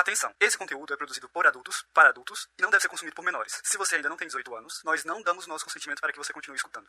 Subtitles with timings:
[0.00, 3.22] Atenção, esse conteúdo é produzido por adultos, para adultos, e não deve ser consumido por
[3.22, 3.60] menores.
[3.62, 6.32] Se você ainda não tem 18 anos, nós não damos nosso consentimento para que você
[6.32, 6.86] continue escutando.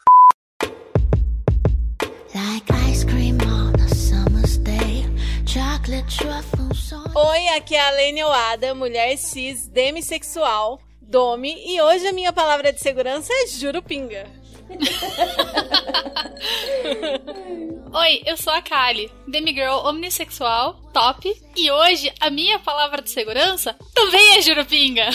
[7.13, 12.71] Oi, aqui é a Lene Oada, mulher cis, demissexual, dome, e hoje a minha palavra
[12.71, 14.40] de segurança é jurupinga.
[17.93, 23.75] Oi, eu sou a Kali, demigirl omnissexual, top, e hoje a minha palavra de segurança
[23.93, 25.03] também é jurupinga.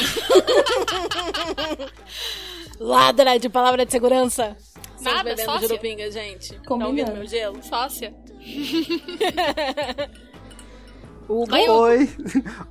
[2.78, 4.54] Ladra de palavra de segurança.
[5.00, 5.68] Nada, bebendo sócia.
[5.68, 6.52] jurupinga, gente.
[6.54, 6.90] Tá Combinado.
[6.90, 7.62] ouvindo meu gelo?
[7.62, 8.14] Sócia.
[11.28, 11.56] Hugo.
[11.56, 11.72] Hugo.
[11.72, 12.08] Oi,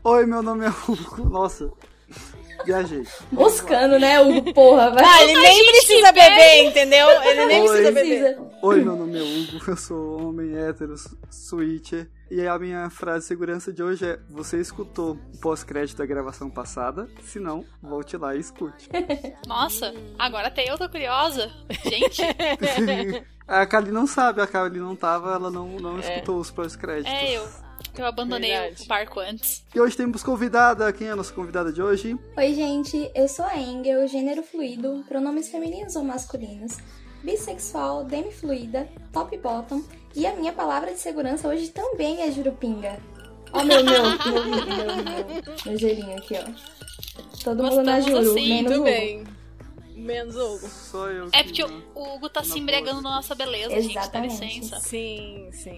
[0.03, 1.27] oi, meu nome é Hugo.
[1.29, 1.71] Nossa,
[2.63, 3.03] viajei.
[3.31, 4.53] Moscando, né, Hugo?
[4.53, 5.03] Porra, vai.
[5.03, 7.09] Ah, ele nem precisa beber, entendeu?
[7.23, 7.67] Ele nem Oi.
[7.67, 8.37] precisa beber.
[8.61, 10.95] Oi, meu nome é Hugo, eu sou homem hétero,
[11.29, 12.09] switcher.
[12.29, 16.49] E a minha frase de segurança de hoje é: Você escutou o pós-crédito da gravação
[16.49, 17.07] passada?
[17.21, 18.89] Se não, volte lá e escute.
[19.45, 21.51] Nossa, agora até eu tô curiosa.
[21.83, 22.23] Gente,
[23.47, 27.13] a Kali não sabe, a Kali não tava, ela não, não escutou os pós-créditos.
[27.13, 27.64] é eu.
[27.97, 28.83] Eu abandonei Verdade.
[28.83, 29.63] o barco antes.
[29.73, 32.17] E hoje temos convidada, quem é a nossa convidada de hoje?
[32.37, 36.77] Oi, gente, eu sou a Engel, gênero fluido, pronomes femininos ou masculinos,
[37.23, 39.81] bissexual, demifluida, top bottom,
[40.13, 42.99] e a minha palavra de segurança hoje também é jurupinga.
[43.53, 46.75] Ó, meu, meu, meu, meu, meu, meu gelinho aqui, ó.
[47.43, 49.23] Todo mundo na Gostamos juro, assim, menos Muito o bem.
[49.95, 50.67] Menos o Hugo.
[50.67, 51.29] Só eu.
[51.31, 53.93] É que porque o Hugo tá se embriagando na nossa beleza, gente.
[53.93, 54.41] Dá Exatamente.
[54.41, 54.79] licença.
[54.81, 55.77] Sim, sim.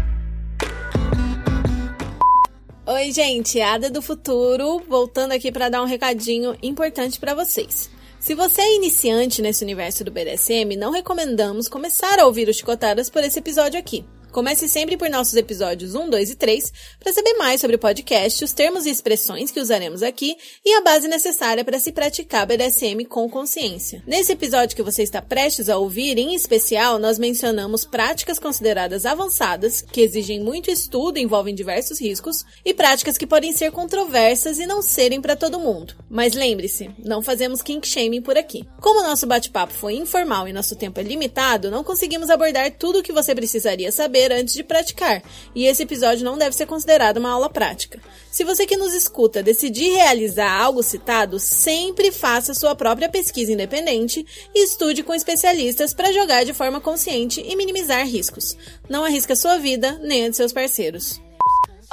[2.93, 7.89] Oi, gente, Ada do Futuro, voltando aqui para dar um recadinho importante para vocês.
[8.19, 13.09] Se você é iniciante nesse universo do BDSM, não recomendamos começar a ouvir os chicotadas
[13.09, 14.03] por esse episódio aqui.
[14.31, 18.45] Comece sempre por nossos episódios 1, 2 e 3 para saber mais sobre o podcast,
[18.45, 23.03] os termos e expressões que usaremos aqui e a base necessária para se praticar BDSM
[23.09, 24.01] com consciência.
[24.07, 29.81] Nesse episódio que você está prestes a ouvir, em especial, nós mencionamos práticas consideradas avançadas,
[29.81, 34.81] que exigem muito estudo envolvem diversos riscos, e práticas que podem ser controversas e não
[34.81, 35.93] serem para todo mundo.
[36.09, 38.65] Mas lembre-se, não fazemos kink shaming por aqui.
[38.79, 43.03] Como nosso bate-papo foi informal e nosso tempo é limitado, não conseguimos abordar tudo o
[43.03, 45.23] que você precisaria saber antes de praticar,
[45.55, 48.01] e esse episódio não deve ser considerado uma aula prática.
[48.29, 54.25] Se você que nos escuta decidir realizar algo citado, sempre faça sua própria pesquisa independente
[54.53, 58.57] e estude com especialistas para jogar de forma consciente e minimizar riscos.
[58.89, 61.21] Não arrisque a sua vida nem a de seus parceiros.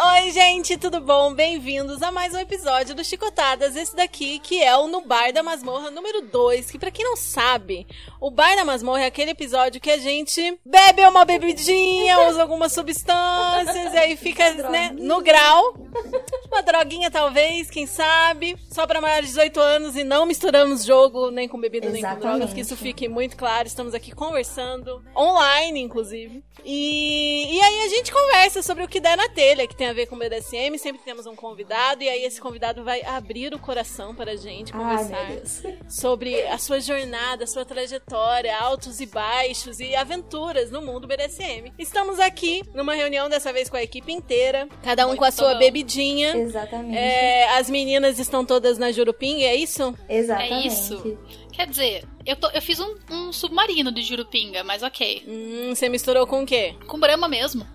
[0.00, 1.34] Oi, gente, tudo bom?
[1.34, 3.74] Bem-vindos a mais um episódio do Chicotadas.
[3.74, 6.70] Esse daqui que é o No Bar da Masmorra número 2.
[6.70, 7.84] Que pra quem não sabe,
[8.20, 12.72] o Bar da Masmorra é aquele episódio que a gente bebe uma bebidinha, usa algumas
[12.72, 15.74] substâncias e aí fica né, no grau.
[16.50, 18.56] Uma droguinha, talvez, quem sabe.
[18.70, 22.08] Só pra maiores de 18 anos e não misturamos jogo nem com bebida nem com
[22.08, 22.38] Exatamente.
[22.38, 23.68] drogas, que isso fique muito claro.
[23.68, 26.42] Estamos aqui conversando, online, inclusive.
[26.64, 29.92] E, e aí a gente conversa sobre o que der na telha, que tem a
[29.92, 30.76] ver com BDSM.
[30.78, 34.72] Sempre temos um convidado, e aí esse convidado vai abrir o coração para a gente
[34.72, 35.28] conversar
[35.88, 41.72] sobre a sua jornada, a sua trajetória, altos e baixos e aventuras no mundo BDSM.
[41.78, 45.30] Estamos aqui numa reunião, dessa vez com a equipe inteira, cada um Muito com a
[45.30, 45.58] sua bom.
[45.58, 46.37] bebidinha.
[46.40, 46.96] Exatamente.
[46.96, 49.94] É, as meninas estão todas na Juruping, é isso?
[50.08, 50.52] Exatamente.
[50.52, 51.18] É isso.
[51.58, 55.24] Quer dizer, eu, tô- eu fiz um, um submarino de jurupinga, mas ok.
[55.26, 56.76] Hum, você misturou com o quê?
[56.86, 57.66] Com brama mesmo.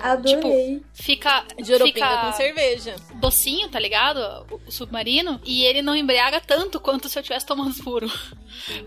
[0.00, 0.82] Adorei.
[0.92, 2.96] Fica, Jurupinga fica com cerveja.
[3.16, 4.18] docinho, tá ligado?
[4.50, 5.40] O, o submarino.
[5.44, 8.10] E ele não embriaga tanto quanto se eu tivesse tomando puro.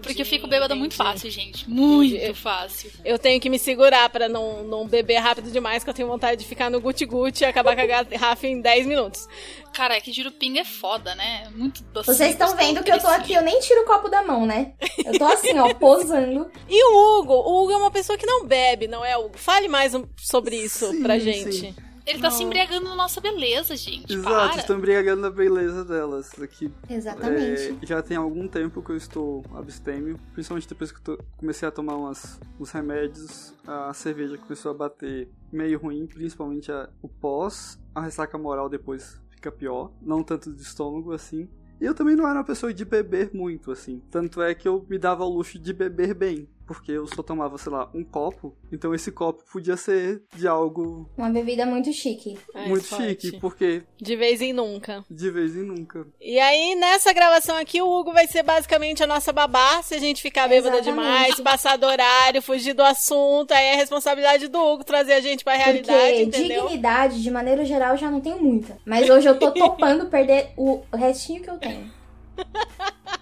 [0.02, 1.10] Porque eu fico bêbada muito entendi.
[1.12, 1.70] fácil, gente.
[1.70, 2.34] Muito Entendi.
[2.34, 2.92] fácil.
[3.06, 6.42] Eu tenho que me segurar pra não, não beber rápido demais, que eu tenho vontade
[6.42, 9.28] de ficar no guti-guti e acabar com a garrafa em 10 minutos.
[9.76, 11.50] Cara, é que jurupinga é foda, né?
[11.54, 12.08] Muito doce.
[12.08, 14.74] Vocês estão vendo que eu tô aqui, eu nem tiro o copo da mão, né?
[15.06, 16.50] Eu tô assim, ó, posando.
[16.70, 17.34] E o Hugo?
[17.34, 19.38] O Hugo é uma pessoa que não bebe, não é, Hugo?
[19.38, 21.26] Fale mais um- sobre isso Sim, pra sim.
[21.52, 21.76] gente.
[22.08, 22.38] Ele tá Não.
[22.38, 24.14] se embriagando na nossa beleza, gente.
[24.14, 24.60] Exato, Para.
[24.62, 26.32] estão embriagando na beleza delas.
[26.40, 27.78] Aqui, Exatamente.
[27.82, 31.72] É, já tem algum tempo que eu estou abstêmio, principalmente depois que eu comecei a
[31.72, 37.80] tomar umas, uns remédios, a cerveja começou a bater meio ruim, principalmente a- o pós,
[37.96, 39.92] a ressaca moral depois fica pior.
[40.02, 41.48] Não tanto de estômago assim.
[41.80, 44.02] E eu também não era uma pessoa de beber muito, assim.
[44.10, 47.58] Tanto é que eu me dava ao luxo de beber bem porque eu só tomava,
[47.58, 52.38] sei lá, um copo, então esse copo podia ser de algo Uma bebida muito chique.
[52.54, 53.04] Mais muito forte.
[53.28, 55.04] chique, porque De vez em nunca.
[55.10, 56.06] de vez em nunca.
[56.20, 59.82] E aí, nessa gravação aqui, o Hugo vai ser basicamente a nossa babá.
[59.84, 61.06] Se a gente ficar bêbada Exatamente.
[61.06, 65.44] demais, passar do horário, fugir do assunto, aí é responsabilidade do Hugo trazer a gente
[65.44, 66.64] pra realidade, Porque entendeu?
[66.64, 68.78] dignidade, de maneira geral, eu já não tenho muita.
[68.86, 71.92] Mas hoje eu tô topando perder o restinho que eu tenho.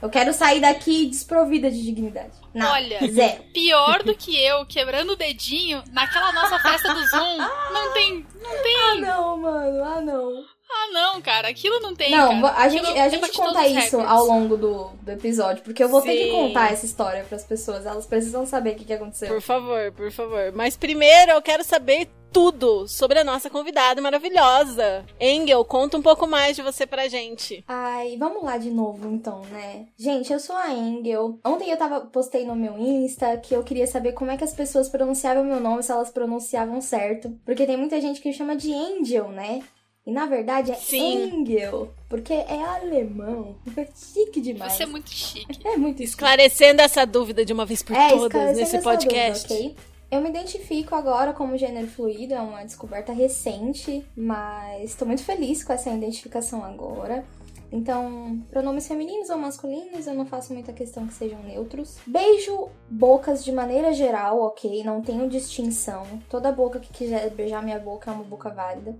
[0.00, 2.32] Eu quero sair daqui desprovida de dignidade.
[2.54, 3.42] Não, Olha, zero.
[3.52, 7.38] pior do que eu quebrando o dedinho naquela nossa festa do Zoom.
[7.72, 8.26] Não tem.
[8.40, 8.76] Não tem.
[8.76, 9.84] Ah, não, mano.
[9.84, 10.44] Ah, não.
[10.70, 11.48] Ah, não, cara.
[11.48, 12.10] Aquilo não tem.
[12.10, 12.56] Não, cara.
[12.58, 16.02] a gente, Aquilo a gente conta isso ao longo do, do episódio, porque eu vou
[16.02, 16.32] ter que Sim.
[16.32, 17.86] contar essa história pras pessoas.
[17.86, 19.28] Elas precisam saber o que, que aconteceu.
[19.28, 20.52] Por favor, por favor.
[20.54, 25.04] Mas primeiro eu quero saber tudo sobre a nossa convidada maravilhosa.
[25.20, 27.64] Engel, conta um pouco mais de você pra gente.
[27.66, 29.86] Ai, vamos lá de novo então, né?
[29.96, 31.38] Gente, eu sou a Engel.
[31.44, 34.52] Ontem eu tava postei no meu Insta que eu queria saber como é que as
[34.52, 37.32] pessoas pronunciavam meu nome, se elas pronunciavam certo.
[37.44, 39.62] Porque tem muita gente que chama de Angel, né?
[40.08, 41.40] E na verdade é Sim.
[41.40, 43.56] Engel, porque é alemão.
[43.76, 44.72] É chique demais.
[44.72, 45.60] Você é muito chique.
[45.68, 46.08] É muito chique.
[46.08, 49.46] Esclarecendo essa dúvida de uma vez por É, todas nesse podcast.
[49.48, 49.74] dúvida?
[50.10, 55.62] Eu me identifico agora como gênero fluido, é uma descoberta recente, mas estou muito feliz
[55.62, 57.22] com essa identificação agora.
[57.70, 61.98] Então, pronomes femininos ou masculinos, eu não faço muita questão que sejam neutros.
[62.06, 64.82] Beijo bocas de maneira geral, ok?
[64.82, 66.04] Não tenho distinção.
[66.28, 68.96] Toda boca que quiser beijar minha boca é uma boca válida.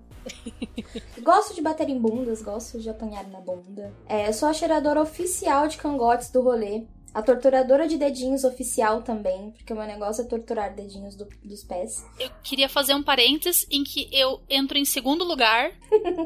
[1.21, 3.91] gosto de bater em bundas, gosto de apanhar na bunda.
[4.07, 6.85] É, sou a cheiradora oficial de cangotes do rolê.
[7.13, 11.63] A torturadora de dedinhos oficial também, porque o meu negócio é torturar dedinhos do- dos
[11.63, 12.05] pés.
[12.19, 15.71] Eu queria fazer um parênteses em que eu entro em segundo lugar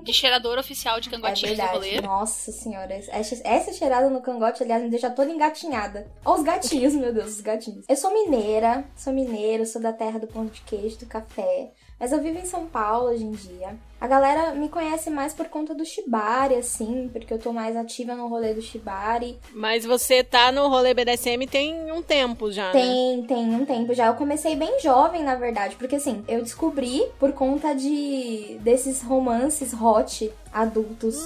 [0.04, 2.02] de cheirador oficial de É cangotinhos do rolê.
[2.02, 2.94] Nossa senhora.
[2.94, 6.12] Essa, essa cheirada no cangote, aliás, me deixa toda engatinhada.
[6.26, 7.86] Ó, os gatinhos, meu Deus, os gatinhos.
[7.88, 11.72] Eu sou mineira, sou mineira, sou da terra do pão de queijo, do café.
[12.04, 13.78] Mas eu vivo em São Paulo hoje em dia.
[14.02, 18.14] A galera me conhece mais por conta do Shibari, assim, porque eu tô mais ativa
[18.14, 19.40] no rolê do Shibari.
[19.54, 22.72] Mas você tá no rolê BDSM tem um tempo já, né?
[22.74, 24.08] Tem, tem um tempo já.
[24.08, 29.72] Eu comecei bem jovem, na verdade, porque assim, eu descobri por conta de desses romances
[29.74, 31.26] hot adultos.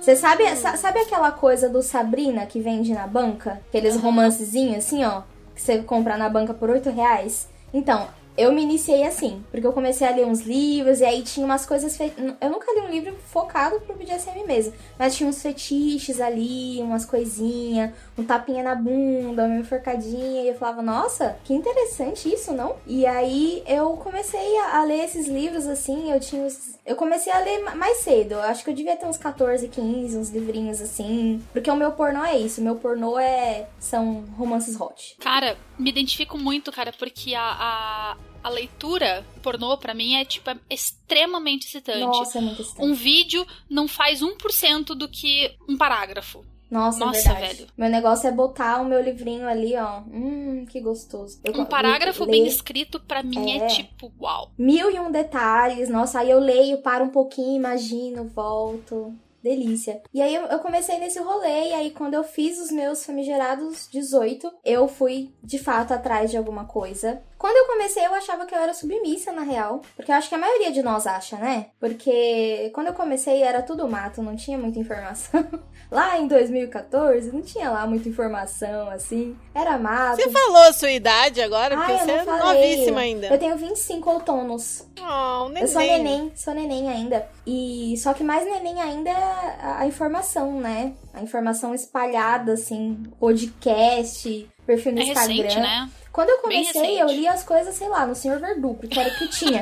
[0.00, 3.60] Você sabe, sa- sabe aquela coisa do Sabrina que vende na banca?
[3.68, 5.22] Aqueles romancezinhos assim, ó,
[5.54, 7.48] que você compra na banca por 8 reais?
[7.72, 11.44] Então, eu me iniciei assim, porque eu comecei a ler uns livros e aí tinha
[11.44, 11.96] umas coisas.
[11.96, 12.12] Fe...
[12.40, 17.04] Eu nunca li um livro focado pro BDSM mesmo, mas tinha uns fetiches ali, umas
[17.04, 22.76] coisinhas, um tapinha na bunda, uma enforcadinha, e eu falava, nossa, que interessante isso, não?
[22.86, 26.46] E aí eu comecei a, ler esses livros assim, eu tinha.
[26.84, 29.66] Eu comecei a ler ma- mais cedo, eu acho que eu devia ter uns 14,
[29.68, 31.42] 15, uns livrinhos assim.
[31.52, 33.66] Porque o meu pornô é isso, o meu pornô é.
[33.78, 35.16] são romances hot.
[35.20, 40.48] Cara, me identifico muito, cara, porque a, a, a leitura pornô, pra mim, é, tipo,
[40.50, 42.00] é extremamente excitante.
[42.00, 42.90] Nossa, é muito estranho.
[42.90, 46.44] Um vídeo não faz 1% do que um parágrafo.
[46.68, 47.68] Nossa, Nossa, é velho.
[47.76, 50.00] Meu negócio é botar o meu livrinho ali, ó.
[50.00, 51.40] Hum, que gostoso.
[51.44, 53.66] Eu Um parágrafo bem escrito, pra mim, é, É.
[53.68, 54.50] tipo, uau.
[54.58, 55.88] Mil e um detalhes.
[55.88, 59.14] Nossa, aí eu leio, paro um pouquinho, imagino, volto.
[59.46, 60.02] Delícia.
[60.12, 63.88] E aí eu, eu comecei nesse rolê, e aí quando eu fiz os meus famigerados
[63.92, 67.22] 18, eu fui de fato atrás de alguma coisa.
[67.38, 69.82] Quando eu comecei, eu achava que eu era submissa, na real.
[69.94, 71.66] Porque eu acho que a maioria de nós acha, né?
[71.78, 75.44] Porque quando eu comecei era tudo mato, não tinha muita informação.
[75.90, 79.36] lá em 2014, não tinha lá muita informação, assim.
[79.54, 80.16] Era mato.
[80.16, 81.76] Você falou a sua idade agora?
[81.76, 82.70] Porque Ai, você não é falei.
[82.76, 83.26] novíssima ainda.
[83.26, 84.86] Eu tenho 25 outonos.
[85.00, 85.62] Oh, neném.
[85.62, 87.28] Eu sou neném, sou neném ainda.
[87.46, 90.94] E só que mais neném ainda é a, a informação, né?
[91.12, 95.34] A informação espalhada, assim, podcast, perfil no É Instagram.
[95.34, 95.90] recente, né?
[96.16, 99.18] Quando eu comecei, eu li as coisas, sei lá, no Senhor Verdugo, que era o
[99.18, 99.60] que tinha.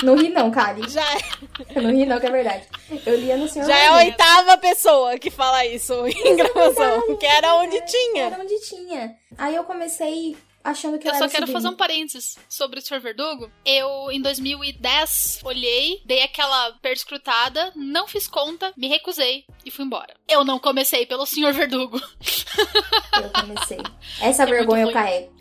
[0.00, 0.88] Não ri não, Kali.
[0.88, 1.02] Já,
[1.74, 2.68] Eu não ri não, que é verdade.
[3.04, 4.10] Eu lia no Senhor já é a Verdugo.
[4.12, 7.16] oitava pessoa que fala isso em gravação.
[7.16, 8.26] Que era onde tinha.
[8.26, 9.16] Era onde tinha.
[9.36, 10.36] Aí eu comecei
[10.70, 13.00] achando que eu, Eu só quero fazer um parênteses sobre o Sr.
[13.00, 13.50] Verdugo.
[13.64, 20.14] Eu, em 2010, olhei, dei aquela perscrutada, não fiz conta, me recusei e fui embora.
[20.28, 21.52] Eu não comecei pelo Sr.
[21.52, 22.00] Verdugo.
[23.20, 23.78] Eu comecei.
[24.20, 25.32] Essa É vergonha eu carrego.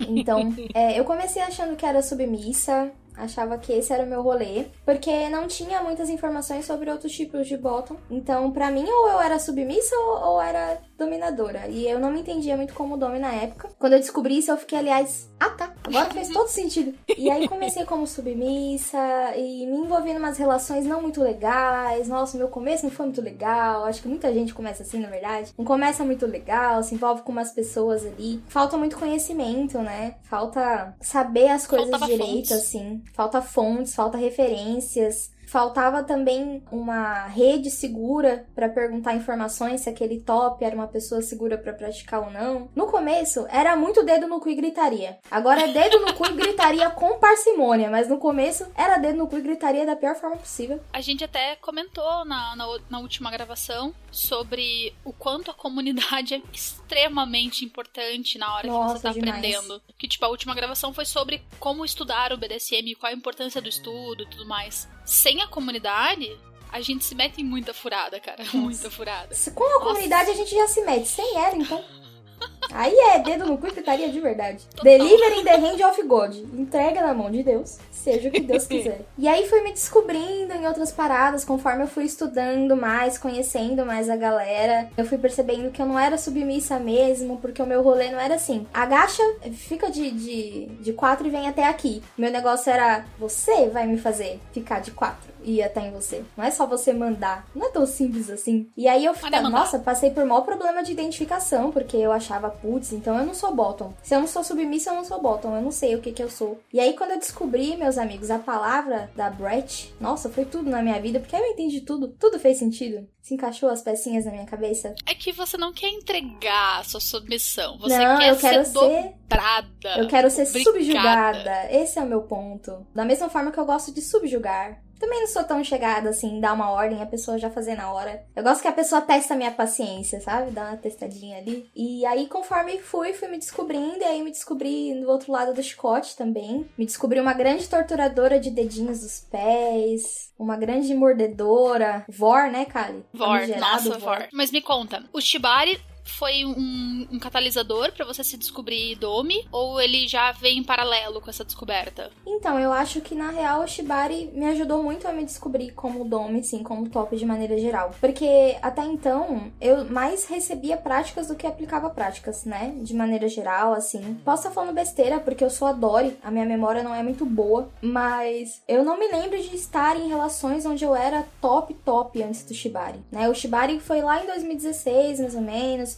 [0.00, 4.66] Então, é, eu comecei achando que era submissa, achava que esse era o meu rolê,
[4.84, 7.96] porque não tinha muitas informações sobre outros tipos de bottom.
[8.10, 11.68] Então, pra mim, ou eu era submissa ou, ou era dominadora.
[11.68, 13.70] E eu não me entendia muito como dome na época.
[13.78, 16.94] Quando eu descobri isso, eu fiquei, aliás, ah tá, Agora fez todo sentido.
[17.16, 18.98] E aí comecei como submissa
[19.36, 22.08] e me envolvi em umas relações não muito legais.
[22.08, 23.84] Nossa, meu começo não foi muito legal.
[23.84, 25.52] Acho que muita gente começa assim, na verdade.
[25.56, 28.42] Não começa muito legal, se envolve com umas pessoas ali.
[28.48, 30.16] Falta muito conhecimento, né?
[30.22, 32.52] Falta saber as coisas Faltava direito, fontes.
[32.52, 33.02] assim.
[33.12, 35.30] Falta fontes, falta referências.
[35.48, 41.56] Faltava também uma rede segura para perguntar informações se aquele top era uma pessoa segura
[41.56, 42.68] para praticar ou não.
[42.76, 45.18] No começo era muito dedo no cu e gritaria.
[45.30, 49.26] Agora é dedo no cu e gritaria com parcimônia, mas no começo era dedo no
[49.26, 50.82] cu e gritaria da pior forma possível.
[50.92, 56.42] A gente até comentou na, na, na última gravação sobre o quanto a comunidade é
[56.52, 59.38] extremamente importante na hora que Nossa, você tá demais.
[59.38, 59.82] aprendendo.
[59.96, 63.68] Que, tipo, a última gravação foi sobre como estudar o BDSM, qual a importância do
[63.68, 64.86] estudo e tudo mais.
[65.04, 66.36] Sem a comunidade,
[66.72, 68.42] a gente se mete em muita furada, cara.
[68.52, 69.34] Muita furada.
[69.34, 71.84] Se- Com a comunidade a gente já se mete, sem ela então.
[72.72, 74.66] Aí é dedo no cu e gritaria de verdade.
[74.82, 76.34] Deliver in the hand of God.
[76.54, 79.02] Entrega na mão de Deus, seja o que Deus quiser.
[79.16, 84.08] E aí fui me descobrindo em outras paradas, conforme eu fui estudando mais, conhecendo mais
[84.08, 84.88] a galera.
[84.96, 88.34] Eu fui percebendo que eu não era submissa mesmo, porque o meu rolê não era
[88.34, 88.66] assim.
[88.72, 89.22] Agacha,
[89.52, 92.02] fica de, de, de quatro e vem até aqui.
[92.16, 96.22] Meu negócio era, você vai me fazer ficar de quatro e ir até em você.
[96.36, 97.46] Não é só você mandar.
[97.54, 98.68] Não é tão simples assim.
[98.76, 99.42] E aí eu dá.
[99.42, 103.54] nossa, passei por maior problema de identificação, porque eu achava, putz, então eu não sou
[103.54, 103.94] bottom.
[104.02, 105.54] Se eu não sou submissa, eu não sou bottom.
[105.54, 106.60] Eu não sei o que que eu sou.
[106.72, 110.82] E aí quando eu descobri, meus amigos, a palavra da Brett, nossa, foi tudo na
[110.82, 112.08] minha vida, porque aí eu entendi tudo.
[112.08, 113.08] Tudo fez sentido.
[113.20, 114.94] Se encaixou as pecinhas na minha cabeça.
[115.06, 117.78] É que você não quer entregar a sua submissão.
[117.78, 119.98] Você não, quer eu quero ser ser dobrada.
[119.98, 120.64] Eu quero ser obrigada.
[120.64, 121.72] subjugada.
[121.72, 122.86] Esse é o meu ponto.
[122.94, 124.82] Da mesma forma que eu gosto de subjugar.
[124.98, 128.24] Também não sou tão chegada assim, dar uma ordem a pessoa já fazer na hora.
[128.34, 130.50] Eu gosto que a pessoa testa a minha paciência, sabe?
[130.50, 131.70] Dá uma testadinha ali.
[131.74, 133.98] E aí, conforme fui, fui me descobrindo.
[133.98, 136.68] E aí, me descobri no outro lado do chicote também.
[136.76, 140.32] Me descobri uma grande torturadora de dedinhos dos pés.
[140.38, 142.04] Uma grande mordedora.
[142.08, 143.04] Vor, né, Kali?
[143.12, 144.28] Vor, nossa, Vor.
[144.32, 149.46] Mas me conta, o Shibari foi um, um catalisador pra você se descobrir Domi?
[149.52, 152.10] Ou ele já vem em paralelo com essa descoberta?
[152.26, 156.04] Então, eu acho que na real o Shibari me ajudou muito a me descobrir como
[156.04, 157.94] Dome, sim, como top de maneira geral.
[158.00, 162.74] Porque até então eu mais recebia práticas do que aplicava práticas, né?
[162.82, 164.18] De maneira geral, assim.
[164.24, 167.26] Posso estar falando besteira, porque eu sou a Dory, a minha memória não é muito
[167.26, 172.22] boa, mas eu não me lembro de estar em relações onde eu era top, top
[172.22, 173.28] antes do Shibari, né?
[173.28, 175.97] O Shibari foi lá em 2016, mais ou menos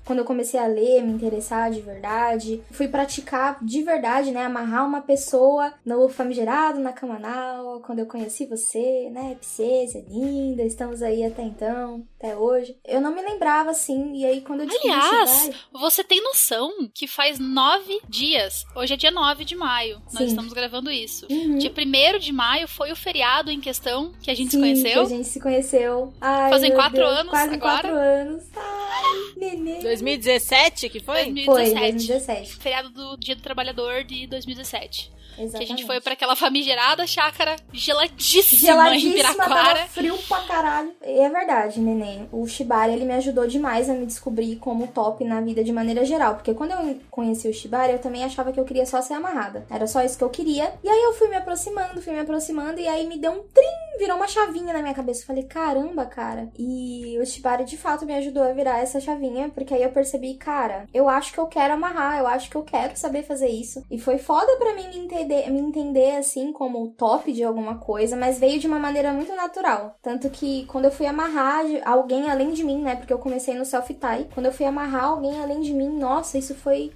[0.05, 2.61] quando eu comecei a ler, me interessar de verdade.
[2.71, 4.45] Fui praticar de verdade, né?
[4.45, 9.37] Amarrar uma pessoa no famigerado, na Camanal, quando eu conheci você, né?
[9.41, 12.77] Você é linda, estamos aí até então, até hoje.
[12.85, 16.71] Eu não me lembrava assim, e aí quando eu descobri Aliás, Shibari- você tem noção
[16.93, 18.65] que faz nove dias.
[18.75, 20.01] Hoje é dia 9 de maio.
[20.05, 20.25] Nós Sim.
[20.25, 21.25] estamos gravando isso.
[21.29, 21.57] Uhum.
[21.57, 24.93] Dia 1 de maio foi o feriado em questão que a gente Sim, se conheceu.
[24.93, 26.13] que a gente se conheceu.
[26.19, 27.59] Ai, Fazem quatro Deus, anos Quase agora?
[27.81, 28.43] quatro anos.
[28.55, 29.79] Ai, nenê.
[29.91, 31.25] 2017 que foi?
[31.25, 31.45] 2017.
[31.45, 32.55] Foi, 2017.
[32.57, 35.11] Feriado do Dia do Trabalhador de 2017.
[35.37, 35.57] Exatamente.
[35.57, 39.87] Que a gente foi pra aquela famigerada chácara geladíssima, em Geladíssima, tava Piraquara.
[39.87, 40.91] frio pra caralho.
[41.05, 42.27] E é verdade, neném.
[42.31, 46.03] O Shibari, ele me ajudou demais a me descobrir como top na vida de maneira
[46.05, 46.35] geral.
[46.35, 49.65] Porque quando eu conheci o Shibari, eu também achava que eu queria só ser amarrada.
[49.69, 50.73] Era só isso que eu queria.
[50.83, 52.79] E aí eu fui me aproximando, fui me aproximando.
[52.79, 53.65] E aí me deu um trim,
[54.01, 55.21] virou uma chavinha na minha cabeça.
[55.21, 56.51] Eu falei, caramba, cara.
[56.57, 59.49] E o Shibari, de fato, me ajudou a virar essa chavinha.
[59.49, 62.17] Porque aí eu percebi, cara, eu acho que eu quero amarrar.
[62.17, 63.85] Eu acho que eu quero saber fazer isso.
[63.91, 68.17] E foi foda pra mim me entender, me entender assim, como top de alguma coisa,
[68.17, 69.95] mas veio de uma maneira muito natural.
[70.01, 72.95] Tanto que quando eu fui amarrar alguém além de mim, né?
[72.95, 74.27] Porque eu comecei no self-tie.
[74.33, 76.91] Quando eu fui amarrar alguém além de mim, nossa, isso foi.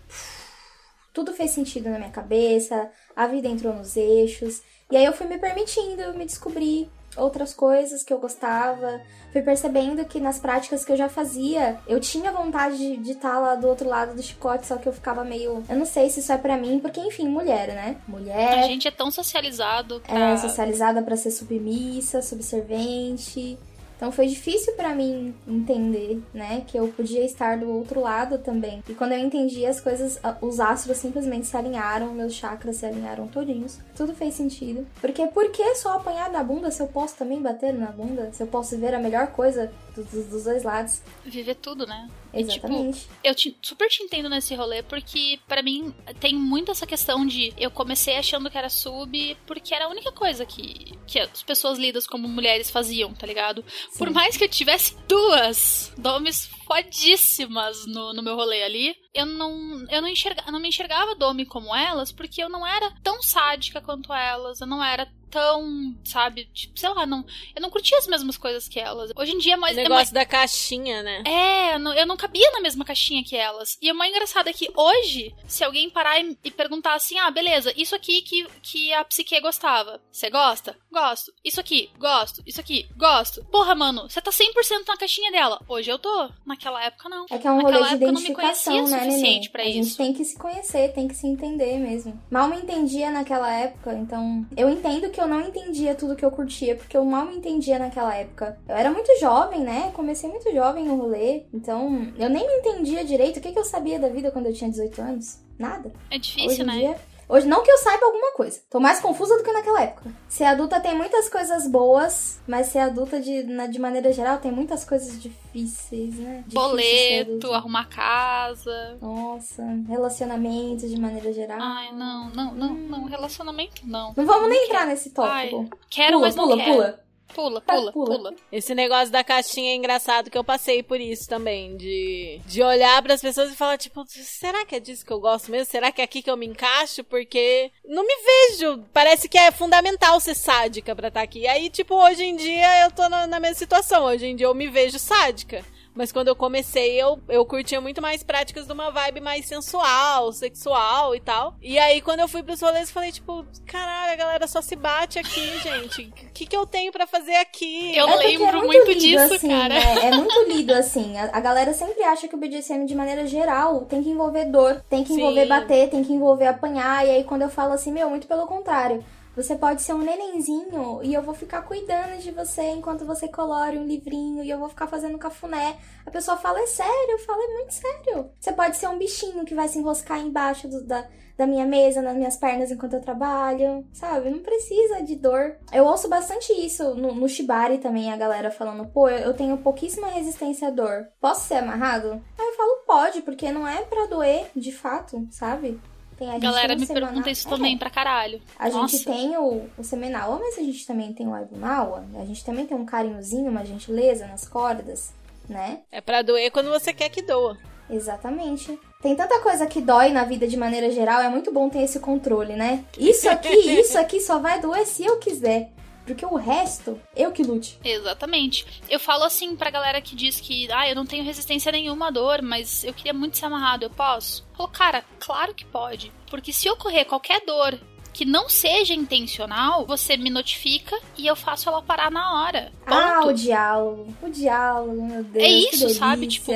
[1.13, 4.61] Tudo fez sentido na minha cabeça, a vida entrou nos eixos.
[4.91, 9.01] E aí eu fui me permitindo me descobrir outras coisas que eu gostava.
[9.31, 13.55] Fui percebendo que nas práticas que eu já fazia, eu tinha vontade de- estar lá
[13.55, 15.63] do outro lado do chicote, só que eu ficava meio.
[15.67, 17.97] Eu não sei se isso é pra mim, porque enfim, mulher, né?
[18.07, 18.59] Mulher.
[18.59, 20.31] A gente é tão socializado pra...
[20.31, 23.57] É, socializada pra ser submissa, subservente.
[23.95, 28.83] Então foi difícil pra mim entender, né, que eu podia estar do outro lado também.
[28.89, 33.27] E quando eu entendi as coisas, os astros simplesmente se alinharam, meus chakras se alinharam
[33.27, 33.79] todinhos.
[33.95, 34.85] Tudo fez sentido.
[34.99, 38.29] Porque por que só apanhar na bunda se eu posso também bater na bunda?
[38.33, 41.01] Se eu posso ver a melhor coisa do- do- dos dois lados?
[41.25, 42.09] Viver tudo, né?
[42.33, 43.07] E, tipo, Exatamente.
[43.23, 47.53] Eu te- super te entendo nesse rolê, porque pra mim tem muito essa questão de
[47.57, 51.77] eu comecei achando que era sub porque era a única coisa que, que as pessoas
[51.77, 53.63] lidas como mulheres faziam, tá ligado?
[53.97, 58.95] Por mais que eu tivesse duas domes fodíssimas no, no meu rolê ali.
[59.15, 62.67] Eu não, eu não, enxerga, eu não me enxergava Domi como elas, porque eu não
[62.67, 67.61] era tão sádica quanto elas, eu não era tão, sabe, tipo, sei lá, não, eu
[67.61, 69.11] não curtia as mesmas coisas que elas.
[69.15, 69.75] Hoje em dia é mais.
[69.75, 71.23] O é negócio mais- da caixinha, né?
[71.25, 73.77] é, eu não, eu não cabia na mesma caixinha que elas.
[73.81, 77.29] E o mais engraçado é que hoje, se alguém parar e, e perguntar assim, ah,
[77.31, 80.77] beleza, isso aqui que, que a psique gostava, você gosta?
[80.89, 81.33] Gosto.
[81.43, 82.41] Isso aqui, gosto.
[82.45, 83.43] Isso aqui, gosto.
[83.45, 85.59] Porra, mano, você tá 100% na caixinha dela.
[85.67, 86.29] Hoje eu tô.
[86.45, 87.25] Naquela época, não.
[87.29, 89.39] É que é um Naquela rolê de época eu não me identificação, conhecia né, suficiente
[89.41, 89.49] Nenê?
[89.49, 89.75] pra a isso.
[89.89, 92.19] gente tem que se conhecer, tem que se entender mesmo.
[92.29, 96.31] Mal me entendia naquela época, então eu entendo que eu não entendia tudo que eu
[96.31, 98.57] curtia, porque eu mal me entendia naquela época.
[98.67, 99.91] Eu era muito jovem, né?
[99.93, 103.37] Comecei muito jovem no rolê, então eu nem me entendia direito.
[103.37, 105.39] O que, que eu sabia da vida quando eu tinha 18 anos?
[105.57, 105.91] Nada.
[106.11, 106.77] É Hoje difícil, em né?
[106.79, 106.95] dia.
[107.27, 108.61] Hoje, não que eu saiba alguma coisa.
[108.69, 110.11] Tô mais confusa do que naquela época.
[110.29, 114.51] Ser adulta tem muitas coisas boas, mas ser adulta de, na- de maneira geral tem
[114.51, 116.43] muitas coisas difíceis, né?
[116.47, 118.97] Difícil Boleto, arrumar casa.
[119.01, 121.57] Nossa, relacionamentos de maneira geral.
[121.59, 123.05] Ai, não, não, não, não.
[123.05, 124.13] Relacionamento, não.
[124.15, 125.67] Não vamos nem entrar nesse tópico.
[125.89, 127.04] Quero, pula, mas não pula, quero.
[127.33, 127.61] Pula.
[127.61, 128.35] Pula, pula, Pula.
[128.51, 131.75] Esse negócio da caixinha é engraçado que eu passei por isso também.
[131.75, 135.51] De, de olhar pras pessoas e falar, tipo, será que é disso que eu gosto
[135.51, 135.69] mesmo?
[135.69, 137.03] Será que é aqui que eu me encaixo?
[137.03, 138.15] Porque não me
[138.49, 138.83] vejo.
[138.93, 141.47] Parece que é fundamental ser sádica pra estar aqui.
[141.47, 144.05] Aí, tipo, hoje em dia eu tô na, na mesma situação.
[144.05, 145.63] Hoje em dia eu me vejo sádica.
[145.95, 150.31] Mas quando eu comecei, eu, eu curtia muito mais práticas de uma vibe mais sensual,
[150.33, 151.55] sexual e tal.
[151.61, 154.75] E aí, quando eu fui pros rolês, eu falei, tipo, caralho, a galera só se
[154.75, 156.03] bate aqui, gente.
[156.03, 157.95] O que, que eu tenho pra fazer aqui?
[157.95, 159.69] Eu É lembro é muito, muito lido, disso, assim, cara.
[159.69, 160.07] né?
[160.07, 161.17] É muito lido, assim.
[161.17, 164.83] A, a galera sempre acha que o BDSM, de maneira geral, tem que envolver dor,
[164.89, 165.21] tem que Sim.
[165.21, 167.05] envolver bater, tem que envolver apanhar.
[167.07, 169.03] E aí, quando eu falo assim, meu, muito pelo contrário.
[169.35, 173.77] Você pode ser um nenenzinho e eu vou ficar cuidando de você enquanto você colore
[173.77, 175.77] um livrinho e eu vou ficar fazendo cafuné.
[176.05, 177.11] A pessoa fala, é sério?
[177.11, 178.29] Eu falo, é muito sério.
[178.39, 181.05] Você pode ser um bichinho que vai se enroscar embaixo do- da,
[181.37, 184.29] da minha mesa, nas minhas pernas enquanto eu trabalho, sabe?
[184.29, 185.57] Não precisa de dor.
[185.73, 189.57] Eu ouço bastante isso no, no Shibari também, a galera falando, pô, eu, eu tenho
[189.57, 191.07] pouquíssima resistência à dor.
[191.19, 192.23] Posso ser amarrado?
[192.39, 195.77] Aí eu falo, pode, porque não é pra doer, de fato, sabe?
[196.17, 197.51] Tem, a Galera tem me semanal- pergunta isso É.
[197.51, 198.41] também pra caralho.
[198.57, 198.87] A Nossa.
[198.97, 202.05] gente tem o, o seminal, mas a gente também tem o Aibunawa.
[202.19, 205.11] A gente também tem um carinhozinho, uma gentileza nas cordas,
[205.49, 205.79] né?
[205.91, 207.57] É pra doer quando você quer que doa.
[207.89, 208.79] Exatamente.
[209.01, 211.99] Tem tanta coisa que dói na vida de maneira geral, é muito bom ter esse
[211.99, 212.83] controle, né?
[212.97, 213.49] Isso aqui,
[213.79, 215.71] isso aqui só vai doer se eu quiser.
[216.05, 217.79] Porque o resto, eu que lute.
[217.83, 218.83] Exatamente.
[218.89, 222.11] Eu falo assim pra galera que diz que, ah, eu não tenho resistência nenhuma à
[222.11, 224.45] dor, mas eu queria muito ser amarrado, eu posso?
[224.51, 226.11] Eu falo, cara, claro que pode.
[226.29, 227.79] Porque se ocorrer qualquer dor
[228.13, 232.71] que não seja intencional, você me notifica e eu faço ela parar na hora.
[232.85, 233.27] Ah, Ponto.
[233.29, 234.15] o diálogo.
[234.21, 235.43] O diálogo, meu Deus.
[235.43, 236.27] É isso, sabe?
[236.27, 236.51] Tipo.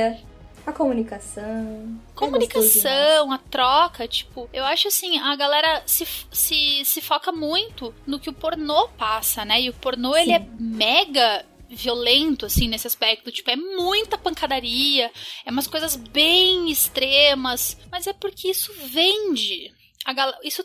[0.69, 1.99] A comunicação.
[2.11, 7.91] É comunicação, a troca, tipo, eu acho assim, a galera se, se, se foca muito
[8.05, 9.59] no que o pornô passa, né?
[9.61, 10.33] E o pornô, ele Sim.
[10.35, 13.31] é mega violento, assim, nesse aspecto.
[13.31, 15.11] Tipo, é muita pancadaria,
[15.43, 19.73] é umas coisas bem extremas, mas é porque isso vende.
[20.05, 20.33] A gal...
[20.43, 20.63] Isso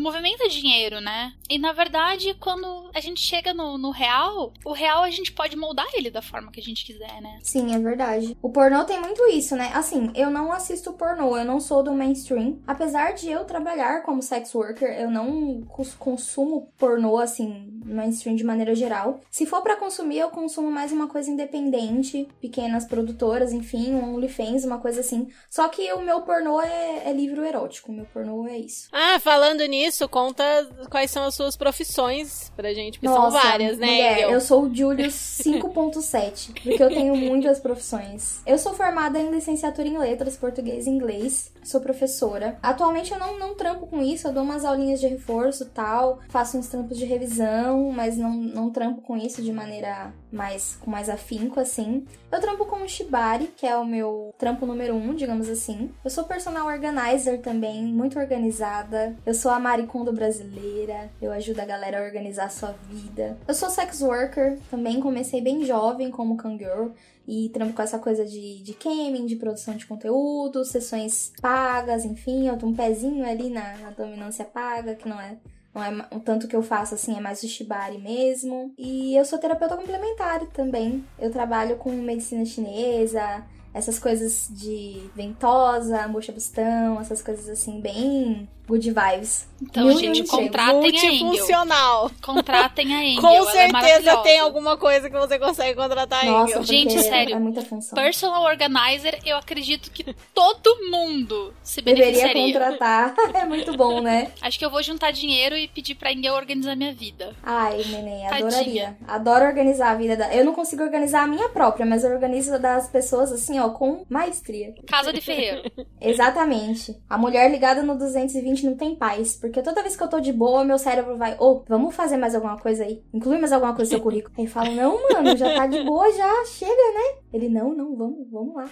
[0.00, 1.32] movimenta dinheiro, né?
[1.48, 5.56] E na verdade, quando a gente chega no, no real, o real a gente pode
[5.56, 7.38] moldar ele da forma que a gente quiser, né?
[7.42, 8.36] Sim, é verdade.
[8.42, 9.70] O pornô tem muito isso, né?
[9.74, 12.58] Assim, eu não assisto pornô, eu não sou do mainstream.
[12.66, 18.44] Apesar de eu trabalhar como sex worker, eu não cons- consumo pornô, assim, mainstream de
[18.44, 19.20] maneira geral.
[19.30, 24.64] Se for pra consumir, eu consumo mais uma coisa independente, pequenas produtoras, enfim, um OnlyFans,
[24.64, 25.28] uma coisa assim.
[25.50, 28.88] Só que o meu pornô é, é livro erótico, o meu pornô é isso.
[28.92, 30.42] Ah, falando nisso, conta
[30.90, 33.86] quais são as suas profissões pra gente, porque Nossa, são várias, né?
[33.86, 34.30] mulher, Engel?
[34.30, 38.40] eu sou o Julius 5.7, porque eu tenho muitas profissões.
[38.46, 41.52] Eu sou formada em licenciatura em letras, português e inglês.
[41.62, 42.58] Sou professora.
[42.62, 46.20] Atualmente eu não, não trampo com isso, eu dou umas aulinhas de reforço e tal,
[46.28, 50.90] faço uns trampos de revisão, mas não, não trampo com isso de maneira mais com
[50.90, 52.06] mais afinco, assim.
[52.32, 55.90] Eu trampo com o Shibari, que é o meu trampo número um, digamos assim.
[56.04, 59.16] Eu sou personal organizer também, muito organizada.
[59.26, 61.10] Eu sou a maricondo brasileira.
[61.20, 63.36] Eu ajudo a galera a organizar a sua vida.
[63.48, 66.90] Eu sou sex worker, também comecei bem jovem como cangirl.
[67.26, 72.46] E trampo com essa coisa de, de camming, de produção de conteúdo, sessões pagas, enfim.
[72.46, 75.36] Eu tenho um pezinho ali na, na dominância paga, que não é
[75.74, 78.74] não é o tanto que eu faço assim, é mais o shibari mesmo.
[78.76, 81.04] E eu sou terapeuta complementar também.
[81.18, 88.48] Eu trabalho com medicina chinesa, essas coisas de ventosa, moxa bustão, essas coisas assim bem
[88.70, 89.48] good vibes.
[89.62, 91.26] Então, gente, contratem a Engel.
[91.26, 92.10] Multifuncional.
[92.22, 93.20] Contratem a Engel.
[93.20, 94.22] Com ela é certeza maravilhosa.
[94.22, 96.58] tem alguma coisa que você consegue contratar Nossa, Engel.
[96.60, 97.36] porque Gente, sério.
[97.36, 97.94] É muita função.
[97.94, 102.52] Personal Organizer, eu acredito que todo mundo se Deveria beneficiaria.
[102.54, 103.14] contratar.
[103.36, 104.30] é muito bom, né?
[104.40, 107.34] Acho que eu vou juntar dinheiro e pedir pra Engel organizar minha vida.
[107.42, 108.96] Ai, neném, adoraria.
[109.06, 110.34] Adoro organizar a vida da.
[110.34, 113.68] Eu não consigo organizar a minha própria, mas eu organizo a das pessoas assim, ó,
[113.68, 114.74] com maestria.
[114.86, 115.70] Casa de ferreiro.
[116.00, 116.96] Exatamente.
[117.10, 119.36] A mulher ligada no 220 não tem paz.
[119.36, 122.34] Porque toda vez que eu tô de boa, meu cérebro vai, ô, vamos fazer mais
[122.34, 123.02] alguma coisa aí?
[123.12, 124.34] Inclui mais alguma coisa no seu currículo.
[124.38, 127.18] Aí fala, não, mano, já tá de boa já, chega, né?
[127.32, 128.64] Ele, não, não, vamos, vamos lá.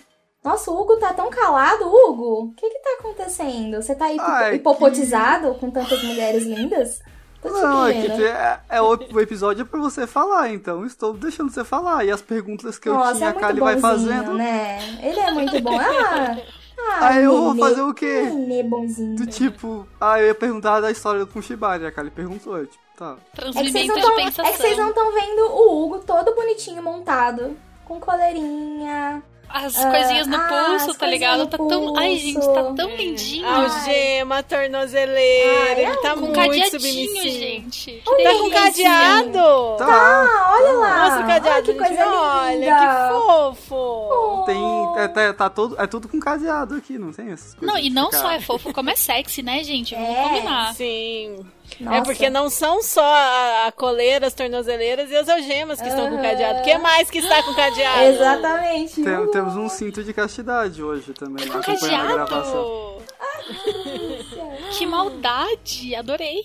[0.44, 2.44] Nossa, o Hugo tá tão calado, Hugo.
[2.44, 3.82] O que que tá acontecendo?
[3.82, 7.00] Você tá Ah, é hipopotizado com tantas mulheres lindas?
[7.42, 11.62] Tô Não, é que é, é episódio é pra você falar, então estou deixando você
[11.64, 12.04] falar.
[12.04, 14.34] E as perguntas que eu Nossa, tinha, é a Kali vai fazendo.
[14.34, 14.78] né?
[15.00, 15.78] Ele é muito bom.
[15.78, 16.36] Ah,
[16.78, 18.22] ah Aí eu vou fazer o quê?
[18.22, 19.16] Nenê bonzinho.
[19.16, 22.82] Do tipo, ah, eu ia perguntar da história do Shibari, a Kali perguntou, eu, tipo,
[22.96, 23.16] tá.
[23.36, 24.44] É que vocês não de tão- pensação.
[24.44, 29.22] é que vocês não estão vendo o Hugo todo bonitinho montado, com coleirinha.
[29.50, 31.46] As Ah, coisinhas no ah, pulso, as tá ligado?
[31.46, 31.96] Tá tão.
[31.96, 32.22] Ai, pulso.
[32.24, 33.46] gente, tá tão lindinho.
[33.48, 37.22] Algema, tornozeleira, Ai, ele tá Com muito cadeadinho, submissivo.
[37.38, 38.02] gente.
[38.04, 39.76] Que Tá com cadeado?
[39.78, 41.04] Tá, Ah, olha lá.
[41.04, 41.78] Mostra o cadeado, Ai, que gente.
[41.86, 43.08] coisa Olha, linda.
[43.08, 43.74] que fofo.
[43.74, 44.42] Oh.
[44.46, 45.02] tem.
[45.02, 47.74] É, tá, tá todo, é tudo com cadeado aqui, não tem essas coisas.
[47.74, 49.94] Não, e não ficar- só é fofo, como é sexy, né, gente?
[49.94, 50.74] Vamos É, combinar.
[50.74, 51.36] Sim.
[51.80, 52.02] É Nossa.
[52.02, 56.16] porque não são só a, a coleira, as tornozeleiras e as algemas que estão com
[56.20, 56.58] cadeado.
[56.58, 58.02] O que mais que está com cadeado?
[58.02, 59.02] Exatamente.
[59.02, 62.98] Tem- temos um cinto de castidade hoje também, Com a gravação.
[62.98, 64.27] cadeado!
[64.76, 66.42] Que maldade, adorei.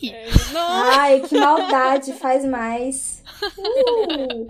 [0.52, 3.24] Nossa, Ai, que maldade, faz mais.
[3.42, 4.48] Uh.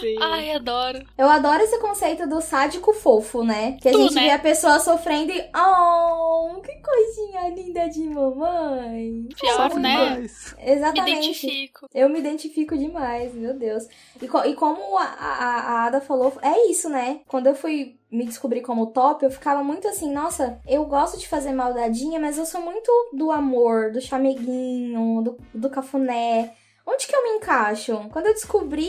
[0.00, 0.16] sim.
[0.20, 1.04] Ai, adoro.
[1.18, 3.76] Eu adoro esse conceito do sádico fofo, né?
[3.80, 4.22] Que a Tu, gente né?
[4.24, 5.50] vê a pessoa sofrendo e.
[5.56, 9.28] Oh, que coisinha linda de mamãe.
[9.38, 9.94] Pior, Sofre né?
[9.96, 10.54] mais.
[10.58, 11.12] Me Exatamente.
[11.18, 11.88] identifico.
[11.94, 13.84] Eu me identifico demais, meu Deus.
[14.20, 17.20] E, co- e como a, a, a Ada falou, é isso, né?
[17.26, 21.28] Quando eu fui me descobrir como top, eu ficava muito assim, nossa, eu gosto de
[21.28, 26.52] fazer maldadinha, mas eu sou muito do amor, do chameguinho, do, do cafuné.
[26.86, 27.96] Onde que eu me encaixo?
[28.10, 28.88] Quando eu descobri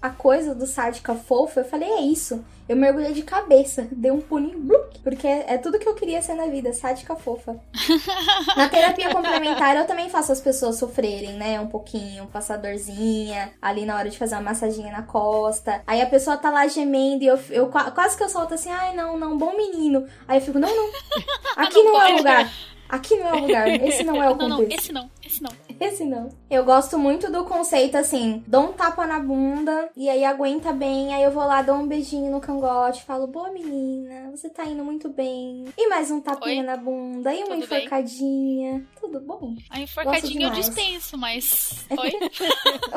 [0.00, 2.42] a coisa do sádica fofa, eu falei, é isso.
[2.68, 6.22] Eu mergulhei de cabeça, dei um pulinho, blup, porque é, é tudo que eu queria
[6.22, 7.56] ser na vida, sádica fofa.
[8.56, 11.60] Na terapia complementar, eu também faço as pessoas sofrerem, né?
[11.60, 15.82] Um pouquinho, passadorzinha, ali na hora de fazer uma massaginha na costa.
[15.86, 18.70] Aí a pessoa tá lá gemendo e eu, eu qua- quase que eu solto assim,
[18.70, 20.06] ai, não, não, bom menino.
[20.26, 20.90] Aí eu fico, não, não,
[21.56, 22.52] aqui não, é o lugar.
[22.88, 24.78] Aqui não é o lugar, esse não é o Não, não, contexto.
[24.84, 25.50] esse não, esse não.
[25.82, 26.28] Esse não.
[26.48, 31.12] Eu gosto muito do conceito assim: dou um tapa na bunda e aí aguenta bem.
[31.12, 34.84] Aí eu vou lá, dou um beijinho no cangote, falo: boa menina, você tá indo
[34.84, 35.64] muito bem.
[35.76, 36.66] E mais um tapinha Oi?
[36.66, 37.78] na bunda, e uma Tudo bem?
[37.78, 38.86] enforcadinha.
[39.00, 39.56] Tudo bom?
[39.70, 41.84] A enforcadinha eu dispenso, mas.
[41.90, 42.12] Oi?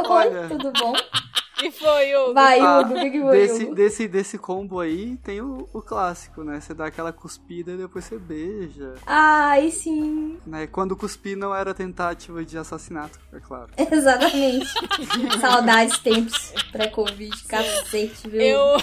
[0.08, 0.42] Olha.
[0.42, 0.94] Oi, tudo bom?
[1.64, 2.34] E foi, Hugo?
[2.34, 3.76] Vai, Ah, Hugo, o que, que foi, desse, Hugo?
[3.76, 6.60] desse, desse combo aí tem o, o clássico, né?
[6.60, 8.96] Você dá aquela cuspida e depois você beija.
[9.06, 10.38] Ai, sim.
[10.46, 10.68] Né?
[10.68, 12.75] Quando cuspir não era tentativa de assassinato,
[13.34, 13.70] é claro.
[13.92, 14.68] Exatamente.
[15.40, 18.42] Saudades, tempos pré-Covid, cacete, viu?
[18.42, 18.78] Eu,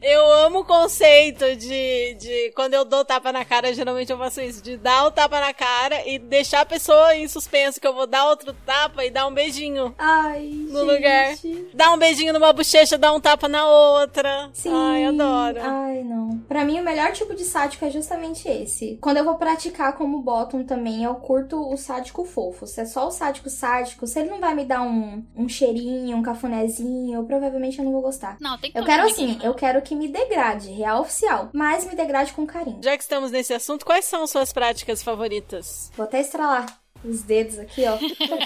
[0.00, 4.40] eu amo o conceito de, de quando eu dou tapa na cara, geralmente eu faço
[4.40, 7.94] isso, de dar o tapa na cara e deixar a pessoa em suspenso, que eu
[7.94, 10.92] vou dar outro tapa e dar um beijinho Ai, no gente.
[10.92, 11.34] lugar.
[11.74, 14.50] Dar um beijinho numa bochecha, dar um tapa na outra.
[14.52, 14.70] Sim.
[14.72, 15.58] Ai, adoro.
[15.60, 16.38] Ai, não.
[16.48, 18.98] Pra mim, o melhor tipo de sádico é justamente esse.
[19.00, 22.66] Quando eu vou praticar como bottom também, eu curto o sádico fofo.
[22.66, 26.16] Se é só o sádico sádico, se ele não vai me dar um, um cheirinho,
[26.16, 28.36] um cafunézinho, provavelmente eu não vou gostar.
[28.40, 29.40] Não, tem que Eu ter um quero assim, né?
[29.42, 31.50] eu quero que me degrade, real oficial.
[31.52, 32.80] Mas me degrade com carinho.
[32.82, 35.90] Já que estamos nesse assunto, quais são suas práticas favoritas?
[35.96, 36.66] Vou até estralar
[37.04, 37.98] os dedos aqui, ó.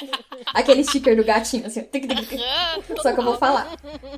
[0.55, 1.87] Aquele sticker do gatinho, assim.
[2.45, 3.69] Ah, Só que eu vou falar.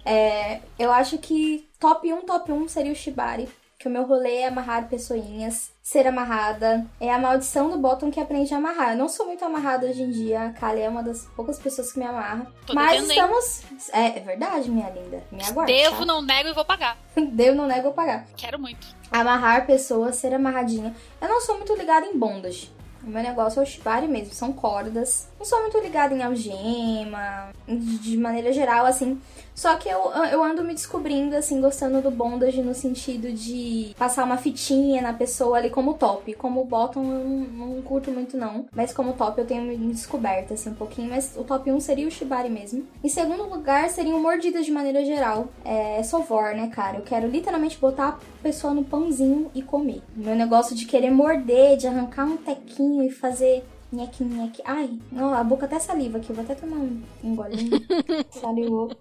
[0.05, 3.49] É, eu acho que top 1, top 1 seria o Shibari.
[3.79, 6.87] Que o meu rolê é amarrar pessoinhas, ser amarrada.
[7.01, 8.93] É a maldição do bottom que aprende a amarrar.
[8.93, 10.45] Eu não sou muito amarrada hoje em dia.
[10.45, 12.47] A Kali é uma das poucas pessoas que me amarra.
[12.65, 13.09] Tô Mas hein?
[13.09, 13.63] estamos.
[13.93, 15.21] É, é verdade, minha linda.
[15.33, 15.73] Me aguarde.
[15.73, 16.07] Devo, tá?
[16.07, 16.97] não nego e vou pagar.
[17.33, 18.25] Devo, não nego, vou pagar.
[18.37, 18.87] Quero muito.
[19.11, 20.95] Amarrar pessoas, ser amarradinha.
[21.21, 22.73] Eu não sou muito ligada em bondage.
[23.03, 25.29] O meu negócio é o shibari mesmo, são cordas.
[25.39, 29.21] Não sou muito ligada em algema, de maneira geral, assim.
[29.55, 30.01] Só que eu,
[30.33, 35.13] eu ando me descobrindo, assim, gostando do bondage no sentido de passar uma fitinha na
[35.13, 36.33] pessoa ali como top.
[36.35, 38.67] Como bottom eu não, não curto muito não.
[38.75, 41.11] Mas como top eu tenho me descoberto, assim, um pouquinho.
[41.11, 42.87] Mas o top 1 seria o Shibari mesmo.
[43.03, 45.49] Em segundo lugar, seriam mordidas de maneira geral.
[45.65, 46.99] É sovor, né, cara?
[46.99, 50.03] Eu quero literalmente botar a pessoa no pãozinho e comer.
[50.15, 54.63] Meu negócio de querer morder, de arrancar um tequinho e fazer Nheque, nheque.
[54.65, 56.33] Ai, não, a boca até saliva aqui.
[56.33, 57.71] Vou até tomar um, um golinho.
[58.31, 58.97] Salivou.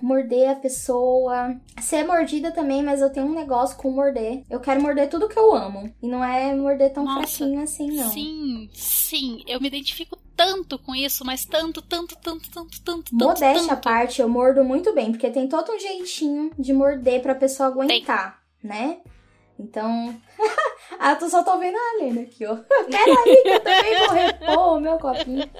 [0.00, 1.56] Morder a pessoa.
[1.80, 4.42] Ser mordida também, mas eu tenho um negócio com morder.
[4.50, 5.90] Eu quero morder tudo que eu amo.
[6.02, 8.10] E não é morder tão Nossa, fraquinho assim, não.
[8.10, 9.42] Sim, sim.
[9.46, 13.14] Eu me identifico tanto com isso, mas tanto, tanto, tanto, tanto, tanto, tanto.
[13.14, 13.84] Modéstia à tanto.
[13.84, 18.42] parte, eu mordo muito bem, porque tem todo um jeitinho de morder pra pessoa aguentar,
[18.62, 18.98] né?
[19.58, 20.14] Então.
[20.98, 22.56] ah, tu só tô vendo a Helena aqui, ó.
[22.90, 25.50] Peraí, que eu também vou repor o meu copinho.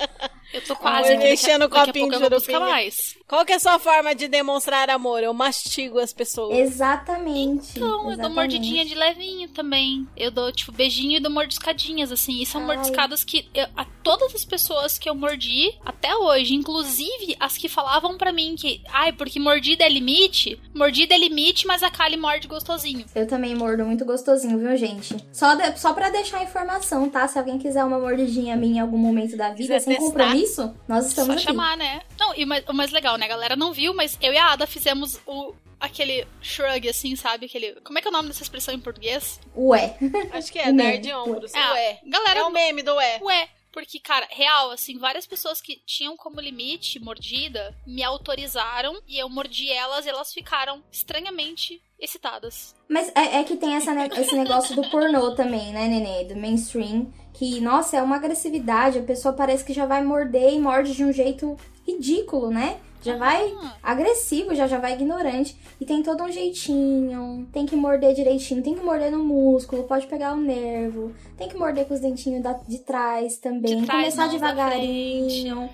[0.52, 3.16] Eu tô quase aqui, mexendo o copinho de buscar mais.
[3.26, 5.22] Qual que é a sua forma de demonstrar amor?
[5.22, 6.56] Eu mastigo as pessoas.
[6.58, 7.72] Exatamente.
[7.76, 8.34] Então, eu dou exatamente.
[8.34, 10.06] mordidinha de levinho também.
[10.16, 12.40] Eu dou, tipo, beijinho e dou mordiscadinhas, assim.
[12.40, 12.66] E são Ai.
[12.76, 17.68] mordiscadas que eu- a todas as pessoas que eu mordi até hoje, inclusive as que
[17.68, 22.16] falavam pra mim que, ai, porque mordida é limite, mordida é limite, mas a Kali
[22.16, 23.04] morde gostosinho.
[23.14, 25.16] Eu também mordo muito gostosinho, viu, gente?
[25.32, 27.26] Só, de, só pra deixar a informação, tá?
[27.26, 30.06] Se alguém quiser uma mordidinha minha em algum momento da vida, Quiser sem testar.
[30.10, 30.43] compromisso,
[30.88, 31.42] nós estamos Só aqui.
[31.44, 32.02] chamar, né?
[32.18, 33.26] Não, e o mais, o mais legal, né?
[33.26, 35.54] A galera não viu, mas eu e a Ada fizemos o.
[35.80, 37.44] Aquele shrug, assim, sabe?
[37.46, 37.72] Aquele.
[37.82, 39.38] Como é que é o nome dessa expressão em português?
[39.56, 39.96] Ué.
[40.32, 40.98] Acho que é, dar meme.
[40.98, 41.52] de ombros.
[41.52, 42.00] É, Ué.
[42.06, 43.18] Galera, É o meme do ué.
[43.20, 49.18] Ué, porque, cara, real, assim, várias pessoas que tinham como limite mordida me autorizaram e
[49.18, 52.74] eu mordi elas e elas ficaram estranhamente excitadas.
[52.88, 56.24] Mas é, é que tem essa ne- esse negócio do pornô também, né, Nenê?
[56.24, 57.12] Do mainstream.
[57.34, 58.98] Que, nossa, é uma agressividade.
[58.98, 62.78] A pessoa parece que já vai morder e morde de um jeito ridículo, né?
[63.02, 65.54] Já vai Ah, agressivo, já já vai ignorante.
[65.78, 67.46] E tem todo um jeitinho.
[67.52, 68.62] Tem que morder direitinho.
[68.62, 69.82] Tem que morder no músculo.
[69.84, 71.12] Pode pegar o nervo.
[71.36, 73.80] Tem que morder com os dentinhos da- de trás também.
[73.80, 75.68] De trás, Começar devagarinho.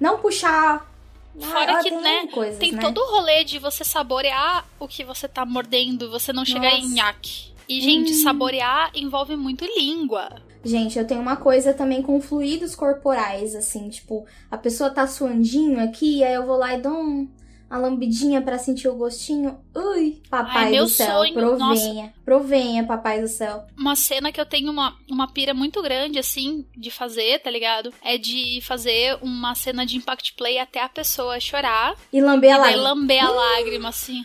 [0.00, 0.90] Não puxar.
[1.38, 2.80] Fora Ah, que, tem né, coisas, tem né?
[2.80, 6.88] todo o rolê de você saborear o que você tá mordendo, você não chegar em
[6.94, 7.52] nhaque.
[7.68, 8.22] E, gente, Hum.
[8.22, 10.30] saborear envolve muito língua.
[10.64, 15.80] Gente, eu tenho uma coisa também com fluidos corporais, assim, tipo, a pessoa tá suandinho
[15.80, 17.28] aqui, aí eu vou lá e dou um,
[17.70, 19.58] uma lambidinha pra sentir o gostinho.
[19.74, 23.66] Ui, papai Ai, do céu, sonho, provenha, provenha, papai do céu.
[23.76, 27.92] Uma cena que eu tenho uma, uma pira muito grande, assim, de fazer, tá ligado?
[28.02, 31.94] É de fazer uma cena de impact play até a pessoa chorar.
[32.12, 32.88] E lamber a e daí lágrima.
[32.88, 34.24] lamber a lágrima, assim.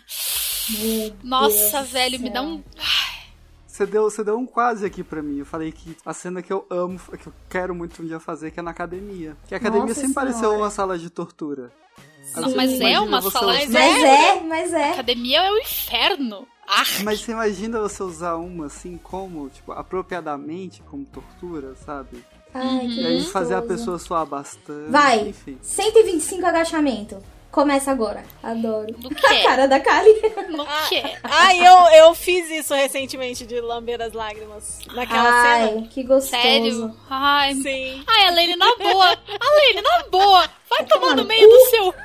[0.70, 2.64] Meu Nossa, Deus velho, me dá um.
[3.72, 5.40] Você deu, você deu um quase aqui pra mim.
[5.40, 8.52] Eu falei que a cena que eu amo, que eu quero muito um dia fazer,
[8.52, 9.38] que é na academia.
[9.48, 10.58] Que a academia Nossa sempre pareceu Senhora.
[10.58, 11.72] uma sala de tortura.
[12.36, 14.92] Não, mas é imagina uma sala Mas é, mas é.
[14.92, 16.46] Academia é o inferno.
[16.68, 22.24] Ah, Mas você imagina você usar uma assim como, tipo, apropriadamente como tortura, sabe?
[22.54, 24.92] Ai, que E aí fazer a pessoa suar bastante.
[24.92, 25.30] Vai.
[25.30, 25.58] Enfim.
[25.62, 27.18] 125 agachamento.
[27.52, 28.24] Começa agora.
[28.42, 28.94] Adoro.
[28.94, 30.10] do A cara da Kali.
[30.50, 31.02] No que?
[31.22, 34.80] Ah, eu, eu fiz isso recentemente de lamber as lágrimas.
[34.94, 35.72] Naquela cena.
[35.76, 36.30] Ai, que gostoso.
[36.42, 36.96] Sério?
[37.10, 38.04] Ai, Sim.
[38.08, 39.18] ai, Elaine, na boa.
[39.28, 40.50] Elaine, na boa.
[40.72, 42.02] Vai tomar tomar no meio do seu cu.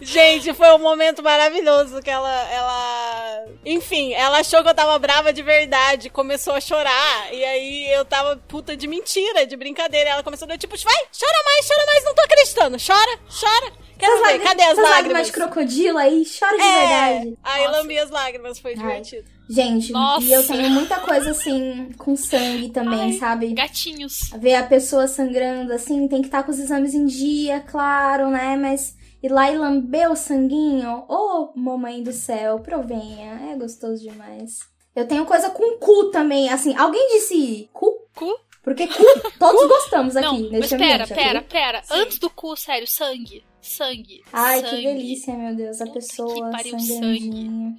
[0.00, 3.44] Gente, foi um momento maravilhoso que ela, ela.
[3.64, 7.32] Enfim, ela achou que eu tava brava de verdade, começou a chorar.
[7.32, 10.10] E aí eu tava puta de mentira, de brincadeira.
[10.10, 12.76] Ela começou a dar tipo, vai, chora mais, chora mais, não tô acreditando.
[12.84, 13.72] Chora, chora.
[13.98, 15.26] Quero ver, lágrimas- cadê as essas lágrimas?
[15.26, 17.38] de crocodilo aí, chora de É, verdade.
[17.44, 17.76] Aí Nossa.
[17.78, 19.30] lambi as lágrimas, foi divertido.
[19.50, 20.24] Gente, Nossa.
[20.24, 23.12] e eu tenho muita coisa assim com sangue também, Ai.
[23.14, 23.52] sabe?
[23.52, 24.30] Gatinhos.
[24.38, 28.56] Ver a pessoa sangrando assim, tem que estar com os exames em dia, claro, né?
[28.56, 34.60] Mas ir lá e lamber o sanguinho, ô mamãe do céu, provenha, é gostoso demais.
[34.94, 37.90] Eu tenho coisa com cu também, assim, alguém disse cu?
[38.14, 38.32] Cu?
[38.62, 39.02] Porque cu,
[39.38, 41.48] todos gostamos aqui Não, mas neste pera, ambiente, pera, ok?
[41.48, 41.82] pera.
[41.90, 43.42] Antes do cu, sério, sangue.
[43.60, 44.22] Sangue.
[44.32, 44.76] Ai, sangue.
[44.76, 47.76] que delícia, meu Deus, a Puta que pessoa pariu, sangrandinha.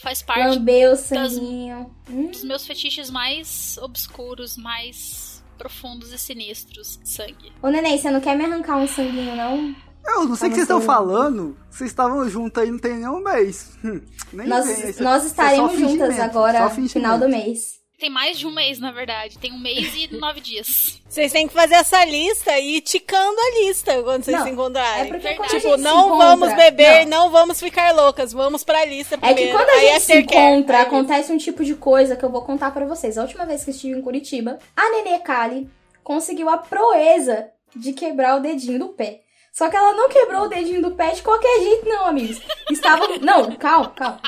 [0.00, 1.90] Faz parte o sanguinho.
[2.08, 2.30] Hum?
[2.30, 6.98] dos meus fetiches mais obscuros, mais profundos e sinistros.
[7.04, 7.52] Sangue.
[7.62, 9.76] Ô, neném, você não quer me arrancar um sanguinho, não?
[10.06, 11.56] Eu não sei o que Como vocês estão falando.
[11.70, 13.76] Vocês estavam juntos aí não tem nem um mês.
[13.84, 14.00] Hum,
[14.32, 17.79] nem Nós, vem, isso- nós é estaremos só juntas agora, final do mês.
[18.00, 19.38] Tem mais de um mês, na verdade.
[19.38, 21.00] Tem um mês e nove dias.
[21.06, 24.50] Vocês têm que fazer essa lista e ir ticando a lista quando vocês Não, se
[24.50, 25.02] encontrarem.
[25.02, 25.36] é porque Verdade.
[25.36, 27.24] quando a Tipo, se não encontra- vamos beber, Não.
[27.24, 27.30] não.
[27.30, 29.50] vamos ficar loucas, vamos pra lista É primeiro.
[29.50, 30.56] que quando a gente se aftercare.
[30.56, 33.18] encontra, acontece um tipo de coisa que eu vou contar pra vocês.
[33.18, 35.68] A última vez que eu estive em Curitiba, a Nenê Kali
[36.02, 39.20] conseguiu a proeza de quebrar o dedinho do pé.
[39.52, 42.40] Só que ela não quebrou o dedinho do pé de qualquer jeito, não, amigos.
[42.70, 43.18] Estávamos.
[43.20, 44.20] Não, calma, calma.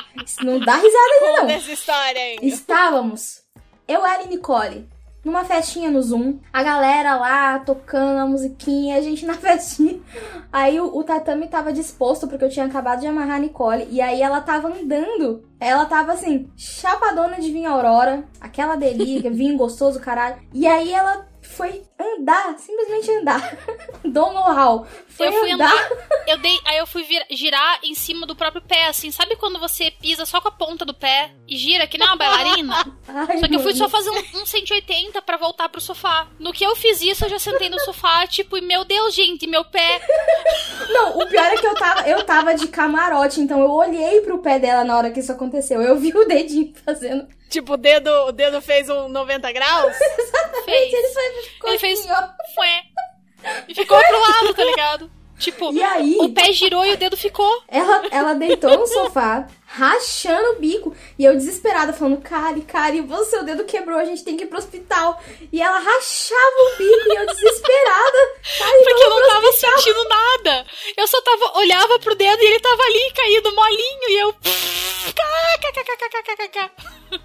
[0.43, 1.47] Não dá risada ainda, não.
[1.47, 2.37] Dessa história aí.
[2.41, 3.41] Estávamos,
[3.87, 4.87] eu, ela e Nicole,
[5.23, 6.39] numa festinha no Zoom.
[6.51, 9.99] A galera lá tocando a musiquinha, a gente na festinha.
[10.51, 13.87] Aí o, o tatame tava disposto, porque eu tinha acabado de amarrar a Nicole.
[13.89, 15.43] E aí ela tava andando.
[15.59, 18.23] Ela tava assim, chapadona de vinho Aurora.
[18.39, 20.37] Aquela delícia, vinho gostoso, caralho.
[20.53, 23.57] E aí ela foi andar, simplesmente andar.
[24.03, 24.85] Do know-how.
[25.07, 25.71] Foi eu fui andar.
[25.71, 25.89] andar,
[26.27, 29.11] eu dei, aí eu fui vir- girar em cima do próprio pé, assim.
[29.11, 32.15] Sabe quando você pisa só com a ponta do pé e gira que nem uma
[32.17, 32.75] bailarina?
[33.07, 36.27] Ai, Só que eu fui só fazer um, um 180 pra voltar pro sofá.
[36.39, 39.47] No que eu fiz isso, eu já sentei no sofá, tipo, e meu Deus, gente,
[39.47, 40.01] meu pé.
[40.89, 44.39] Não, o pior é que eu tava, eu tava de camarote, então eu olhei pro
[44.39, 45.81] pé dela na hora que isso aconteceu.
[45.81, 47.27] Eu vi o dedinho fazendo.
[47.53, 49.95] Tipo, o dedo, o dedo fez um 90 graus?
[50.65, 50.91] Fez.
[50.93, 52.29] Ele foi, ficou Ele fez- assim.
[52.55, 52.67] Foi.
[53.67, 55.11] E ficou pro lado, tá ligado?
[55.37, 56.17] Tipo, E aí?
[56.19, 57.61] o pé girou e o dedo ficou.
[57.67, 60.95] Ela, ela deitou no sofá, rachando o bico.
[61.17, 64.47] E eu desesperada, falando, Cari, Cari, você, seu dedo quebrou, a gente tem que ir
[64.47, 65.19] pro hospital.
[65.51, 68.17] E ela rachava o bico e eu desesperada.
[68.83, 69.77] Porque eu não tava hospital.
[69.77, 70.65] sentindo nada.
[70.95, 74.35] Eu só tava, olhava pro dedo e ele tava ali, caído, molinho, e eu...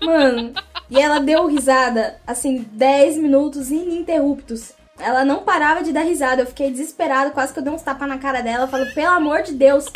[0.00, 0.54] Mano,
[0.90, 4.77] e ela deu risada, assim, 10 minutos ininterruptos.
[4.98, 6.42] Ela não parava de dar risada.
[6.42, 8.64] Eu fiquei desesperada, quase que eu dei uns tapas na cara dela.
[8.64, 9.86] Eu falo, pelo amor de Deus,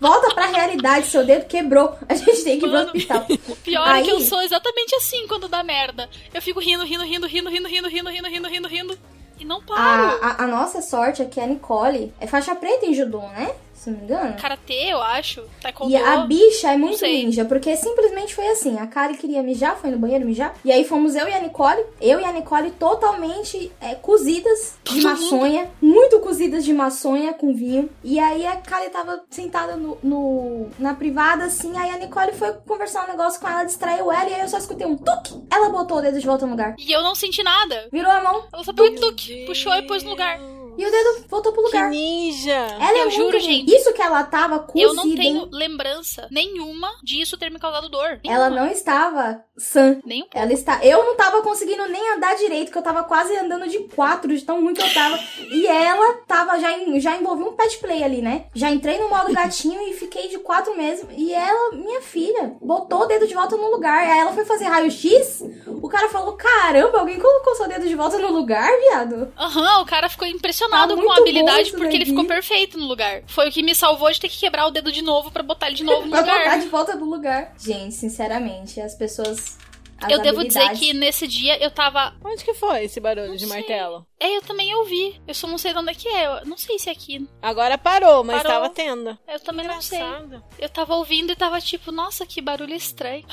[0.00, 1.96] volta pra realidade, seu dedo quebrou.
[2.08, 3.26] A gente tem que ir pro hospital.
[3.48, 6.08] O pior é que eu Aí- sou exatamente assim quando dá merda.
[6.32, 8.98] Eu fico rindo, rindo, rindo, rindo, rindo, rindo, rindo, rindo, rindo, rindo, rindo.
[9.38, 10.18] E não paro.
[10.20, 13.52] A, a, a nossa sorte é que a Nicole é faixa preta em judô, né?
[13.78, 14.36] Se não me engano.
[14.36, 15.42] Karatê, eu acho.
[15.62, 15.92] Taekwondo.
[15.92, 19.90] E a bicha é muito ninja, porque simplesmente foi assim: a Kari queria mijar, foi
[19.90, 20.52] no banheiro mijar.
[20.64, 25.00] E aí fomos eu e a Nicole, eu e a Nicole totalmente é, cozidas de
[25.02, 27.88] maçonha, muito cozidas de maçonha com vinho.
[28.02, 31.76] E aí a Kari tava sentada no, no- na privada, assim.
[31.76, 34.58] Aí a Nicole foi conversar um negócio com ela, distraiu ela, e aí eu só
[34.58, 35.40] escutei um tuque.
[35.50, 36.74] Ela botou o dedo de volta no lugar.
[36.78, 37.88] E eu não senti nada.
[37.92, 40.38] Virou a mão Ela só um tuque, puxou e pôs no lugar.
[40.78, 41.90] E o dedo voltou pro Que lugar.
[41.90, 42.52] ninja!
[42.54, 43.74] Ela é Eu muito juro, gente.
[43.74, 44.90] Isso que ela tava cozida.
[44.90, 45.48] Eu não tenho hein?
[45.52, 48.20] lembrança nenhuma disso ter me causado dor.
[48.24, 48.66] Ela Nenhuma.
[48.66, 49.98] não estava sã.
[50.06, 50.38] Nem um pouco.
[50.38, 50.84] Ela está.
[50.84, 54.42] Eu não tava conseguindo nem andar direito, que eu tava quase andando de quatro, de
[54.42, 55.18] tão ruim que eu tava.
[55.50, 56.58] E ela tava.
[56.60, 58.46] Já, em- já envolvi um pet play ali, né?
[58.54, 61.04] Já entrei no modo gatinho e fiquei de quatro meses.
[61.16, 63.98] E ela, minha filha, botou o dedo de volta no lugar.
[64.08, 65.42] Aí ela foi fazer raio-x.
[65.82, 69.32] O cara falou: caramba, alguém colocou seu dedo de volta no lugar, viado?
[69.36, 73.22] Aham, o cara ficou impressionado Tá com a habilidade porque ele ficou perfeito no lugar.
[73.26, 75.66] Foi o que me salvou de ter que quebrar o dedo de novo pra botar
[75.68, 76.60] ele de novo no Pra botar lugar.
[76.60, 77.52] de volta no lugar.
[77.58, 79.56] Gente, sinceramente, as pessoas.
[80.00, 82.14] As Eu devo dizer que nesse dia eu tava.
[82.24, 83.58] Onde que foi esse barulho de Não sei.
[83.60, 84.06] martelo?
[84.20, 85.20] É, eu também ouvi.
[85.26, 86.26] Eu só não sei de onde é que é.
[86.40, 87.28] Eu não sei se é aqui.
[87.40, 88.52] Agora parou, mas Parou.
[88.60, 89.16] tava tendo.
[89.28, 89.98] Eu também não sei.
[90.00, 90.42] Engraçado.
[90.58, 93.24] Eu tava ouvindo e tava tipo, nossa, que barulho estranho.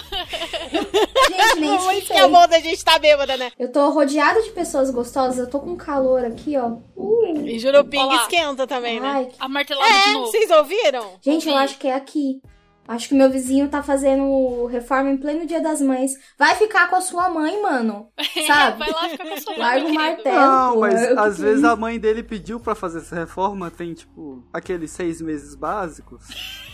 [0.71, 3.51] Gente, nem Muito que bom da gente tá bêbada, né?
[3.58, 6.78] Eu tô rodeada de pessoas gostosas, eu tô com calor aqui, ó.
[6.95, 7.45] Uh.
[7.47, 8.15] E Jurupinga Olá.
[8.23, 9.08] esquenta também, né?
[9.08, 10.28] Ai, que- A martelada de É, novo.
[10.28, 11.17] vocês ouviram?
[11.21, 11.63] Gente, eu Ouvi.
[11.65, 12.41] acho que é aqui.
[12.88, 16.12] Acho que meu vizinho tá fazendo reforma em pleno dia das mães.
[16.38, 18.10] Vai ficar com a sua mãe, mano.
[18.45, 18.80] Sabe?
[18.80, 20.36] Vai lá ficar com a sua mãe, Larga o martelo.
[20.39, 23.93] Não, mas eu às que- vezes a mãe dele pediu pra fazer essa reforma, tem
[23.93, 26.24] tipo aqueles seis meses básicos.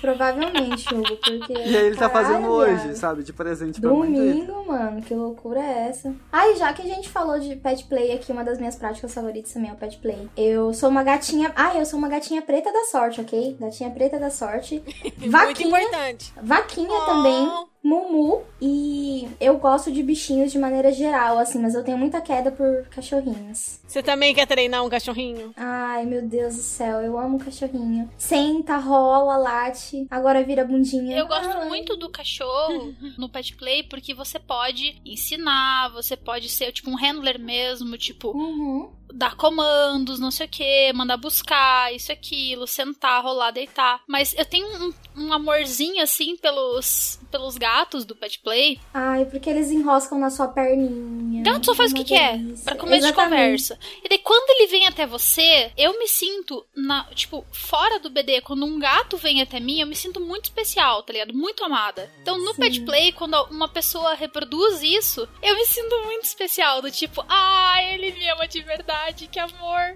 [0.01, 1.53] Provavelmente, Hugo, porque.
[1.53, 3.23] E aí ele tá Caralho, fazendo hoje, sabe?
[3.23, 4.41] De presente pra mãe dele.
[4.45, 6.13] Domingo, mano, que loucura é essa?
[6.31, 9.53] Ai, já que a gente falou de pet play aqui, uma das minhas práticas favoritas
[9.53, 10.27] também é o pet play.
[10.35, 11.51] Eu sou uma gatinha.
[11.55, 13.55] Ai, eu sou uma gatinha preta da sorte, ok?
[13.59, 14.81] Gatinha preta da sorte.
[15.17, 15.67] Muito Vaquinha.
[15.79, 16.33] importante.
[16.41, 17.05] Vaquinha Oh.
[17.05, 17.47] também.
[17.83, 18.43] Mumu.
[18.61, 22.85] E eu gosto de bichinhos de maneira geral, assim, mas eu tenho muita queda por
[22.89, 23.79] cachorrinhos.
[23.87, 25.51] Você também quer treinar um cachorrinho?
[25.57, 28.09] Ai, meu Deus do céu, eu amo cachorrinho.
[28.17, 31.17] Senta, rola, late, agora vira bundinha.
[31.17, 31.67] Eu gosto Ai.
[31.69, 36.95] muito do cachorro no pet play porque você pode ensinar, você pode ser tipo um
[36.95, 38.91] handler mesmo, tipo, Uhum.
[39.13, 44.01] dar comandos, não sei o que, mandar buscar, isso, aquilo, sentar, rolar, deitar.
[44.07, 47.70] Mas eu tenho um, um amorzinho assim pelos, pelos gatos
[48.05, 48.79] do pet play.
[48.93, 51.43] Ai, porque eles enroscam na sua perninha.
[51.43, 52.65] Gato só faz o Uma que quer, delícia.
[52.65, 53.31] pra começo de Exatamente.
[53.41, 53.79] conversa.
[54.03, 58.41] E daí quando ele vem até você, eu me sinto, na, tipo, fora do BD,
[58.41, 61.33] quando um gato vem até mim, eu me sinto muito especial, tá ligado?
[61.33, 62.09] Muito amada.
[62.21, 62.61] Então no Sim.
[62.61, 67.75] pet play, quando uma pessoa reproduz isso, eu me sinto muito especial, do tipo, ah,
[67.83, 69.27] ele me ama de verdade.
[69.31, 69.95] que amor.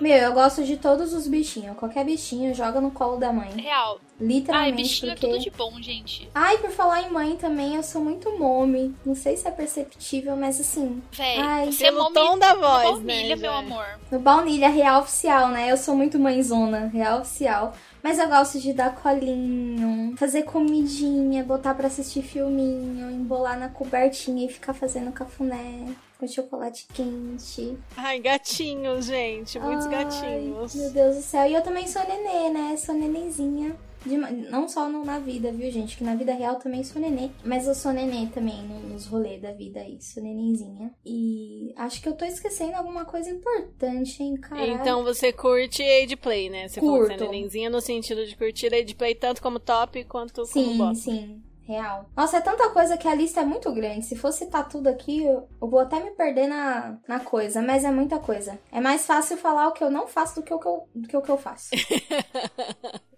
[0.00, 1.76] Meu, eu gosto de todos os bichinhos.
[1.76, 3.50] Qualquer bichinho joga no colo da mãe.
[3.60, 4.00] Real.
[4.24, 4.72] Literalmente.
[4.72, 5.26] Ai, bichinho porque...
[5.26, 6.28] é tudo de bom, gente.
[6.34, 8.94] Ai, por falar em mãe também, eu sou muito mome.
[9.04, 11.02] Não sei se é perceptível, mas assim.
[11.12, 12.14] Véi, Ai, você é mome...
[12.14, 13.42] tom da voz, baunilha, né?
[13.42, 13.86] meu amor.
[14.10, 15.70] No baunilha, real oficial, né?
[15.70, 17.74] Eu sou muito mãezona, real oficial.
[18.02, 24.44] Mas eu gosto de dar colinho, fazer comidinha, botar pra assistir filminho, embolar na cobertinha
[24.44, 25.86] e ficar fazendo cafuné
[26.18, 27.78] com chocolate quente.
[27.96, 29.58] Ai, gatinhos, gente.
[29.58, 30.74] Muitos Ai, gatinhos.
[30.74, 31.46] Meu Deus do céu.
[31.46, 32.76] E eu também sou nenê, né?
[32.76, 33.74] Sou nenenzinha.
[34.04, 35.96] De não só no- na vida, viu, gente?
[35.96, 37.30] Que na vida real também sou nenê.
[37.44, 40.00] Mas eu sou nenê também no- nos rolês da vida aí.
[40.02, 40.92] Sou nenenzinha.
[41.04, 44.66] E acho que eu tô esquecendo alguma coisa importante, hein, cara?
[44.66, 46.68] Então você curte Age Play, né?
[46.68, 47.30] Você falou que é Curto.
[47.32, 50.94] nenenzinha no sentido de curtir Age Play tanto como top quanto como Sim, bottom.
[50.94, 51.42] sim.
[51.66, 52.10] Real.
[52.14, 54.04] Nossa, é tanta coisa que a lista é muito grande.
[54.04, 57.62] Se fosse citar tudo aqui, eu, eu vou até me perder na, na coisa.
[57.62, 58.58] Mas é muita coisa.
[58.70, 61.08] É mais fácil falar o que eu não faço do que o que eu, do
[61.08, 61.70] que o que eu faço.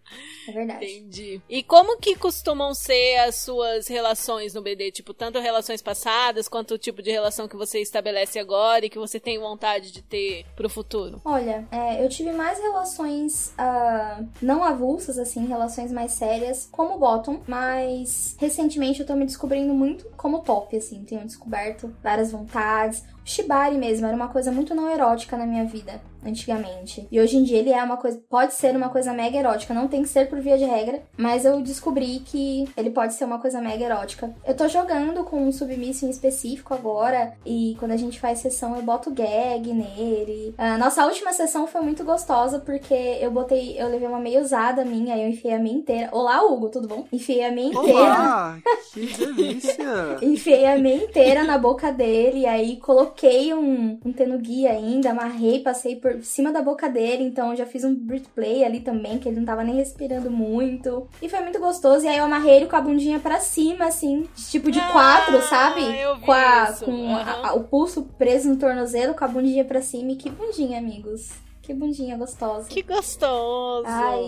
[0.48, 0.84] é verdade.
[0.84, 1.40] Entendi.
[1.48, 4.90] E como que costumam ser as suas relações no BD?
[4.90, 8.98] Tipo, tanto relações passadas, quanto o tipo de relação que você estabelece agora e que
[8.98, 11.20] você tem vontade de ter pro futuro?
[11.24, 17.40] Olha, é, eu tive mais relações ah, não avulsas, assim, relações mais sérias, como bottom,
[17.46, 23.04] mas recentemente eu tô me descobrindo muito como top, assim, tenho descoberto várias vontades.
[23.26, 27.08] Shibari mesmo era uma coisa muito não erótica na minha vida, antigamente.
[27.10, 29.88] E hoje em dia ele é uma coisa, pode ser uma coisa mega erótica, não
[29.88, 33.40] tem que ser por via de regra, mas eu descobri que ele pode ser uma
[33.40, 34.32] coisa mega erótica.
[34.46, 38.76] Eu tô jogando com um submisso em específico agora, e quando a gente faz sessão
[38.76, 40.54] eu boto gag nele.
[40.56, 44.84] A nossa última sessão foi muito gostosa porque eu botei, eu levei uma meia usada
[44.84, 46.10] minha, eu enfiei a minha inteira.
[46.12, 47.04] Olá, Hugo, tudo bom?
[47.12, 47.92] Enfiei a minha inteira.
[47.92, 48.58] Olá!
[48.92, 50.18] Que delícia!
[50.22, 53.15] Enfiei a meia inteira na boca dele, e aí coloquei
[53.54, 57.94] um, um tenuguia ainda, amarrei, passei por cima da boca dele, então já fiz um
[57.94, 61.08] Brit Play ali também, que ele não tava nem respirando muito.
[61.22, 64.26] E foi muito gostoso, e aí eu amarrei ele com a bundinha pra cima, assim,
[64.34, 65.80] de tipo de Ah, quatro, sabe?
[66.24, 67.40] com a- isso, com a- aham.
[67.46, 71.30] a- o pulso preso no tornozelo, com a bundinha pra cima, e que bundinha, amigos.
[71.66, 72.68] Que bundinha gostosa.
[72.68, 73.82] Que gostoso!
[73.88, 74.22] Ai.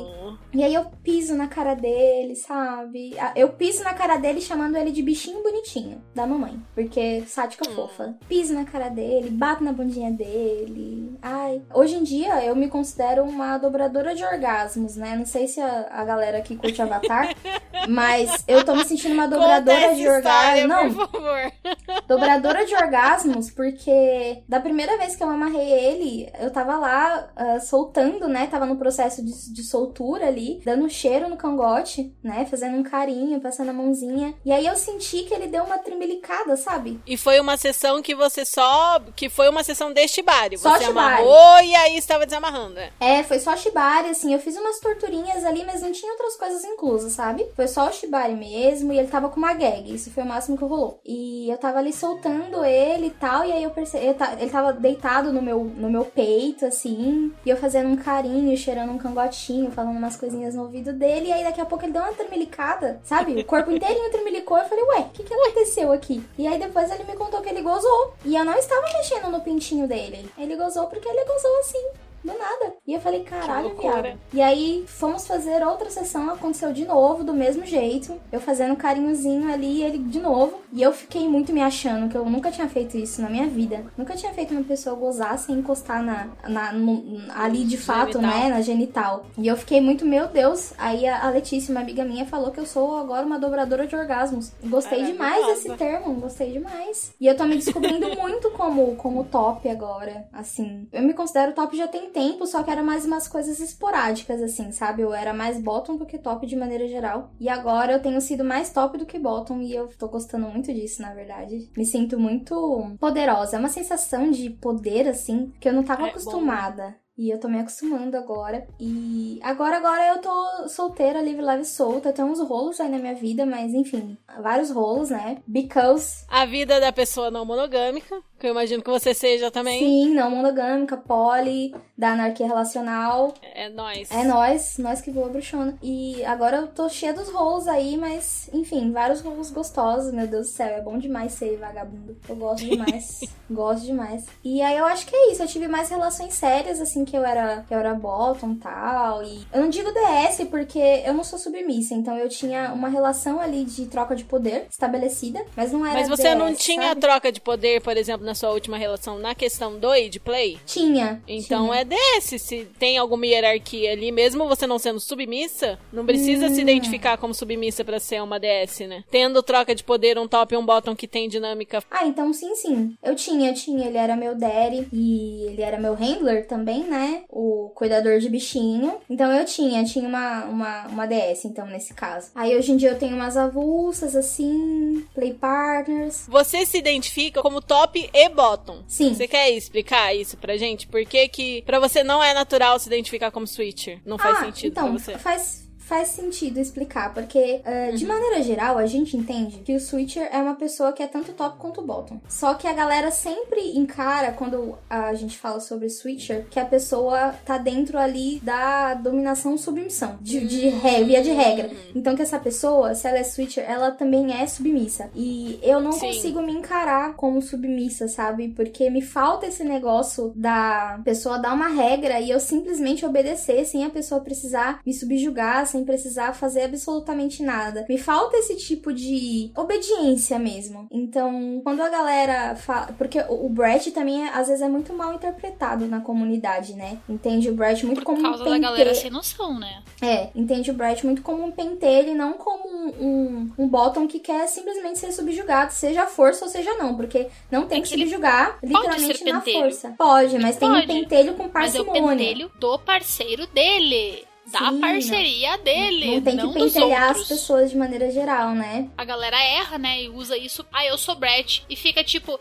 [0.52, 3.14] E aí eu piso na cara dele, sabe?
[3.36, 6.60] Eu piso na cara dele chamando ele de bichinho bonitinho da mamãe.
[6.74, 7.74] Porque sádica Hum.
[7.76, 8.16] fofa.
[8.28, 11.16] Piso na cara dele, bato na bundinha dele.
[11.22, 11.62] Ai.
[11.72, 15.14] Hoje em dia eu me considero uma dobradora de orgasmos, né?
[15.14, 17.32] Não sei se a, a galera aqui curte Avatar,
[17.88, 20.66] mas eu tô me sentindo uma dobradora de orgasmos.
[20.68, 21.52] Não, por favor.
[22.08, 27.60] dobradora de orgasmos, porque da primeira vez que eu amarrei ele, eu tava lá ah,
[27.60, 28.46] soltando, né?
[28.46, 32.46] Tava no processo de, de soltura ali, dando um cheiro no cangote, né?
[32.46, 34.34] Fazendo um carinho, passando a mãozinha.
[34.44, 37.00] E aí eu senti que ele deu uma tremilicada, sabe?
[37.06, 39.00] E foi uma sessão que você só.
[39.14, 40.58] que foi uma sessão de Shibari.
[40.58, 41.22] Só Você Shibari.
[41.22, 42.90] amarrou e aí estava desamarrando, né?
[43.00, 46.64] É, foi só shibari, assim, eu fiz umas torturinhas ali, mas não tinha outras coisas
[46.64, 47.46] inclusas, sabe?
[47.54, 50.56] Foi só o shibari mesmo, e ele tava com uma gag, isso foi o máximo
[50.56, 51.00] que rolou.
[51.04, 55.32] E eu tava ali soltando ele e tal, e aí eu percebi, ele tava deitado
[55.32, 59.96] no meu, no meu peito, assim, e eu fazendo um carinho, cheirando um cangotinho, falando
[59.96, 63.40] umas coisinhas no ouvido dele, e aí daqui a pouco ele deu uma tremelicada, sabe?
[63.40, 66.22] O corpo inteirinho tremelicou, eu falei, ué, o que que aconteceu aqui?
[66.36, 69.40] E aí depois ele me contou que ele gozou, e eu não estava mexendo no
[69.40, 70.30] pintinho dele.
[70.38, 71.84] Ele gozou porque ele gozou assim,
[72.28, 72.74] do nada.
[72.86, 74.18] E eu falei, caralho, viado.
[74.32, 78.14] E aí fomos fazer outra sessão, aconteceu de novo, do mesmo jeito.
[78.32, 80.60] Eu fazendo um carinhozinho ali, ele de novo.
[80.72, 83.84] E eu fiquei muito me achando, que eu nunca tinha feito isso na minha vida.
[83.96, 88.40] Nunca tinha feito uma pessoa gozar sem encostar na, na, no- ali de fato, Genital.
[88.40, 88.48] né?
[88.48, 89.26] Na genital.
[89.36, 90.72] E eu fiquei muito, meu Deus.
[90.78, 94.52] Aí a Letícia, uma amiga minha, falou que eu sou agora uma dobradora de orgasmos.
[94.64, 95.62] Gostei demais Maravilhosa.
[95.68, 97.12] desse termo, gostei demais.
[97.20, 100.88] E eu tô me descobrindo muito como, como top agora, assim.
[100.92, 104.72] Eu me considero top já tem tempo, só que era mais umas coisas esporádicas, assim,
[104.72, 105.02] sabe?
[105.02, 107.30] Eu era mais bottom do que top de maneira geral.
[107.40, 110.72] E agora eu tenho sido mais top do que bottom e eu tô gostando muito
[110.72, 111.70] disso, na verdade.
[111.76, 113.56] Me sinto muito poderosa.
[113.56, 116.96] É uma sensação de poder, assim, que eu não tava É bom, acostumada.
[117.16, 118.64] E eu tô me acostumando agora.
[118.78, 122.12] E agora, agora eu tô solteira, livre, leve, solta.
[122.12, 125.38] Tem uns rolos aí na minha vida, mas enfim, vários rolos, né?
[125.44, 129.80] Because, A vida da pessoa não monogâmica, que eu imagino que você seja também.
[129.80, 133.34] sim, não monogâmica, poli, da anarquia relacional.
[133.42, 134.08] É nóis.
[134.12, 135.76] É nós, nós que voa bruxona.
[135.82, 140.46] E agora eu tô cheia dos rolos aí, mas enfim, vários rolos gostosos, meu Deus
[140.46, 142.16] do céu, é bom demais ser vagabundo.
[142.28, 143.20] Eu gosto demais.
[143.50, 144.26] gosto demais.
[144.44, 147.24] E aí eu acho que é isso, eu tive mais relações sérias, assim, que eu
[147.24, 149.22] era, que eu era bottom tal.
[149.24, 153.40] E eu não digo DS porque eu não sou submissa, então eu tinha uma relação
[153.40, 157.00] ali de troca de poder estabelecida, mas não era Mas você DS, não tinha sabe?
[157.00, 160.58] troca de poder, por exemplo, na sua última relação, na questão do id play?
[160.64, 161.20] Tinha.
[161.26, 161.80] Então tinha.
[161.80, 162.38] é desse.
[162.38, 166.54] Se tem alguma hierarquia ali, mesmo você não sendo submissa, não precisa Hum.
[166.54, 169.02] se identificar como submissa pra ser uma DS, né?
[169.10, 171.82] Tendo troca de poder, um top e um bottom que tem dinâmica.
[171.90, 172.94] Ah, então sim, sim.
[173.02, 173.86] Eu tinha, eu tinha.
[173.86, 177.22] Ele era meu daddy e ele era meu handler também, né?
[177.28, 178.96] O cuidador de bichinho.
[179.08, 182.30] Então eu tinha, tinha uma, uma, uma DS, então, nesse caso.
[182.34, 186.26] Aí hoje em dia eu tenho umas avulsas, assim, play partners.
[186.28, 188.82] Você se identifica como top e bottom.
[188.86, 189.14] Sim.
[189.14, 190.86] Você quer explicar isso pra gente?
[190.86, 194.00] Por que que pra você não é natural se identificar como switcher?
[194.04, 195.18] Não faz ah, sentido então, pra você?
[195.18, 200.28] Faz, faz sentido explicar, porque uh, de maneira geral a gente entende que o switcher
[200.30, 202.20] é uma pessoa que é tanto top quanto bottom.
[202.28, 207.34] Só que a galera sempre encara, quando a gente fala sobre switcher, que a pessoa
[207.46, 211.70] tá dentro ali da dominação submissão, de, de re- via de regra.
[211.94, 215.10] Então que essa pessoa, se ela é switcher, ela também é submissa.
[215.14, 216.06] E eu não Sim.
[216.08, 218.48] consigo me encarar como submissa, sabe?
[218.48, 223.84] Porque me falta esse negócio da pessoa dar uma regra e eu simplesmente obedecer sem
[223.84, 227.84] a pessoa precisar me subjugar, sem precisar fazer absolutamente nada.
[227.88, 230.86] Me falta esse tipo de obediência mesmo.
[230.90, 232.88] Então, quando a galera fala.
[232.98, 236.98] Porque o Brett também, é- às vezes, é muito mal interpretado na comunidade, né?
[237.08, 238.62] Entende o Brett muito Por como causa um da pentelho.
[238.62, 239.82] galera sem noção, né?
[240.02, 244.06] É, entende o Brett muito como um pentelho e não como um, um, um bottom
[244.06, 247.82] que quer simplesmente ser subjugado, seja a força ou seja não, porque não tem É
[247.82, 249.60] que que ele subjugar pode literalmente ser na pentelho.
[249.62, 249.94] força.
[249.98, 250.86] Pode, mas tem um pode.
[250.86, 252.18] pentelho com Mas é o parcimônia.
[252.18, 254.24] pentelho do parceiro dele.
[254.52, 256.06] Da Sim, parceria dele.
[256.06, 258.88] Não tem que não dos pentelhar as pessoas de maneira geral, né?
[258.96, 260.02] A galera erra, né?
[260.02, 260.64] E usa isso.
[260.72, 261.64] Ah, eu sou Brett.
[261.68, 262.38] E fica tipo.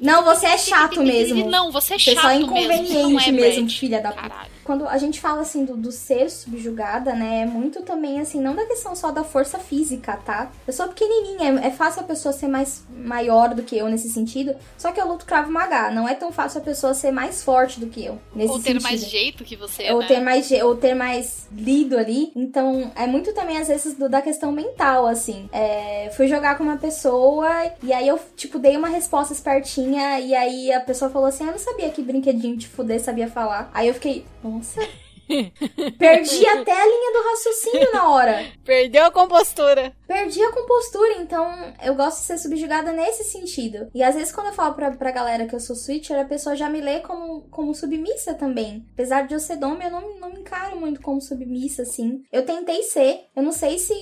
[0.00, 1.48] Não, você é chato mesmo.
[1.50, 2.46] Não, você é Você chato só é mesmo.
[2.46, 4.57] Você não inconveniente é mesmo, filha da puta.
[4.68, 7.40] Quando a gente fala assim do, do ser subjugada, né?
[7.40, 10.50] É muito também assim, não da questão só da força física, tá?
[10.66, 14.10] Eu sou pequenininha, é, é fácil a pessoa ser mais maior do que eu nesse
[14.10, 14.54] sentido.
[14.76, 15.90] Só que eu luto cravo magá.
[15.90, 18.64] Não é tão fácil a pessoa ser mais forte do que eu nesse Ou ter
[18.72, 18.82] sentido.
[18.82, 20.06] mais jeito que você, ou né?
[20.06, 24.20] ter mais ou ter mais lido ali então é muito também às vezes do- da
[24.20, 27.48] questão mental assim É, fui jogar com uma pessoa
[27.82, 31.48] e aí eu tipo dei uma resposta espertinha e aí a pessoa falou assim ah,
[31.48, 34.24] eu não sabia que brinquedinho de fuder sabia falar aí eu fiquei
[34.58, 34.80] nossa
[35.98, 39.92] perdi até a linha do raciocínio na hora Perdeu a compostura.
[40.06, 41.46] perdi a compostura, então
[41.84, 43.90] eu gosto de ser subjugada nesse sentido.
[43.94, 46.56] E às vezes quando eu falo pra, pra galera que eu sou switcher, a pessoa
[46.56, 48.86] já me lê como, como submissa também.
[48.92, 52.22] Apesar de eu ser dom, eu não, não me encaro muito como submissa, assim.
[52.32, 53.94] Eu tentei ser, eu não sei se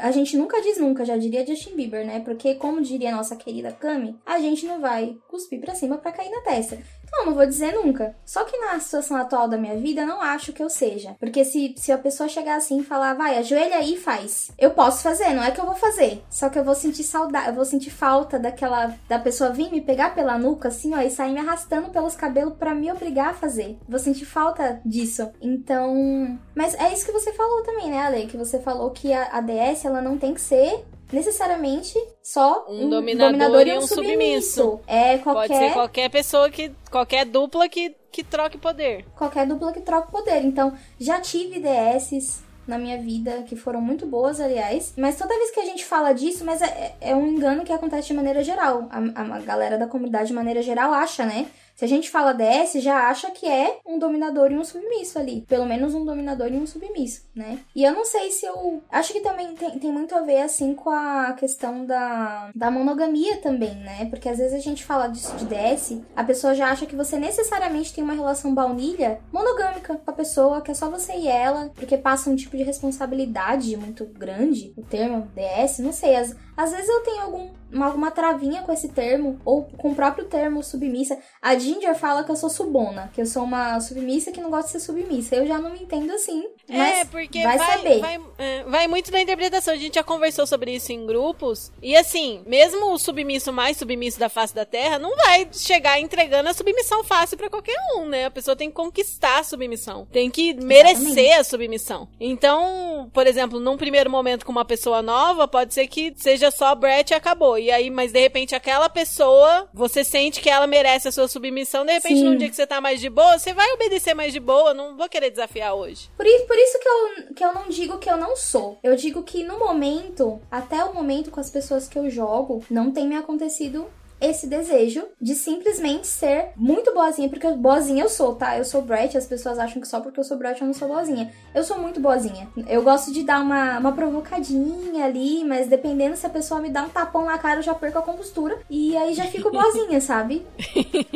[0.00, 2.20] a gente nunca diz nunca, já diria Justin Bieber, né?
[2.20, 6.12] Porque como diria a nossa querida Cami, a gente não vai cuspir pra cima pra
[6.12, 6.78] cair na testa.
[7.12, 8.14] Eu não vou dizer nunca.
[8.24, 11.16] Só que na situação atual da minha vida, não acho que eu seja.
[11.18, 14.50] Porque se, se a pessoa chegar assim e falar, vai, ajoelha aí e faz.
[14.58, 16.22] Eu posso fazer, não é que eu vou fazer.
[16.30, 18.94] Só que eu vou sentir saudade, eu vou sentir falta daquela.
[19.08, 22.54] da pessoa vir me pegar pela nuca, assim, ó, e sair me arrastando pelos cabelos
[22.54, 23.78] pra me obrigar a fazer.
[23.88, 25.30] Vou sentir falta disso.
[25.40, 26.38] Então.
[26.54, 28.26] Mas é isso que você falou também, né, Ale?
[28.26, 30.84] Que você falou que a, a DS, ela não tem que ser.
[31.12, 34.80] Necessariamente só Um dominador e um submisso.
[34.86, 36.72] É qualquer Pode ser qualquer pessoa que.
[36.90, 39.04] qualquer dupla que, que troque poder.
[39.16, 40.44] qualquer dupla que troca o poder.
[40.44, 44.92] Então, já tive DSs na minha vida que foram muito boas, aliás.
[44.96, 48.08] Mas toda vez que a gente fala disso, mas é, é um engano que acontece
[48.08, 48.88] de maneira geral.
[48.90, 51.46] A- a galera da comunidade, de maneira geral, acha, né?
[51.74, 55.44] Se a gente fala DS, já acha que é um dominador e um submisso ali.
[55.48, 57.58] Pelo menos um dominador e um submisso, né?
[57.74, 58.82] E eu não sei se eu.
[58.90, 63.38] Acho que também tem, tem muito a ver, assim, com a questão da, da monogamia
[63.38, 64.06] também, né?
[64.06, 67.18] Porque às vezes a gente fala disso de DS, a pessoa já acha que você
[67.18, 71.70] necessariamente tem uma relação baunilha monogâmica com a pessoa, que é só você e ela,
[71.74, 76.16] porque passa um tipo de responsabilidade muito grande, o termo DS, não sei.
[76.16, 79.94] Às, às vezes eu tenho algum, uma, alguma travinha com esse termo, ou com o
[79.94, 81.18] próprio termo submissa.
[81.40, 84.66] A Ginger fala que eu sou subona, que eu sou uma submissa que não gosta
[84.66, 85.36] de ser submissa.
[85.36, 86.44] Eu já não me entendo assim.
[86.68, 87.98] É, porque vai, vai, saber.
[88.00, 89.74] vai, é, vai muito da interpretação.
[89.74, 91.72] A gente já conversou sobre isso em grupos.
[91.82, 96.48] E assim, mesmo o submisso mais submisso da face da terra, não vai chegar entregando
[96.48, 98.26] a submissão fácil pra qualquer um, né?
[98.26, 100.06] A pessoa tem que conquistar a submissão.
[100.10, 102.08] Tem que merecer a submissão.
[102.18, 106.74] Então, por exemplo, num primeiro momento com uma pessoa nova, pode ser que seja só
[106.74, 107.58] Brett e acabou.
[107.60, 111.84] E aí, mas de repente aquela pessoa, você sente que ela merece a sua submissão.
[111.84, 112.24] De repente, Sim.
[112.24, 114.74] num dia que você tá mais de boa, você vai obedecer mais de boa.
[114.74, 116.10] Não vou querer desafiar hoje.
[116.16, 118.78] Por isso, por isso que, eu, que eu não digo que eu não sou.
[118.82, 122.90] Eu digo que no momento, até o momento com as pessoas que eu jogo, não
[122.90, 123.86] tem me acontecido
[124.20, 128.58] esse desejo de simplesmente ser muito boazinha, porque boazinha eu sou, tá?
[128.58, 130.88] Eu sou Brett, as pessoas acham que só porque eu sou Brett eu não sou
[130.88, 131.32] boazinha.
[131.54, 132.48] Eu sou muito boazinha.
[132.68, 136.82] Eu gosto de dar uma, uma provocadinha ali, mas dependendo se a pessoa me dá
[136.82, 138.58] um tapão na cara, eu já perco a compostura.
[138.68, 140.44] E aí já fico boazinha, sabe?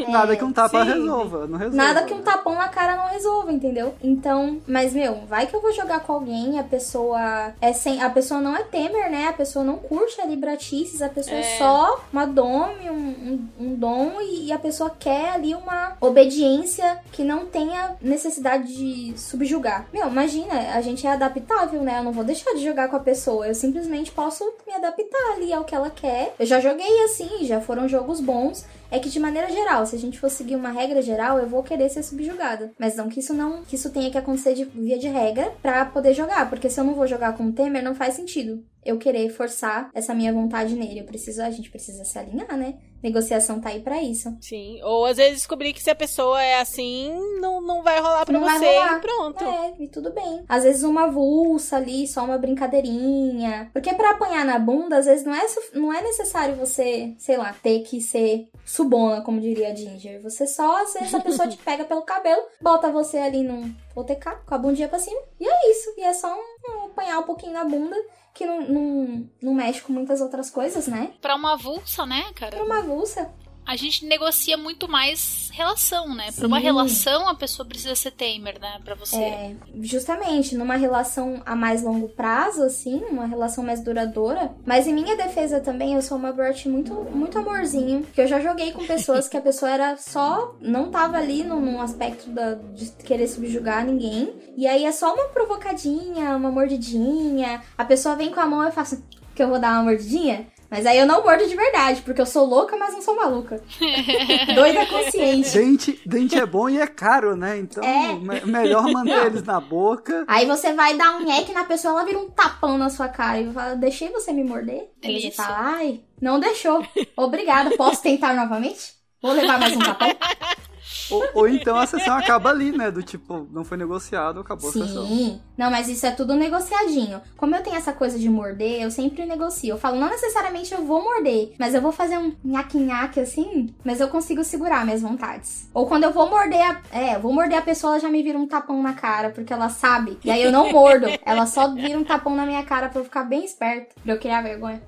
[0.09, 0.91] Nada que um tapa sim.
[0.93, 1.77] resolva, não resolva.
[1.77, 3.95] Nada que um tapão na cara não resolva, entendeu?
[4.03, 8.11] Então, mas meu, vai que eu vou jogar com alguém, a pessoa é sem, a
[8.11, 9.29] pessoa não é temer, né?
[9.29, 11.59] A pessoa não curte ali bratices, a pessoa é, É.
[11.59, 16.99] só uma dome, um, um, um dom e, e a pessoa quer ali uma obediência
[17.13, 19.87] que não tenha necessidade de subjugar.
[19.93, 21.99] Meu, imagina, a gente é adaptável, né?
[21.99, 25.53] Eu não vou deixar de jogar com a pessoa, eu simplesmente posso me adaptar ali
[25.53, 26.35] ao que ela quer.
[26.39, 28.65] Eu já joguei assim, já foram jogos bons.
[28.91, 31.65] É que de maneira geral, se a gente for seguir uma regra geral, eu vou
[31.65, 32.73] querer ser subjugada.
[32.79, 35.85] Mas não que isso não que isso tenha que acontecer de via de regra pra
[35.85, 38.99] poder jogar, porque se eu não vou jogar com o Temer, não faz sentido eu
[38.99, 41.01] querer forçar essa minha vontade nele.
[41.01, 42.75] Eu preciso, a gente precisa se alinhar, né?
[43.03, 44.35] Negociação tá aí pra isso.
[44.41, 44.81] Sim.
[44.83, 48.33] Ou às vezes descobrir que se a pessoa é assim, não, não vai rolar pra
[48.33, 48.97] Não vai você rolar.
[48.97, 49.45] e pronto.
[49.45, 50.43] É, e tudo bem.
[50.49, 53.71] Às vezes uma vulsa ali, só uma brincadeirinha.
[53.73, 57.55] Porque pra apanhar na bunda, às vezes não é, não é necessário você, sei lá,
[57.63, 60.23] ter que ser subona, como diria a Ginger.
[60.23, 64.25] Você só, às vezes a pessoa te pega pelo cabelo, bota você ali num OTK,
[64.47, 65.93] com a bundinha pra cima, e é isso.
[65.99, 67.97] E é só um, um apanhar um pouquinho na bunda,
[68.35, 71.13] que não, não, não mexe com muitas outras coisas, né?
[71.23, 72.57] Pra uma avulsa, né, cara?
[72.57, 73.31] Pra uma vulsa.
[73.67, 76.31] A gente negocia muito mais relação, né?
[76.37, 78.79] Pra uma relação, a pessoa precisa ser tamer, né?
[78.85, 79.17] Pra você.
[79.17, 84.53] É, justamente, numa relação a mais longo prazo, assim, uma relação mais duradoura.
[84.67, 88.03] Mas em minha defesa também, eu sou uma Bert muito, muito amorzinho.
[88.15, 90.55] Que eu já joguei com pessoas que a pessoa era só.
[90.61, 94.35] não tava ali num, num aspecto da- de querer subjugar ninguém.
[94.57, 97.63] E aí é só uma provocadinha, uma mordidinha.
[97.79, 99.03] A pessoa vem com a mão e eu faço
[99.35, 100.47] que eu vou dar uma mordidinha.
[100.75, 103.63] Mas aí eu não mordo de verdade, porque eu sou louca, mas não sou maluca.
[104.57, 105.53] Doida consciente.
[105.57, 107.57] Dente, dente é bom e é caro, né?
[107.59, 108.15] Então, É.
[108.15, 110.25] me- melhor manter eles na boca.
[110.27, 113.41] Aí você vai dar um nheque na pessoa, ela vira um tapão na sua cara
[113.41, 114.91] e fala, deixei você me morder?
[115.05, 116.85] Aí você fala, ai, não deixou.
[117.17, 118.95] Obrigada, posso tentar novamente?
[119.23, 120.09] Vou levar mais um tapão?
[121.11, 122.91] Ou, ou então a sessão acaba ali, né?
[122.91, 125.07] Do tipo, não foi negociado, acabou a sessão.
[125.07, 125.41] Sim.
[125.57, 127.21] Não, mas isso é tudo negociadinho.
[127.37, 129.71] Como eu tenho essa coisa de morder, eu sempre negocio.
[129.71, 134.01] Eu falo, não necessariamente eu vou morder, mas eu vou fazer um nhaque-nhaque assim, mas
[134.01, 135.69] eu consigo segurar minhas vontades.
[135.73, 136.81] Ou quando eu vou morder a.
[136.91, 139.53] É, eu vou morder a pessoa, ela já me vira um tapão na cara, porque
[139.53, 140.19] ela sabe.
[140.25, 141.07] E aí eu não mordo.
[141.25, 144.19] ela só vira um tapão na minha cara pra eu ficar bem esperto, pra eu
[144.19, 144.83] criar vergonha.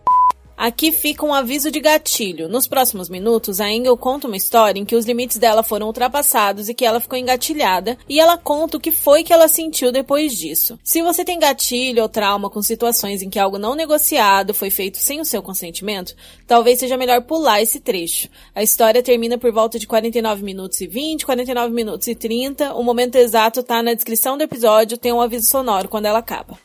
[0.57, 2.48] Aqui fica um aviso de gatilho.
[2.48, 6.70] Nos próximos minutos, a Engel conta uma história em que os limites dela foram ultrapassados
[6.70, 10.34] e que ela ficou engatilhada, e ela conta o que foi que ela sentiu depois
[10.34, 10.78] disso.
[10.82, 14.96] Se você tem gatilho ou trauma com situações em que algo não negociado foi feito
[14.96, 18.30] sem o seu consentimento, talvez seja melhor pular esse trecho.
[18.54, 22.72] A história termina por volta de 49 minutos e 20, 49 minutos e 30.
[22.74, 26.59] O momento exato tá na descrição do episódio, tem um aviso sonoro quando ela acaba.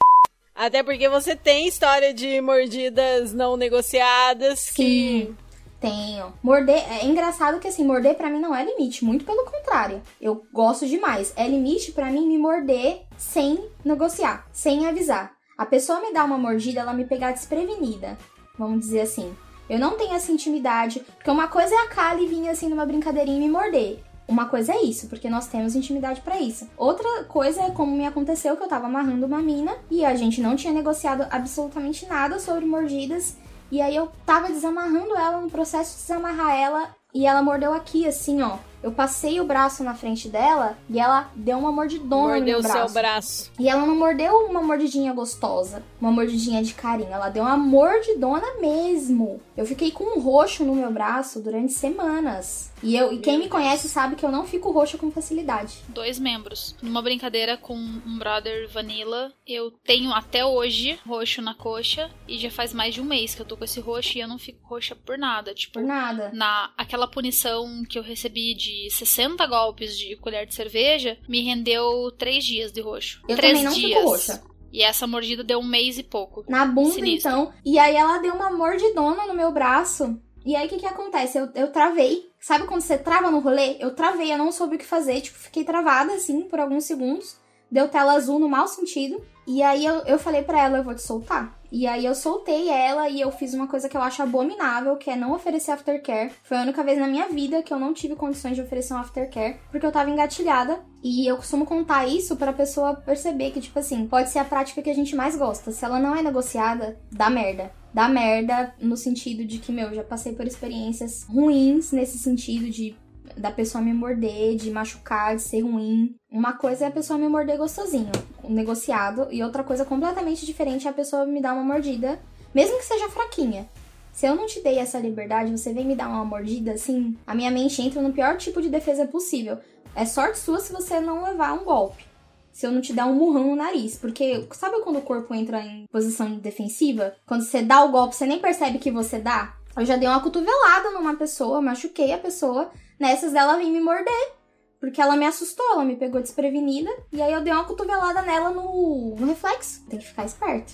[0.62, 4.84] Até porque você tem história de mordidas não negociadas que.
[4.84, 5.38] Sim.
[5.80, 6.34] Tenho.
[6.44, 10.04] Morder, é engraçado que assim, morder pra mim não é limite, muito pelo contrário.
[10.22, 11.34] Eu gosto demais.
[11.36, 15.32] É limite pra mim me morder sem negociar, sem avisar.
[15.58, 18.16] A pessoa me dá uma mordida, ela me pegar desprevenida,
[18.56, 19.36] vamos dizer assim.
[19.68, 23.38] Eu não tenho essa intimidade, porque uma coisa é a Kali vir assim numa brincadeirinha
[23.38, 24.04] e me morder.
[24.32, 26.66] Uma coisa é isso, porque nós temos intimidade pra isso.
[26.78, 30.40] Outra coisa é como me aconteceu que eu tava amarrando uma mina e a gente
[30.40, 33.36] não tinha negociado absolutamente nada sobre mordidas.
[33.70, 38.08] E aí eu tava desamarrando ela no processo de desamarrar ela e ela mordeu aqui
[38.08, 38.58] assim, ó.
[38.84, 42.62] Eu passei o braço na frente dela e ela deu uma mordidona Mordeu no meu
[42.62, 42.78] braço.
[42.94, 43.52] seu braço.
[43.60, 47.12] E ela não mordeu uma mordidinha gostosa, uma mordidinha de carinho.
[47.12, 49.40] Ela deu uma mordidona mesmo.
[49.56, 52.72] Eu fiquei com um roxo no meu braço durante semanas.
[52.82, 55.78] E, eu, e quem me conhece sabe que eu não fico roxa com facilidade.
[55.90, 56.76] Dois membros.
[56.82, 62.10] Numa brincadeira com um brother Vanilla, eu tenho até hoje roxo na coxa.
[62.28, 64.28] E já faz mais de um mês que eu tô com esse roxo e eu
[64.28, 65.54] não fico roxa por nada.
[65.54, 66.32] Tipo, Por nada.
[66.34, 72.12] na aquela punição que eu recebi de 60 golpes de colher de cerveja, me rendeu
[72.18, 73.22] três dias de roxo.
[73.28, 73.98] Eu três também não dias.
[74.00, 74.44] fico roxa.
[74.72, 76.46] E essa mordida deu um mês e pouco.
[76.48, 77.30] Na bunda, Sinistro.
[77.30, 77.54] então.
[77.66, 80.18] E aí ela deu uma mordidona no meu braço.
[80.46, 81.38] E aí o que que acontece?
[81.38, 82.32] Eu, eu travei.
[82.40, 83.76] Sabe quando você trava no rolê?
[83.80, 85.22] Eu travei, eu não soube o que fazer.
[85.22, 87.36] Tipo, fiquei travada assim por alguns segundos.
[87.70, 89.24] Deu tela azul no mau sentido.
[89.46, 91.61] E aí eu, eu falei pra ela, eu vou te soltar.
[91.72, 95.10] E aí eu soltei ela e eu fiz uma coisa que eu acho abominável, que
[95.10, 96.32] é não oferecer aftercare.
[96.44, 98.98] Foi a única vez na minha vida que eu não tive condições de oferecer um
[98.98, 100.80] aftercare, porque eu tava engatilhada.
[101.04, 104.82] E eu costumo contar isso pra pessoa perceber que, tipo assim, pode ser a prática
[104.82, 105.72] que a gente mais gosta.
[105.72, 107.72] Se ela não é negociada, dá merda.
[107.94, 112.96] Dá merda no sentido de que, meu, já passei por experiências ruins nesse sentido de
[113.38, 116.16] da pessoa me morder, de machucar, de ser ruim.
[116.32, 118.12] Uma coisa é a pessoa me morder gostosinho,
[118.48, 122.20] negociado, e outra coisa completamente diferente é a pessoa me dar uma mordida,
[122.54, 123.70] mesmo que seja fraquinha.
[124.14, 127.34] Se eu não te dei essa liberdade, você vem me dar uma mordida assim, a
[127.34, 129.58] minha mente entra no pior tipo de defesa possível.
[129.96, 132.06] É sorte sua se você não levar um golpe.
[132.52, 133.98] Se eu não te der um murrão no nariz.
[133.98, 137.16] Porque sabe quando o corpo entra em posição defensiva?
[137.26, 139.56] Quando você dá o golpe, você nem percebe que você dá?
[139.78, 142.70] Eu já dei uma cotovelada numa pessoa, machuquei a pessoa.
[143.00, 144.34] Nessas dela vir me morder.
[144.80, 146.90] Porque ela me assustou, ela me pegou desprevenida.
[147.14, 149.86] E aí eu dei uma cotovelada nela no, no reflexo.
[149.88, 150.74] Tem que ficar esperto.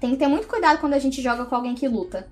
[0.00, 2.28] Tem que ter muito cuidado quando a gente joga com alguém que luta.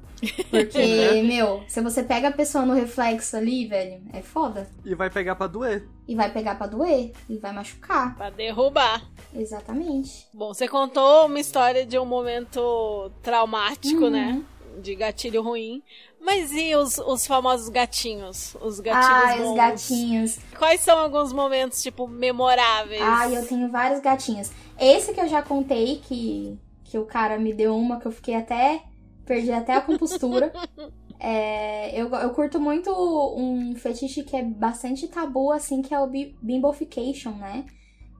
[0.50, 4.68] Porque, meu, se você pega a pessoa no reflexo ali, velho, é foda.
[4.84, 5.86] E vai pegar pra doer.
[6.08, 7.12] E vai pegar pra doer.
[7.28, 8.16] E vai machucar.
[8.16, 9.02] Pra derrubar.
[9.34, 10.26] Exatamente.
[10.34, 14.10] Bom, você contou uma história de um momento traumático, Uhum.
[14.10, 14.42] né?
[14.80, 15.82] De gatilho ruim.
[16.20, 18.56] Mas e os, os famosos gatinhos?
[18.60, 19.50] Os gatinhos Ai, bons?
[19.50, 20.38] os gatinhos.
[20.56, 23.00] Quais são alguns momentos, tipo, memoráveis?
[23.02, 24.50] Ai, eu tenho vários gatinhos.
[24.78, 28.34] Esse que eu já contei, que, que o cara me deu uma, que eu fiquei
[28.34, 28.82] até.
[29.24, 30.52] Perdi até a compostura.
[31.20, 32.92] É, eu, eu curto muito
[33.36, 37.64] um fetiche que é bastante tabu, assim, que é o bi- bimbofication, né?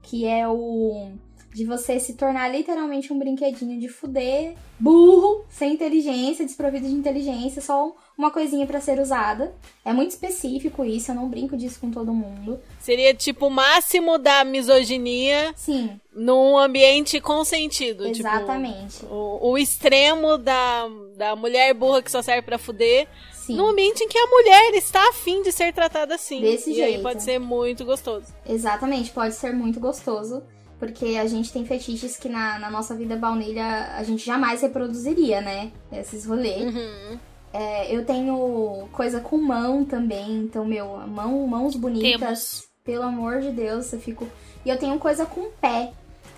[0.03, 1.13] Que é o
[1.53, 7.61] de você se tornar literalmente um brinquedinho de fuder, burro, sem inteligência, desprovido de inteligência,
[7.61, 9.53] só uma coisinha pra ser usada.
[9.83, 12.59] É muito específico isso, eu não brinco disso com todo mundo.
[12.79, 18.05] Seria tipo o máximo da misoginia Sim, num ambiente consentido.
[18.07, 18.99] exatamente.
[18.99, 20.87] Tipo, o, o extremo da,
[21.17, 23.07] da mulher burra que só serve pra fuder.
[23.33, 23.55] Sim.
[23.55, 26.39] Num ambiente em que a mulher está afim de ser tratada assim.
[26.39, 27.01] Desse e aí jeito.
[27.01, 28.27] pode ser muito gostoso.
[28.47, 30.43] Exatamente, pode ser muito gostoso,
[30.79, 35.41] porque a gente tem fetiches que na, na nossa vida baunilha a gente jamais reproduziria,
[35.41, 35.71] né?
[35.91, 36.73] Esses rolês.
[36.73, 37.19] Uhum.
[37.51, 42.19] É, eu tenho coisa com mão também, então, meu, mão, mãos bonitas.
[42.19, 42.69] Temos.
[42.85, 44.27] Pelo amor de Deus, eu fico.
[44.65, 45.91] E eu tenho coisa com pé.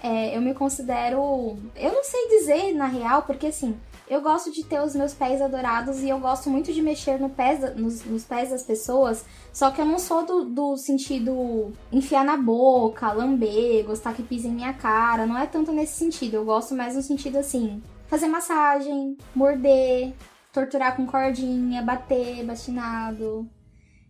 [0.04, 1.58] É, eu me considero.
[1.76, 3.78] Eu não sei dizer na real, porque assim,
[4.12, 7.30] eu gosto de ter os meus pés adorados e eu gosto muito de mexer no
[7.30, 9.24] pés nos, nos pés das pessoas.
[9.54, 14.50] Só que eu não sou do, do sentido enfiar na boca, lamber, gostar que pise
[14.50, 15.26] em minha cara.
[15.26, 16.34] Não é tanto nesse sentido.
[16.34, 20.14] Eu gosto mais no sentido assim: fazer massagem, morder,
[20.52, 23.50] torturar com cordinha, bater, bastinado.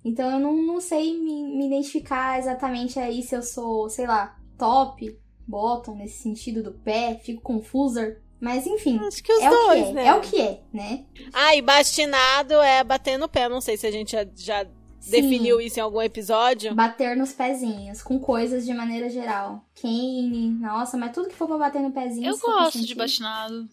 [0.03, 4.35] Então eu não, não sei me, me identificar exatamente aí se eu sou, sei lá,
[4.57, 5.15] top,
[5.47, 8.17] bottom, nesse sentido do pé, fico confusa.
[8.41, 10.05] Mas enfim, Acho que os é o dois, que é, né?
[10.07, 11.05] é o que é, né?
[11.31, 13.47] Ah, e bastinado é bater no pé.
[13.47, 14.65] Não sei se a gente já, já
[14.99, 15.11] Sim.
[15.11, 16.73] definiu isso em algum episódio.
[16.73, 19.63] Bater nos pezinhos, com coisas de maneira geral.
[19.79, 22.27] Cane, nossa, mas tudo que for pra bater no pezinho.
[22.31, 23.69] Eu gosto de bastinado.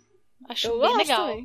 [0.47, 1.37] Acho Eu bem gosto legal.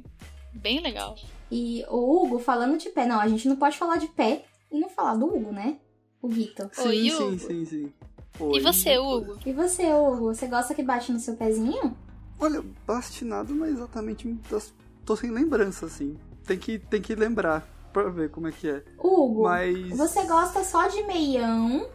[0.54, 1.16] Bem legal.
[1.50, 4.80] E o Hugo, falando de pé, não, a gente não pode falar de pé e
[4.80, 5.78] não falar do Hugo, né?
[6.22, 6.70] O Guito.
[6.74, 7.40] Sim, Oi, sim, Hugo.
[7.40, 7.94] sim, sim.
[8.40, 8.60] E Oi.
[8.60, 9.38] você, Hugo?
[9.46, 11.96] E você, Hugo, você gosta que bate no seu pezinho?
[12.44, 14.28] Olha, bastinado não é exatamente.
[14.50, 14.74] das-
[15.06, 16.18] Tô sem lembrança, assim.
[16.46, 18.84] Tem que, tem que lembrar pra ver como é que é.
[18.98, 19.98] Hugo, Mas.
[19.98, 21.88] você gosta só de meião?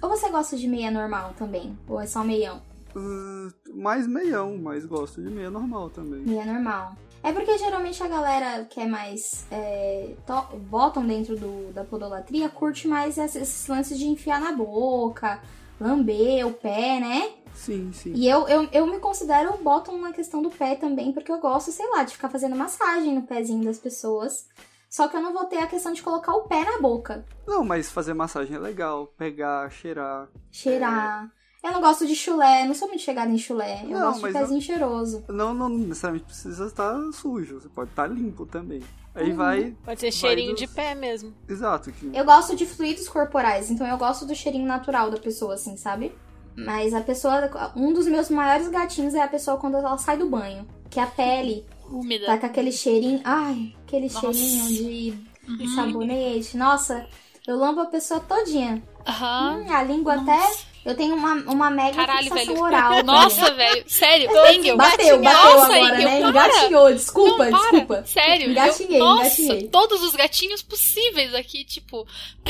[0.00, 1.76] Ou você gosta de meia normal também?
[1.88, 2.60] Ou é só meião?
[2.96, 6.20] ah, mais meião, mas gosto de meia normal também.
[6.22, 6.94] Meia normal.
[7.22, 12.48] É porque geralmente a galera que é mais é, to- bottom dentro do, da podolatria
[12.48, 15.40] curte mais esses, esses lances de enfiar na boca,
[15.80, 17.30] lamber o pé, né?
[17.54, 18.12] Sim, sim.
[18.14, 21.70] E eu, eu, eu me considero bottom na questão do pé também, porque eu gosto,
[21.70, 24.46] sei lá, de ficar fazendo massagem no pezinho das pessoas.
[24.90, 27.64] Só que eu não vou ter a questão de colocar o pé na boca, Não,
[27.64, 29.06] mas fazer massagem é legal.
[29.16, 30.28] Pegar, cheirar.
[30.50, 31.30] cheirar.
[31.62, 33.84] Eu não gosto de chulé, não sou muito chegada em chulé.
[33.84, 35.24] Eu Não, gosto de pezinho cheiroso.
[35.28, 37.60] Não, não necessariamente precisa estar sujo.
[37.60, 38.82] Você pode estar limpo também.
[39.14, 39.36] Aí Uhum.
[39.36, 39.76] vai.
[39.84, 41.32] Pode ser cheirinho dos- de pé mesmo.
[41.48, 41.92] Exato.
[41.92, 42.10] Que...
[42.12, 46.12] Eu gosto de fluidos corporais, então eu gosto do cheirinho natural da pessoa, assim, sabe?
[46.56, 47.72] Mas a pessoa.
[47.76, 50.66] Um dos meus maiores gatinhos é a pessoa quando ela sai do banho.
[50.90, 52.26] Que a pele Úmida.
[52.26, 53.20] tá com aquele cheirinho.
[53.24, 54.32] Ai, aquele Nossa.
[54.34, 55.74] cheirinho de, Uhum.
[55.74, 56.56] sabonete.
[56.56, 57.06] Nossa,
[57.46, 58.82] eu lambo a pessoa todinha.
[59.06, 59.64] Aham.
[59.66, 60.72] Hum, a língua até.
[60.84, 62.60] Eu tenho uma, uma mega Caralho, fixação velho.
[62.64, 62.90] oral.
[62.96, 63.04] também.
[63.04, 63.84] Nossa, velho.
[63.86, 64.76] Sério, Engel.
[64.76, 66.20] Bateu, bateu Nossa, agora, Engel, né?
[66.20, 66.28] para.
[66.48, 68.04] Engatinhou, desculpa, Não, desculpa.
[68.04, 68.50] Sério.
[68.50, 69.68] Engatinhei, eu, nossa, engatinhei.
[69.68, 72.04] todos os gatinhos possíveis aqui, tipo,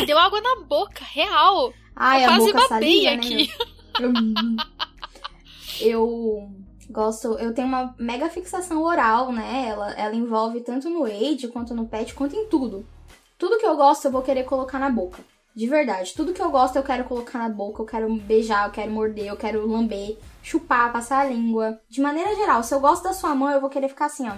[0.06, 1.72] deu água na boca, real.
[1.94, 2.68] Ai, eu quase babei
[3.04, 3.34] saliva, aqui.
[3.48, 3.66] Né?
[4.00, 4.56] Hum.
[5.80, 6.50] eu
[6.90, 9.66] gosto, eu tenho uma mega fixação oral, né?
[9.68, 12.86] Ela, ela envolve tanto no age, quanto no pet, quanto em tudo.
[13.38, 15.22] Tudo que eu gosto eu vou querer colocar na boca.
[15.54, 18.72] De verdade, tudo que eu gosto eu quero colocar na boca, eu quero beijar, eu
[18.72, 21.78] quero morder, eu quero lamber, chupar, passar a língua.
[21.90, 24.34] De maneira geral, se eu gosto da sua mão, eu vou querer ficar assim, ó,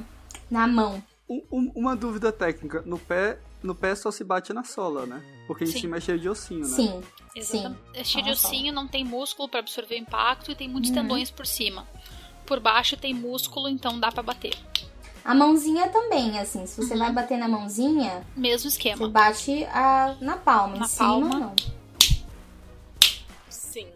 [0.50, 1.00] na mão.
[1.28, 2.82] Um- um- uma dúvida técnica.
[2.84, 5.22] No pé, no pé só se bate na sola, né?
[5.46, 5.80] Porque em Sim.
[5.82, 6.74] cima é cheio de ossinho, né?
[6.74, 7.00] Sim,
[7.34, 7.78] Exatamente.
[7.94, 8.46] É de Nossa.
[8.48, 10.96] ossinho, não tem músculo pra absorver o impacto e tem muitos Uhum.
[10.96, 11.86] tendões por cima.
[12.46, 14.54] Por baixo tem músculo, então dá pra bater.
[15.24, 19.08] A mãozinha também, assim, se você vai bater na mãozinha, Mesmo você esquema.
[19.08, 21.38] bate a, na palma, Na em cima palma.
[21.38, 21.54] não.
[23.48, 23.88] Sim.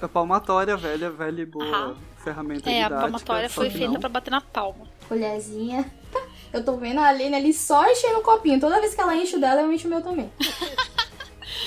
[0.00, 1.96] A palmatória, velha, velha e boa Aham.
[2.22, 4.86] ferramenta É, a didática, palmatória só foi feita pra bater na palma.
[5.08, 5.90] Colherzinha.
[6.52, 8.60] Eu tô vendo a Aline ali só enchendo o copinho.
[8.60, 10.30] Toda vez que ela enche o dela, eu encho o meu também.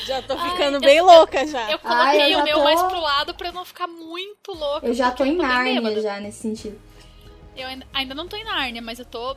[0.05, 1.71] Já tô Ai, ficando eu- bem louca já.
[1.71, 3.87] Eu Ai, coloquei eu já o meu tô- mais pro lado pra eu não ficar
[3.87, 4.87] muito louca.
[4.87, 6.01] Eu já tô em Nárnia bêbada.
[6.01, 6.79] já nesse sentido.
[7.55, 9.35] Eu ainda, ainda não tô em Nárnia, mas eu tô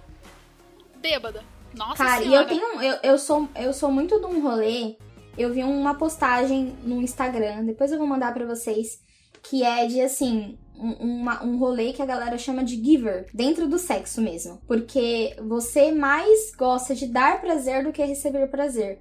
[1.01, 1.43] bêbada.
[1.75, 2.43] Nossa Cara, e senhora.
[2.45, 2.83] eu tenho.
[2.83, 4.97] Eu, eu, sou, eu sou muito de um rolê.
[5.37, 9.01] Eu vi uma postagem no Instagram, depois eu vou mandar pra vocês,
[9.43, 10.59] que é de assim.
[10.75, 14.61] Um, uma- um rolê que a galera chama de giver, dentro do sexo mesmo.
[14.67, 19.01] Porque você mais gosta de dar prazer do que receber prazer.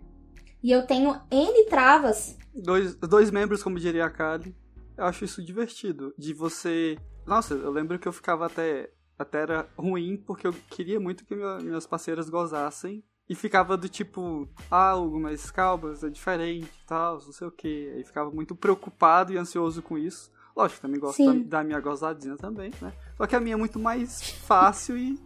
[0.64, 2.38] E eu tenho N travas.
[2.54, 4.56] Dois, dois membros, como diria a Kali.
[4.98, 6.14] Eu acho isso divertido.
[6.18, 6.98] De você.
[7.26, 8.92] Nossa, eu lembro que eu ficava até.
[9.18, 13.04] Até era ruim, porque eu queria muito que minha- minhas parceiras gozassem.
[13.30, 17.52] E ficava do tipo, ah, Hugo, mas calma, é diferente e tal, não sei o
[17.52, 17.90] que.
[17.96, 20.30] Aí ficava muito preocupado e ansioso com isso.
[20.58, 22.92] Lógico, também gosto da, da minha gozadinha também, né?
[23.16, 25.18] Só que a minha é muito mais fácil e,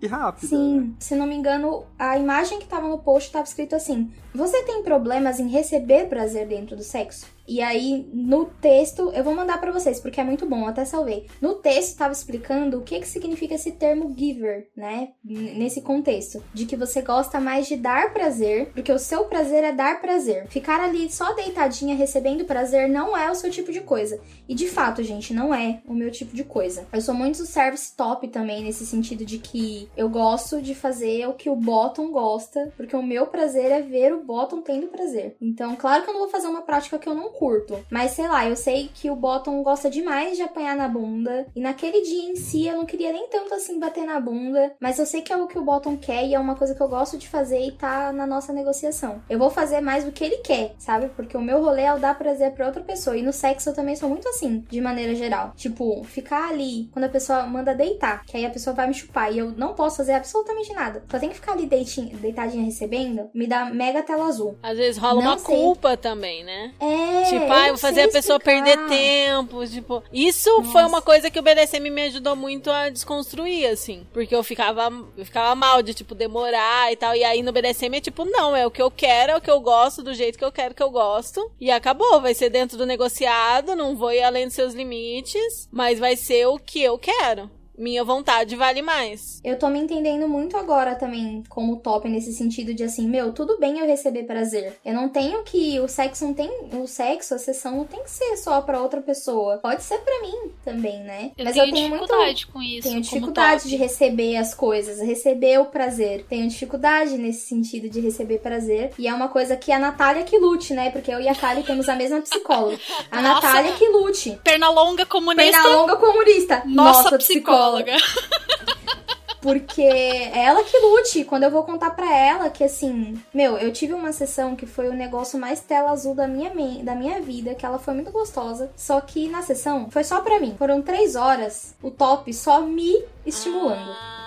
[0.00, 0.56] e rápida.
[0.56, 0.62] né?
[0.62, 4.62] Sim, se não me engano, a imagem que tava no post tava escrito assim: Você
[4.64, 7.26] tem problemas em receber prazer dentro do sexo?
[7.46, 11.26] E aí, no texto, eu vou mandar pra vocês, porque é muito bom, até salvei.
[11.40, 15.10] No texto tava explicando o que que significa esse termo giver, né?
[15.22, 16.42] Nesse contexto.
[16.54, 20.46] De que você gosta mais de dar prazer, porque o seu prazer é dar prazer.
[20.48, 24.20] Ficar ali só deitadinha recebendo prazer não é o seu tipo de coisa.
[24.48, 26.86] E de fato, gente, não é o meu tipo de coisa.
[26.92, 31.34] Eu sou muito service top também, nesse sentido de que eu gosto de fazer o
[31.34, 35.36] que o bottom gosta, porque o meu prazer é ver o bottom tendo prazer.
[35.40, 38.28] Então, claro que eu não vou fazer uma prática que eu não curto, mas sei
[38.28, 42.30] lá, eu sei que o bottom gosta demais de apanhar na bunda, e naquele dia
[42.30, 45.32] em si eu não queria nem tanto assim bater na bunda, mas eu sei que
[45.32, 47.60] é o que o bottom quer e é uma coisa que eu gosto de fazer
[47.60, 49.22] e tá na nossa negociação.
[49.28, 51.08] Eu vou fazer mais do que ele quer, sabe?
[51.16, 53.74] Porque o meu rolê é o dar prazer pra outra pessoa, e no sexo eu
[53.74, 55.52] também sou muito assim, de maneira geral.
[55.56, 59.32] Tipo, ficar ali quando a pessoa manda deitar, que aí a pessoa vai me chupar
[59.32, 61.02] e eu não posso fazer absolutamente nada.
[61.10, 64.56] Só tenho que ficar ali deitinha, deitadinha recebendo, me dá mega tela azul.
[64.62, 65.56] Às vezes rola Não uma sei.
[65.56, 66.72] culpa também, né?
[66.80, 67.23] É.
[67.24, 68.64] Tipo, eu ah, vou fazer a pessoa explicar.
[68.64, 69.66] perder tempo.
[69.66, 70.86] Tipo, isso foi Nossa.
[70.86, 74.06] uma coisa que o BDSM me ajudou muito a desconstruir, assim.
[74.12, 77.14] Porque eu ficava, eu ficava mal de, tipo, demorar e tal.
[77.14, 79.50] E aí no BDSM é tipo, não, é o que eu quero, é o que
[79.50, 81.50] eu gosto, do jeito que eu quero que eu gosto.
[81.60, 85.98] E acabou, vai ser dentro do negociado, não vou ir além dos seus limites, mas
[85.98, 87.50] vai ser o que eu quero.
[87.76, 89.40] Minha vontade vale mais.
[89.42, 93.58] Eu tô me entendendo muito agora também como top nesse sentido de assim, meu, tudo
[93.58, 94.78] bem eu receber prazer.
[94.84, 98.10] Eu não tenho que o sexo não tem, o sexo, a sessão não tem que
[98.10, 99.58] ser só pra outra pessoa.
[99.58, 101.32] Pode ser pra mim também, né?
[101.36, 102.82] Eu Mas tenho eu tenho muito dificuldade com isso.
[102.82, 103.68] tenho como dificuldade top.
[103.70, 106.24] de receber as coisas, receber o prazer.
[106.28, 108.92] Tenho dificuldade nesse sentido de receber prazer.
[108.98, 110.90] E é uma coisa que a Natália que lute, né?
[110.90, 112.78] Porque eu e a Kali temos a mesma psicóloga.
[113.10, 113.46] A Nossa.
[113.46, 114.38] Natália que lute.
[114.44, 115.42] Perna longa comunista.
[115.60, 116.62] Perna longa comunista.
[116.66, 117.63] Nossa, psicóloga.
[119.44, 121.22] Porque é ela que lute.
[121.22, 124.88] Quando eu vou contar pra ela que, assim, meu, eu tive uma sessão que foi
[124.88, 126.50] o negócio mais tela azul da minha,
[126.82, 128.70] da minha vida, que ela foi muito gostosa.
[128.74, 130.54] Só que na sessão foi só pra mim.
[130.58, 133.90] Foram três horas, o top só me estimulando.
[133.90, 134.23] Ah,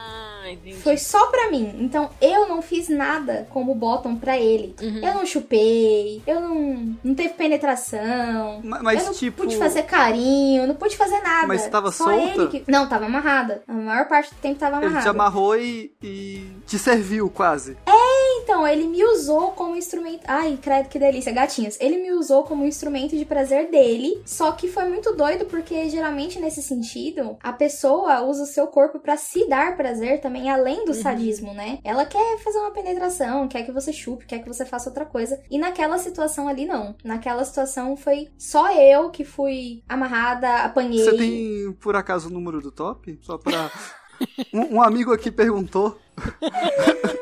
[0.51, 0.75] entendi.
[0.77, 1.75] Foi só pra mim.
[1.79, 4.75] Então eu não fiz nada como bottom pra ele.
[4.81, 4.97] Uhum.
[5.05, 8.61] Eu não chupei, eu não, não teve penetração.
[8.63, 9.37] Ma- Mas, eu não tipo.
[9.43, 11.47] pude fazer carinho, não pude fazer nada.
[11.47, 12.21] Mas tava Só solta?
[12.41, 12.71] ele que...
[12.71, 13.63] Não, tava amarrada.
[13.67, 15.03] A maior parte do tempo tava Ele amarrada.
[15.05, 17.77] te amarrou e, e te serviu quase.
[18.43, 20.21] Então, ele me usou como instrumento.
[20.25, 21.75] Ai, credo que delícia, gatinhos.
[21.81, 24.21] Ele me usou como instrumento de prazer dele.
[24.25, 28.99] Só que foi muito doido, porque geralmente nesse sentido, a pessoa usa o seu corpo
[28.99, 31.79] pra se dar prazer também, além do sadismo, né?
[31.83, 35.41] Ela quer fazer uma penetração, quer que você chupe, quer que você faça outra coisa.
[35.49, 36.95] E naquela situação ali, não.
[37.03, 41.03] Naquela situação foi só eu que fui amarrada, apanhei.
[41.03, 43.17] Você tem, por acaso, o número do top?
[43.21, 43.71] Só pra.
[44.53, 45.97] um, um amigo aqui perguntou.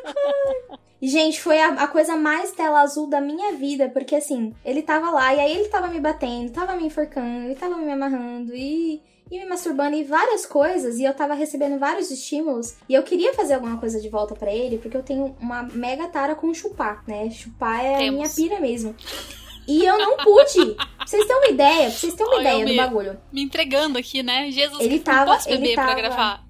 [1.02, 5.12] Gente, foi a, a coisa mais tela azul da minha vida, porque assim, ele tava
[5.12, 9.04] lá e aí ele tava me batendo, tava me enforcando, ele tava me amarrando e
[9.32, 13.34] e me masturbando e várias coisas, e eu tava recebendo vários estímulos, e eu queria
[13.34, 17.04] fazer alguma coisa de volta pra ele, porque eu tenho uma mega tara com chupar,
[17.08, 17.30] né?
[17.32, 18.16] Chupar é a Temos.
[18.16, 18.96] minha pira mesmo.
[19.68, 20.76] E eu não pude.
[20.76, 23.18] Pra vocês terem uma ideia, pra vocês terem uma Olha, ideia eu do me- bagulho.
[23.32, 24.52] Me entregando aqui, né?
[24.52, 26.45] Jesus, Ele não tava- posso beber ele pra tava- gravar.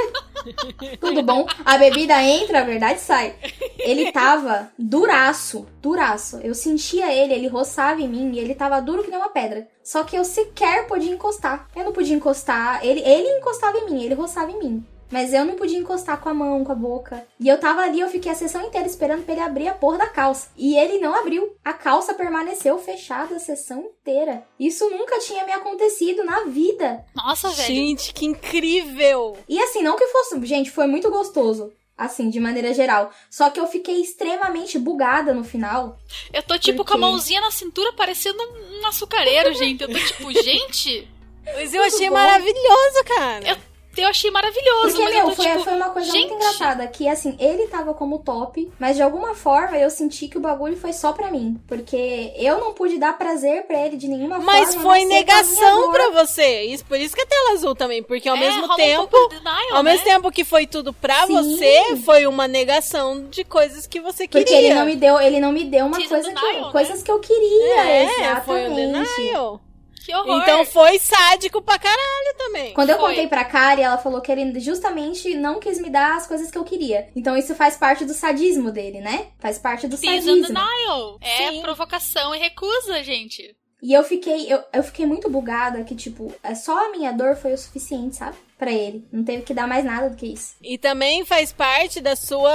[1.00, 1.46] Tudo bom?
[1.64, 3.34] A bebida entra, a verdade sai.
[3.78, 6.38] Ele tava duraço, duraço.
[6.42, 9.68] Eu sentia ele, ele roçava em mim e ele tava duro que nem uma pedra.
[9.82, 11.68] Só que eu sequer podia encostar.
[11.74, 12.84] Eu não podia encostar.
[12.84, 14.86] Ele, ele encostava em mim, ele roçava em mim.
[15.12, 17.24] Mas eu não podia encostar com a mão, com a boca.
[17.38, 19.98] E eu tava ali, eu fiquei a sessão inteira esperando pra ele abrir a porra
[19.98, 20.48] da calça.
[20.56, 21.54] E ele não abriu.
[21.62, 24.42] A calça permaneceu fechada a sessão inteira.
[24.58, 27.04] Isso nunca tinha me acontecido na vida.
[27.14, 27.66] Nossa, velho.
[27.68, 29.36] Gente, que incrível!
[29.46, 30.44] E assim, não que fosse.
[30.46, 31.72] Gente, foi muito gostoso.
[31.94, 33.10] Assim, de maneira geral.
[33.30, 35.98] Só que eu fiquei extremamente bugada no final.
[36.32, 39.82] Eu tô tipo Por com a mãozinha na cintura parecendo um, um açucareiro, gente.
[39.82, 41.06] Eu tô tipo, gente,
[41.44, 42.14] Mas eu achei bom.
[42.14, 43.46] maravilhoso, cara.
[43.50, 45.64] Eu- eu achei maravilhoso, Porque, mas meu, tô foi, tipo.
[45.64, 46.28] foi uma coisa gente.
[46.30, 46.86] muito engraçada.
[46.86, 50.76] Que, assim, ele tava como top, mas de alguma forma eu senti que o bagulho
[50.76, 51.60] foi só pra mim.
[51.66, 54.80] Porque eu não pude dar prazer pra ele de nenhuma Mas forma.
[54.80, 56.62] a foi a negação pra você.
[56.62, 58.02] Isso, por isso que é tela azul também.
[58.02, 59.28] Porque ao é, mesmo um tempo.
[59.28, 59.90] de denial, Ao né?
[59.92, 61.34] mesmo tempo que foi tudo pra Sim.
[61.34, 64.44] você, foi uma negação de coisas que você queria.
[64.46, 66.72] Porque ele não me deu, ele não me deu uma Season coisa que, denial, né?
[66.72, 67.80] coisas que eu queria.
[67.84, 68.44] É, exatamente.
[68.46, 69.60] foi um denial.
[70.04, 70.42] Que horror.
[70.42, 72.74] Então foi sádico pra caralho também.
[72.74, 73.10] Quando eu Foi.
[73.10, 76.58] contei pra Kari, ela falou que ele justamente não quis me dar as coisas que
[76.58, 77.08] eu queria.
[77.14, 79.28] Então isso faz parte do sadismo dele, né?
[79.38, 80.46] Faz parte do Season sadismo.
[80.54, 81.18] denial.
[81.20, 81.62] É Sim.
[81.62, 83.56] provocação e recusa, gente.
[83.82, 87.34] E eu fiquei, eu, eu fiquei muito bugada que, tipo, é só a minha dor
[87.34, 88.36] foi o suficiente, sabe?
[88.62, 89.04] Pra ele.
[89.10, 90.54] Não teve que dar mais nada do que isso.
[90.62, 92.52] E também faz parte da sua.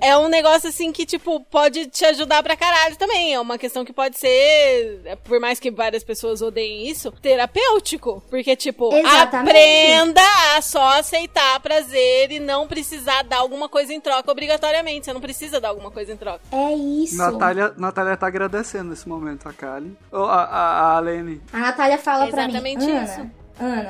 [0.00, 3.34] É um negócio assim que, tipo, pode te ajudar pra caralho também.
[3.34, 8.20] É uma questão que pode ser, é, por mais que várias pessoas odeiem isso, terapêutico.
[8.28, 9.56] Porque, tipo, Exatamente.
[9.56, 15.04] aprenda a só aceitar prazer e não precisar dar alguma coisa em troca obrigatoriamente.
[15.04, 16.40] Você não precisa dar alguma coisa em troca.
[16.50, 17.16] É isso.
[17.16, 19.96] Natália, Natália tá agradecendo nesse momento a Kali.
[20.10, 21.40] Ou a, a, a Alene.
[21.52, 23.20] A Natália fala É pra mim, exatamente isso.
[23.20, 23.32] Ana,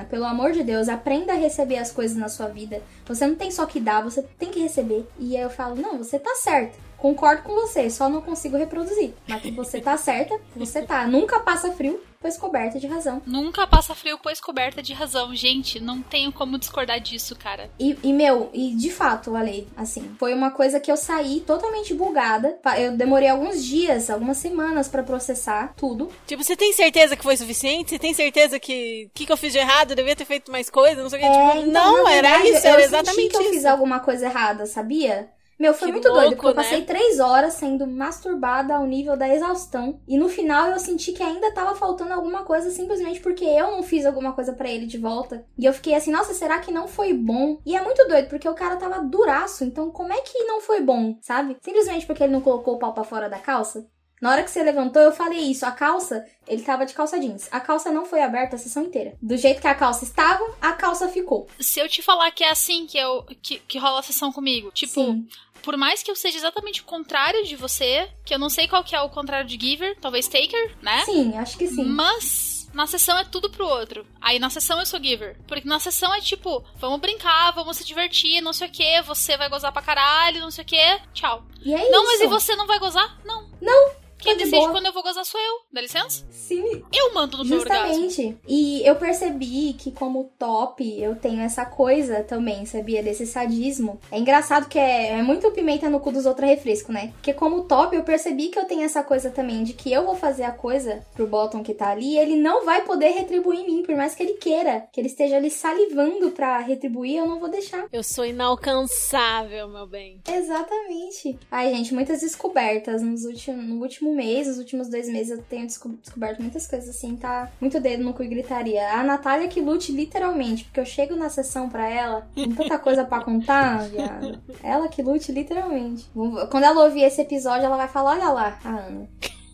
[0.08, 2.82] pelo amor de Deus, aprenda a receber as coisas na sua vida.
[3.06, 5.06] Você não tem só que dar, você tem que receber.
[5.18, 6.76] E aí eu falo, não, você tá certa.
[6.96, 9.14] Concordo com você, só não consigo reproduzir.
[9.28, 11.06] Mas que você tá certa, você tá.
[11.06, 13.22] Nunca passa frio, pois coberta de razão.
[13.26, 15.34] Nunca passa frio, pois coberta de razão.
[15.34, 17.70] Gente, não tenho como discordar disso, cara.
[17.78, 21.94] E, e, meu, e de fato, Ale, assim, foi uma coisa que eu saí totalmente
[21.94, 22.58] bugada.
[22.78, 26.08] Eu demorei alguns dias, algumas semanas pra processar tudo.
[26.26, 27.90] Tipo, você tem certeza que foi suficiente?
[27.90, 29.90] Você tem certeza que o que, que eu fiz de errado?
[29.90, 31.02] Eu devia ter feito mais coisa?
[31.02, 31.28] Não sei o que.
[31.28, 33.50] É, tipo, então, não, na era verdade, isso, eu era senti exatamente que eu isso.
[33.50, 35.30] fiz alguma coisa errada, sabia?
[35.58, 36.62] Meu, foi Que muito doido, louco, porque eu né?
[36.62, 40.00] passei três horas sendo masturbada ao nível da exaustão.
[40.06, 43.82] E no final eu senti que ainda tava faltando alguma coisa, simplesmente porque eu não
[43.82, 45.44] fiz alguma coisa pra ele de volta.
[45.58, 47.58] E eu fiquei assim, nossa, será que não foi bom?
[47.66, 50.80] E é muito doido, porque o cara tava duraço, então como é que não foi
[50.80, 51.56] bom, sabe?
[51.60, 53.86] Simplesmente porque ele não colocou o pau pra fora da calça?
[54.20, 55.64] Na hora que você levantou, eu falei isso.
[55.64, 57.48] A calça, ele tava de calça jeans.
[57.52, 59.16] A calça não foi aberta a sessão inteira.
[59.22, 61.46] Do jeito que a calça estava, a calça ficou.
[61.60, 64.72] Se eu te falar que é assim que, eu, que, que rola a sessão comigo,
[64.72, 65.28] tipo, Sim.
[65.62, 68.84] Por mais que eu seja exatamente o contrário de você, que eu não sei qual
[68.84, 71.04] que é o contrário de giver, talvez taker, né?
[71.04, 71.84] Sim, acho que sim.
[71.84, 74.06] Mas na sessão é tudo pro outro.
[74.20, 75.36] Aí na sessão eu sou giver.
[75.46, 79.36] Porque na sessão é tipo, vamos brincar, vamos se divertir, não sei o que, você
[79.36, 81.44] vai gozar pra caralho, não sei o que, tchau.
[81.64, 82.12] E é não, isso.
[82.12, 83.18] mas e você não vai gozar?
[83.24, 83.48] Não.
[83.60, 84.70] Não, Quem tô de decide boa.
[84.72, 85.54] quando eu vou gozar sou eu.
[85.72, 86.24] Dá licença?
[86.30, 87.94] Sim, Eu mando no meu orgasmo.
[88.04, 88.38] justamente.
[88.46, 93.02] E eu percebi que como top, eu tenho essa coisa também, sabia?
[93.02, 94.00] Desse sadismo.
[94.10, 97.12] É engraçado que é, é muito pimenta no cu dos outros refresco, né?
[97.14, 100.14] Porque como top, eu percebi que eu tenho essa coisa também, de que eu vou
[100.16, 103.66] fazer a coisa pro bottom que tá ali, e ele não vai poder retribuir em
[103.66, 104.86] mim, por mais que ele queira.
[104.92, 107.86] Que ele esteja ali salivando pra retribuir, eu não vou deixar.
[107.92, 110.20] Eu sou inalcançável, meu bem.
[110.30, 111.38] Exatamente.
[111.50, 115.66] Ai, gente, muitas descobertas nos últimos, no último mês, nos últimos dois meses, eu tenho
[115.66, 117.50] desco- descoberto muitas coisas assim, tá?
[117.60, 118.92] Muito dedo no cu e gritaria.
[118.92, 123.04] A Natália que lute literalmente, porque eu chego na sessão pra ela, com tanta coisa
[123.04, 124.38] pra contar, viado.
[124.62, 126.06] Ela que lute literalmente.
[126.50, 129.08] Quando ela ouvir esse episódio, ela vai falar: olha lá, a Ana.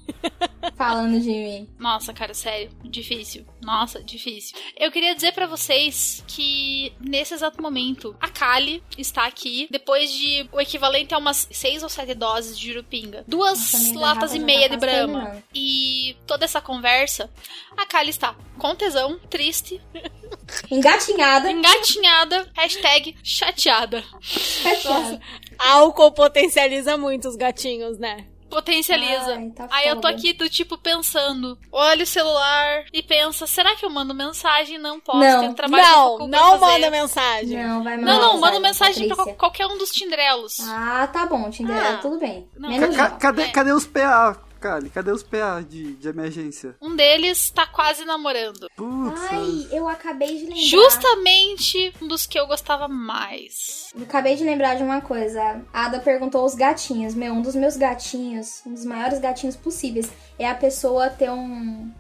[0.76, 1.68] falando de mim.
[1.78, 3.44] Nossa, cara, sério, difícil.
[3.62, 4.57] Nossa, difícil.
[4.76, 10.48] Eu queria dizer pra vocês que nesse exato momento a Kali está aqui depois de
[10.52, 14.68] o equivalente a umas seis ou sete doses de jurupinga, duas Nossa, latas e meia
[14.68, 15.42] de terminando.
[15.55, 17.30] e toda essa conversa,
[17.76, 19.80] a Kali está com tesão, triste,
[20.70, 21.50] Engatinhada.
[21.50, 24.05] engatinhada, hashtag chateada.
[24.20, 25.20] chateada.
[25.59, 28.26] Álcool potencializa muito os gatinhos, né?
[28.55, 29.34] Potencializa.
[29.34, 33.74] Ai, tá Aí eu tô aqui do tipo pensando, olha o celular e pensa, será
[33.74, 34.78] que eu mando mensagem?
[34.78, 35.40] Não posso, Não.
[35.40, 37.62] tenho trabalho Não, pra não manda mensagem.
[37.64, 39.34] Não, vai mandar Não, não, manda mensagem pra Patrícia.
[39.38, 40.59] qual- qualquer um dos tindrelos.
[40.61, 41.98] Ah, tá bom, Tinder, Ah.
[42.00, 42.48] tudo bem.
[42.57, 42.68] Não.
[42.68, 43.48] Menos Ca- cadê, É.
[43.50, 44.88] cadê os PA, Kali?
[44.88, 46.74] Cadê os PA de, de emergência?
[46.80, 48.66] Um deles tá quase namorando.
[48.74, 49.20] Putz.
[49.30, 50.62] Ai, eu acabei de lembrar.
[50.62, 53.92] Justamente um dos que eu gostava mais.
[53.94, 55.60] Eu acabei de lembrar de uma coisa.
[55.70, 57.14] A Ada perguntou os gatinhos.
[57.14, 61.92] Meu, um dos meus gatinhos, um dos maiores gatinhos possíveis, é a pessoa ter um.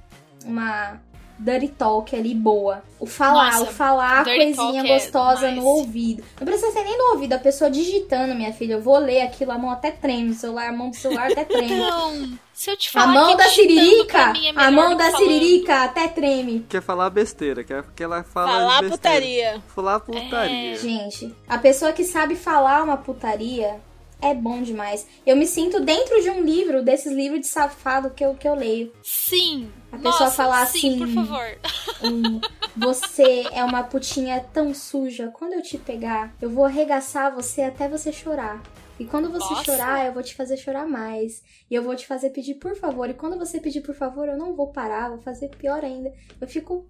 [0.46, 1.02] Uma.
[1.38, 2.82] Dirty talk ali boa.
[3.00, 5.56] O falar, Nossa, o falar coisinha é gostosa demais.
[5.56, 6.22] no ouvido.
[6.40, 8.74] Não precisa ser nem no ouvido, a pessoa digitando, minha filha.
[8.74, 11.44] Eu vou ler aquilo, a mão até treme, o celular, a mão do celular até
[11.44, 11.74] treme.
[11.84, 15.18] Então, se eu te A falar mão que da siririca, é a mão da falando.
[15.18, 16.64] siririca até treme.
[16.68, 18.96] Quer falar besteira, quer que ela fala Falar besteira.
[18.96, 19.62] putaria.
[19.74, 20.72] Falar putaria.
[20.72, 20.76] É.
[20.76, 23.80] Gente, a pessoa que sabe falar uma putaria
[24.24, 25.06] é bom demais.
[25.26, 28.54] Eu me sinto dentro de um livro, desses livros de safado que eu, que eu
[28.54, 28.92] leio.
[29.02, 29.70] Sim.
[29.92, 31.58] A pessoa Nossa, falar sim, assim- por favor.
[32.02, 32.40] Um,
[32.76, 35.30] você é uma putinha tão suja.
[35.32, 38.62] Quando eu te pegar, eu vou arregaçar você até você chorar.
[38.98, 39.64] E quando você Nossa.
[39.64, 41.42] chorar, eu vou te fazer chorar mais.
[41.70, 43.08] E eu vou te fazer pedir por favor.
[43.10, 46.12] E quando você pedir por favor, eu não vou parar, vou fazer pior ainda.
[46.40, 46.86] Eu fico.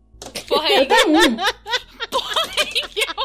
[0.48, 1.36] Porra, Eu tenho um.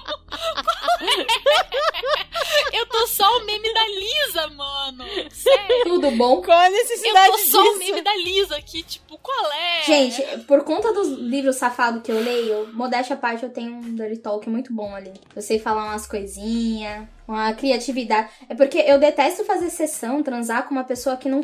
[2.74, 5.04] eu tô só o meme da Lisa, mano.
[5.32, 5.84] Sério.
[5.86, 6.42] Tudo bom?
[6.42, 7.80] Qual a Eu necessidade tô só o disso?
[7.80, 9.84] meme da Lisa aqui, tipo, qual é?
[9.86, 13.96] Gente, por conta dos livros safados que eu leio, modéstia à parte, eu tenho um
[13.96, 15.14] dirty talk muito bom ali.
[15.36, 18.30] Eu sei falar umas coisinhas, uma criatividade.
[18.48, 21.44] É porque eu detesto fazer sessão, transar com uma pessoa que não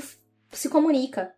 [0.51, 1.33] se comunica.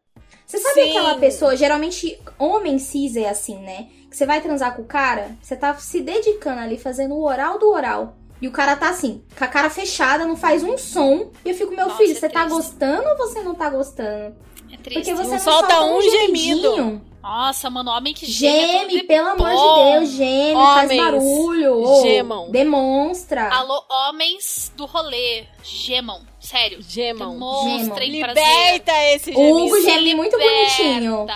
[0.45, 0.89] Você sabe Sim.
[0.89, 3.89] aquela pessoa, geralmente homem cis é assim, né?
[4.17, 7.69] Você vai transar com o cara, você tá se dedicando ali, fazendo o oral do
[7.69, 8.15] oral.
[8.41, 11.29] E o cara tá assim, com a cara fechada, não faz um som.
[11.45, 12.55] E eu fico, meu Nossa, filho, é você tá triste.
[12.55, 14.35] gostando ou você não tá gostando?
[14.73, 15.11] É triste.
[15.11, 16.61] Porque você Não não, solta um gemido.
[16.63, 17.01] gemidinho.
[17.21, 18.57] Nossa, mano, homem que geme.
[18.57, 21.73] é Geme, de pelo amor de Deus, geme, faz Homens, barulho.
[21.75, 22.49] ô, gemam.
[22.49, 23.49] Demonstra.
[23.53, 25.43] Alô, homens do rolê.
[25.61, 26.21] Gemam.
[26.39, 26.79] Sério.
[26.81, 27.33] Gemam.
[27.33, 28.43] Demonstrem prazer.
[28.43, 29.89] Liberta esse O Hugo gemido.
[29.91, 31.27] geme muito bonitinho.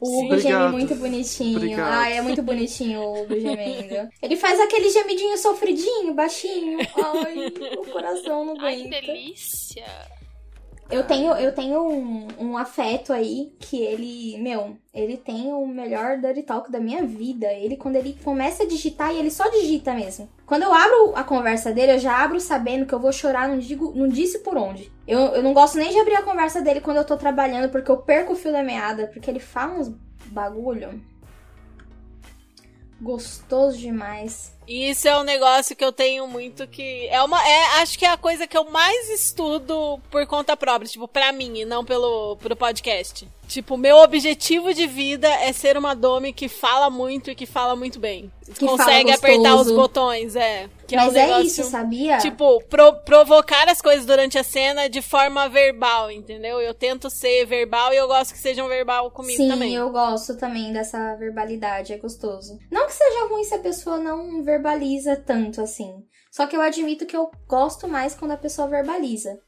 [0.00, 1.56] O Hugo geme muito bonitinho.
[1.56, 1.92] Obrigado.
[1.92, 4.08] Ai, é muito bonitinho o Hugo gemendo.
[4.22, 6.78] Ele faz aquele gemidinho sofridinho, baixinho.
[6.80, 7.46] Ai,
[7.76, 9.06] o coração não Ai, que aguenta.
[9.06, 9.84] delícia.
[10.90, 16.18] Eu tenho, eu tenho um, um afeto aí que ele, meu, ele tem o melhor
[16.18, 17.52] dirty talk da minha vida.
[17.52, 20.30] Ele, quando ele começa a digitar, e ele só digita mesmo.
[20.46, 23.58] Quando eu abro a conversa dele, eu já abro sabendo que eu vou chorar, não,
[23.58, 24.90] digo, não disse por onde.
[25.08, 27.90] Eu, eu não gosto nem de abrir a conversa dele quando eu tô trabalhando, porque
[27.90, 29.88] eu perco o fio da meada, porque ele fala uns
[30.26, 31.02] bagulho.
[33.00, 34.54] Gostoso demais.
[34.66, 37.08] Isso é um negócio que eu tenho muito que.
[37.08, 37.42] É uma.
[37.42, 41.32] É, acho que é a coisa que eu mais estudo por conta própria, tipo, pra
[41.32, 43.26] mim, e não pelo pro podcast.
[43.48, 47.74] Tipo, meu objetivo de vida é ser uma Domi que fala muito e que fala
[47.74, 48.30] muito bem.
[48.54, 50.68] Que Consegue apertar os botões, é.
[50.86, 52.18] Que é Mas um é, negócio, isso, sabia?
[52.18, 56.60] Tipo, pro- provocar as coisas durante a cena de forma verbal, entendeu?
[56.60, 59.74] Eu tento ser verbal e eu gosto que sejam verbal comigo Sim, também.
[59.74, 62.58] eu gosto também dessa verbalidade, é gostoso.
[62.70, 65.90] Não que seja ruim se a pessoa não verbaliza tanto assim.
[66.30, 69.38] Só que eu admito que eu gosto mais quando a pessoa verbaliza.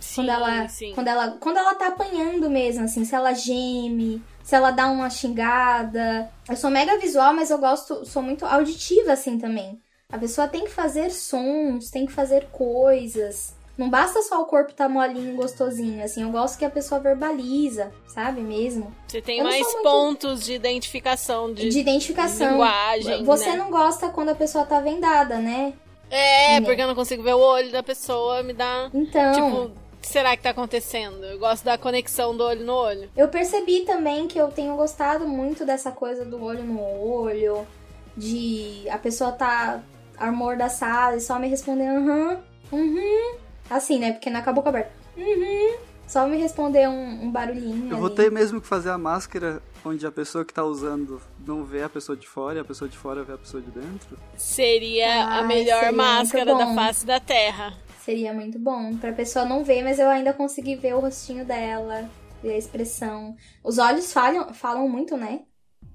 [0.00, 0.92] Sim, Quando ela, sim.
[0.94, 5.08] quando ela, quando ela tá apanhando mesmo, assim, se ela geme, se ela dá uma
[5.10, 6.30] xingada.
[6.48, 9.80] Eu sou mega visual, mas eu gosto, sou muito auditiva assim também.
[10.12, 13.54] A pessoa tem que fazer sons, tem que fazer coisas.
[13.76, 16.22] Não basta só o corpo tá molinho, gostosinho, assim.
[16.22, 18.94] Eu gosto que a pessoa verbaliza, sabe mesmo?
[19.08, 22.52] Você tem eu mais sou muito- pontos de identificação, de, De identificação.
[22.52, 23.24] linguagem.
[23.24, 23.56] Você né?
[23.56, 25.72] não gosta quando a pessoa tá vendada, né?
[26.08, 26.66] É, Né?
[26.66, 28.88] porque eu não consigo ver o olho da pessoa, me dá.
[28.94, 29.32] Então.
[29.32, 29.70] Tipo,
[30.04, 31.24] que será que tá acontecendo?
[31.24, 33.10] Eu gosto da conexão do olho no olho.
[33.16, 37.66] Eu percebi também que eu tenho gostado muito dessa coisa do olho no olho,
[38.14, 39.80] de a pessoa tá
[40.18, 42.38] amordaçada e só me responder aham,
[42.70, 43.36] uhum,
[43.70, 44.12] assim, né?
[44.12, 44.92] Porque não acabou com a aberta.
[45.16, 45.76] Uhum,
[46.06, 47.90] só me responder um, um barulhinho.
[47.90, 48.16] Eu vou ali.
[48.16, 51.88] ter mesmo que fazer a máscara onde a pessoa que tá usando não vê a
[51.88, 54.18] pessoa de fora e a pessoa de fora vê a pessoa de dentro.
[54.36, 57.74] Seria a Ai, melhor seria máscara da face da Terra.
[58.04, 58.96] Seria muito bom.
[58.98, 62.08] Pra pessoa não ver, mas eu ainda conseguir ver o rostinho dela.
[62.42, 63.34] e a expressão.
[63.62, 65.40] Os olhos falam, falam muito, né?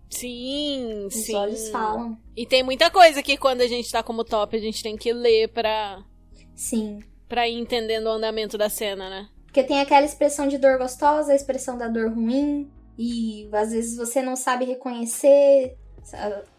[0.09, 1.35] Sim, Os sim.
[1.35, 2.17] olhos falam.
[2.35, 5.13] E tem muita coisa que quando a gente tá como top, a gente tem que
[5.13, 6.03] ler pra,
[6.55, 6.99] Sim.
[7.27, 9.29] pra ir entendendo o andamento da cena, né?
[9.45, 12.71] Porque tem aquela expressão de dor gostosa, a expressão da dor ruim.
[12.97, 15.77] E às vezes você não sabe reconhecer.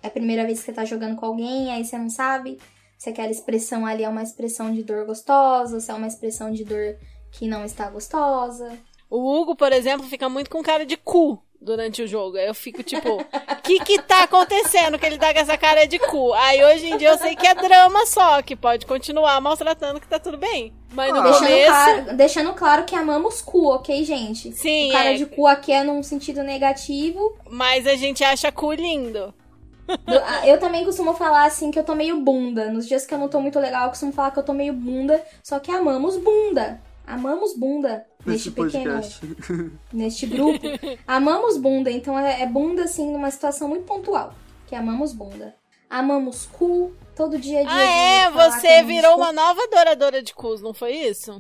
[0.03, 2.59] É a primeira vez que você tá jogando com alguém, aí você não sabe
[3.01, 6.63] se aquela expressão ali é uma expressão de dor gostosa, se é uma expressão de
[6.67, 6.99] dor
[7.33, 8.79] que não está gostosa.
[9.09, 12.37] O Hugo, por exemplo, fica muito com cara de cu durante o jogo.
[12.37, 13.25] Aí eu fico tipo, o
[13.65, 16.35] que que tá acontecendo que ele tá com essa cara de cu?
[16.35, 20.07] Aí hoje em dia eu sei que é drama só, que pode continuar maltratando que
[20.07, 20.71] tá tudo bem.
[20.93, 21.23] Mas no.
[21.23, 21.67] Deixando começo...
[21.71, 24.53] claro, deixando claro que amamos cu, ok, gente?
[24.53, 27.35] Sim, O cara é, de cu aqui é num sentido negativo.
[27.49, 29.33] mas a gente acha cu lindo.
[30.47, 32.71] Eu também costumo falar assim que eu tô meio bunda.
[32.71, 34.73] Nos dias que eu não tô muito legal, eu costumo falar que eu tô meio
[34.73, 35.23] bunda.
[35.43, 36.81] Só que amamos bunda.
[37.07, 39.21] Amamos bunda neste Nesse pequeno, podcast.
[39.93, 40.61] neste grupo.
[41.07, 44.33] amamos bunda, então é, é bunda assim numa situação muito pontual.
[44.67, 45.55] Que amamos bunda.
[45.89, 48.51] Amamos cu, todo dia é dia Ah, de é?
[48.51, 49.21] Você virou cu.
[49.23, 51.37] uma nova adoradora de cus, não foi isso?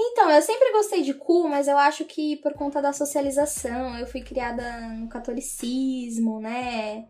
[0.00, 4.06] Então, eu sempre gostei de cu, mas eu acho que por conta da socialização, eu
[4.06, 4.62] fui criada
[4.94, 7.06] no catolicismo, né?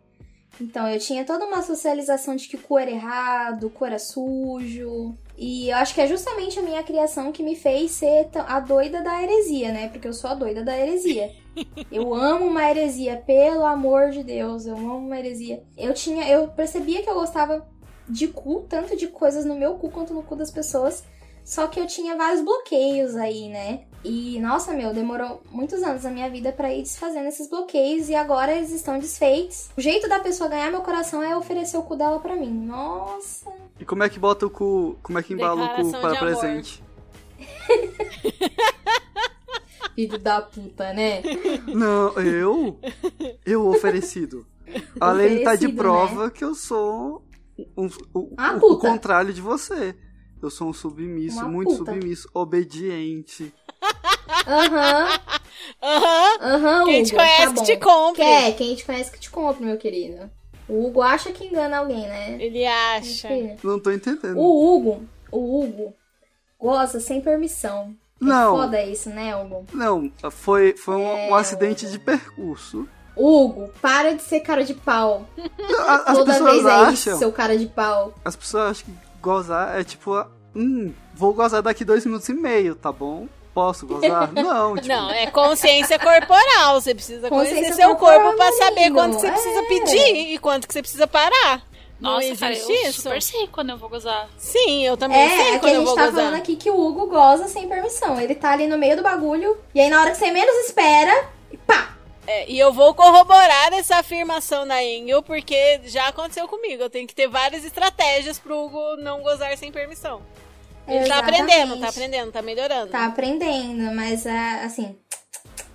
[0.60, 3.98] Então, eu tinha toda uma socialização de que o cu era errado, o cu era
[3.98, 5.16] sujo.
[5.36, 9.02] E eu acho que é justamente a minha criação que me fez ser a doida
[9.02, 9.88] da heresia, né?
[9.88, 11.30] Porque eu sou a doida da heresia.
[11.90, 15.64] Eu amo uma heresia, pelo amor de Deus, eu amo uma heresia.
[15.76, 17.66] Eu tinha, eu percebia que eu gostava
[18.08, 21.02] de cu, tanto de coisas no meu cu quanto no cu das pessoas.
[21.44, 23.87] Só que eu tinha vários bloqueios aí, né?
[24.04, 28.14] E, nossa, meu, demorou muitos anos da minha vida pra ir desfazendo esses bloqueios e
[28.14, 29.68] agora eles estão desfeitos.
[29.76, 32.50] O jeito da pessoa ganhar meu coração é oferecer o cu dela pra mim.
[32.50, 33.50] Nossa.
[33.78, 34.96] E como é que bota o cu.
[35.02, 36.82] Como é que embala o cu para presente?
[39.94, 41.20] Filho da puta, né?
[41.66, 42.78] Não, eu?
[43.44, 44.46] Eu oferecido.
[45.00, 47.24] Além tá de prova que eu sou
[47.76, 49.96] um, o, Uma o- o contrário de você.
[50.40, 51.90] Eu sou um submisso, Uma muito puta.
[51.92, 53.52] submisso, obediente.
[54.46, 55.08] Aham,
[55.82, 56.38] Aham.
[56.40, 58.22] aham, Quem te Hugo, conhece tá que te compre.
[58.22, 60.30] Quer, quem te conhece que te compre, meu querido.
[60.68, 62.36] O Hugo acha que engana alguém, né?
[62.40, 63.28] Ele acha.
[63.62, 64.38] Não tô entendendo.
[64.38, 65.94] O Hugo, o Hugo
[66.58, 67.94] goza sem permissão.
[68.20, 68.50] É Não.
[68.56, 69.64] foda isso, né, Hugo?
[69.72, 72.86] Não, foi, foi um, É, um acidente de percurso.
[73.16, 75.26] Hugo, para de ser cara de pau.
[76.06, 76.92] As Toda pessoas vez é acham.
[76.92, 78.14] isso, seu cara de pau.
[78.24, 80.12] As pessoas acham que gozar é tipo,
[80.54, 83.26] hum, vou gozar daqui dois minutos e meio, tá bom?
[83.58, 84.30] Posso gozar?
[84.34, 86.80] Não, tipo, Não, é consciência corporal.
[86.80, 89.62] Você precisa conhecer seu corpo pra meu saber que você precisa É.
[89.66, 91.66] pedir e quanto que você precisa parar.
[92.00, 93.02] Nossa, não cara, eu isso?
[93.02, 94.28] super sei quando eu vou gozar.
[94.38, 96.24] Sim, eu também É, sei é que quando a eu gente vou tá gozar.
[96.26, 98.20] falando aqui que o Hugo goza sem permissão.
[98.20, 101.26] Ele tá ali no meio do bagulho, e aí na hora que você menos espera,
[101.66, 101.96] pá!
[102.24, 106.82] É, e eu vou corroborar essa afirmação da Engel, porque já aconteceu comigo.
[106.84, 110.22] Eu tenho que ter várias estratégias pro Hugo não gozar sem permissão.
[110.88, 111.40] Ele tá Exatamente.
[111.42, 112.90] aprendendo, tá aprendendo, tá melhorando.
[112.90, 114.96] Tá aprendendo, mas é assim.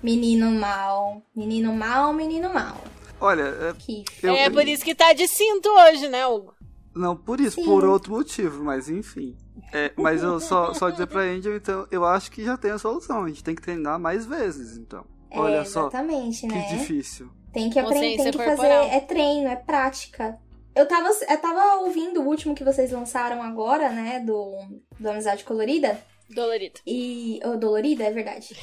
[0.02, 1.22] Menino mal.
[1.35, 2.77] Menino mal, menino mal.
[3.22, 6.53] olha, é, Que eu- é por isso que tá de cinto hoje, né, Hugo?
[6.95, 7.65] não por isso, Sim.
[7.65, 9.35] por outro motivo, mas enfim.
[9.72, 12.77] É, mas eu só, só dizer pra Angel, então, eu acho que já tem a
[12.77, 13.23] solução.
[13.23, 15.06] A gente tem que treinar mais vezes, então.
[15.31, 16.68] Olha é, só, exatamente, que né?
[16.77, 17.30] difícil.
[17.52, 18.57] Tem que aprender, tem que corporal.
[18.84, 18.95] fazer.
[18.95, 20.38] É treino, é prática.
[20.75, 24.19] Eu tava, eu tava ouvindo o último que vocês lançaram agora, né?
[24.19, 24.57] Do,
[24.99, 25.99] do Amizade Colorida.
[26.29, 26.79] Dolorido.
[26.87, 27.39] E.
[27.45, 28.55] Oh, dolorida, é verdade.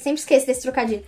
[0.00, 1.04] Sempre esqueço desse trocadilho.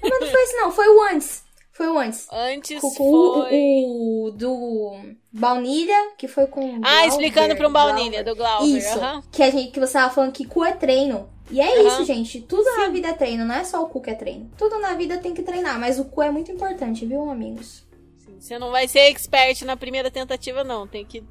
[0.00, 0.70] Mas não foi esse, não.
[0.72, 1.42] Foi o antes.
[1.72, 2.26] Foi o antes.
[2.30, 3.50] Antes Com, com o, foi...
[3.52, 4.92] o do
[5.32, 6.76] Baunilha, que foi com.
[6.82, 8.24] Ah, Glauber, explicando pra um baunilha, Glauber.
[8.24, 8.78] do Glauber.
[8.78, 8.98] Isso.
[8.98, 9.22] aham.
[9.30, 11.28] Que, a gente, que você tava falando que cu é treino.
[11.50, 11.88] E é Aham.
[11.88, 12.40] isso, gente.
[12.42, 14.50] Tudo na vida é treino, não é só o cu que é treino.
[14.56, 17.82] Tudo na vida tem que treinar, mas o cu é muito importante, viu, amigos?
[18.40, 20.86] Você não vai ser expert na primeira tentativa, não.
[20.86, 21.22] Tem que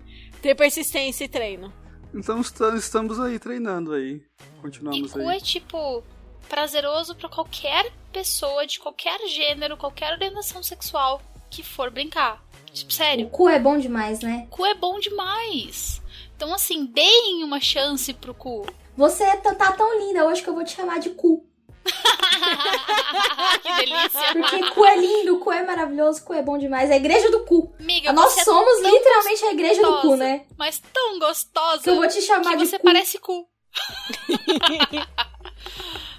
[0.41, 1.73] ter persistência e treino.
[2.13, 4.21] Então esta- estamos aí treinando aí.
[4.57, 5.37] E Continuamos cu aí.
[5.37, 6.03] é, tipo,
[6.47, 12.43] prazeroso pra qualquer pessoa de qualquer gênero, qualquer orientação sexual que for brincar.
[12.71, 14.47] Tipo, O sério, cu é bom demais, né?
[14.49, 16.01] cu é bom demais.
[16.35, 18.65] Então, assim, deem uma chance pro cu.
[18.95, 21.45] Você tá, tá tão linda hoje que eu vou te chamar de cu.
[23.61, 24.33] que delícia.
[24.33, 26.89] Porque cu é lindo, cu é maravilhoso, cu é bom demais.
[26.89, 27.73] É a igreja do cu.
[27.79, 30.45] Amiga, Nós é somos tão literalmente a igreja do cu, né?
[30.57, 32.85] Mas tão gostosa Que eu vou te chamar que de você cu.
[32.85, 33.47] parece cu.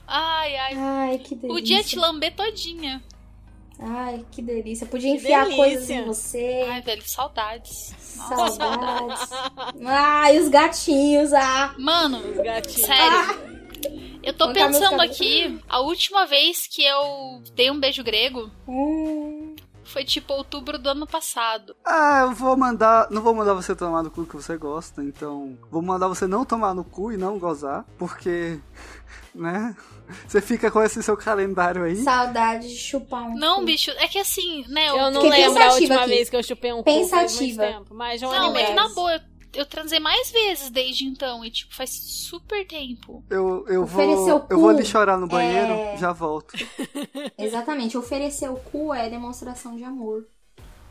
[0.07, 0.75] ai, ai.
[0.77, 1.49] Ai, que delícia.
[1.49, 3.03] Podia te lamber todinha.
[3.83, 4.87] Ai, que delícia.
[4.87, 5.65] Podia Que enfiar delícia.
[5.65, 6.67] coisas em você.
[6.71, 7.95] Ai, velho, saudades.
[8.17, 9.31] Nossa, Saudades.
[9.87, 11.75] Ai, os gatinhos, ah.
[11.79, 12.87] Mano, Gatinho.
[12.87, 13.50] sério.
[14.23, 19.55] Eu tô pensando aqui, a última vez que eu dei um beijo grego Hum,
[19.85, 21.75] foi tipo outubro do ano passado.
[21.85, 23.11] Ah, eu vou mandar.
[23.11, 25.59] Não vou mandar você tomar no cu que você gosta, então.
[25.71, 28.59] Vou mandar você não tomar no cu e não gozar, porque.
[29.33, 29.77] Né?
[30.27, 31.97] Você fica com esse seu calendário aí.
[32.03, 33.35] saudade de chupar um.
[33.37, 33.65] Não, cu.
[33.65, 34.89] bicho, é que assim, né?
[34.89, 36.09] Eu, Eu não lembro a pensativa última aqui.
[36.09, 36.85] vez que eu chupei um cu.
[36.85, 37.63] Pensativa.
[37.63, 38.75] tempo, mais de um ano Não, e mas meio.
[38.75, 39.21] na boa,
[39.55, 41.45] eu, transei mais vezes desde então.
[41.45, 43.25] E, tipo, faz super tempo.
[43.31, 44.47] Eu, eu vou.
[44.49, 46.55] Eu vou ali chorar no banheiro, é- já volto.
[47.39, 50.27] Exatamente, oferecer o cu é demonstração de amor.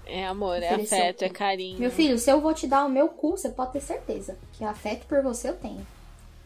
[0.05, 1.79] É amor, é afeto, é carinho.
[1.79, 4.63] Meu filho, se eu vou te dar o meu cu, você pode ter certeza que
[4.63, 5.85] afeto por você eu tenho.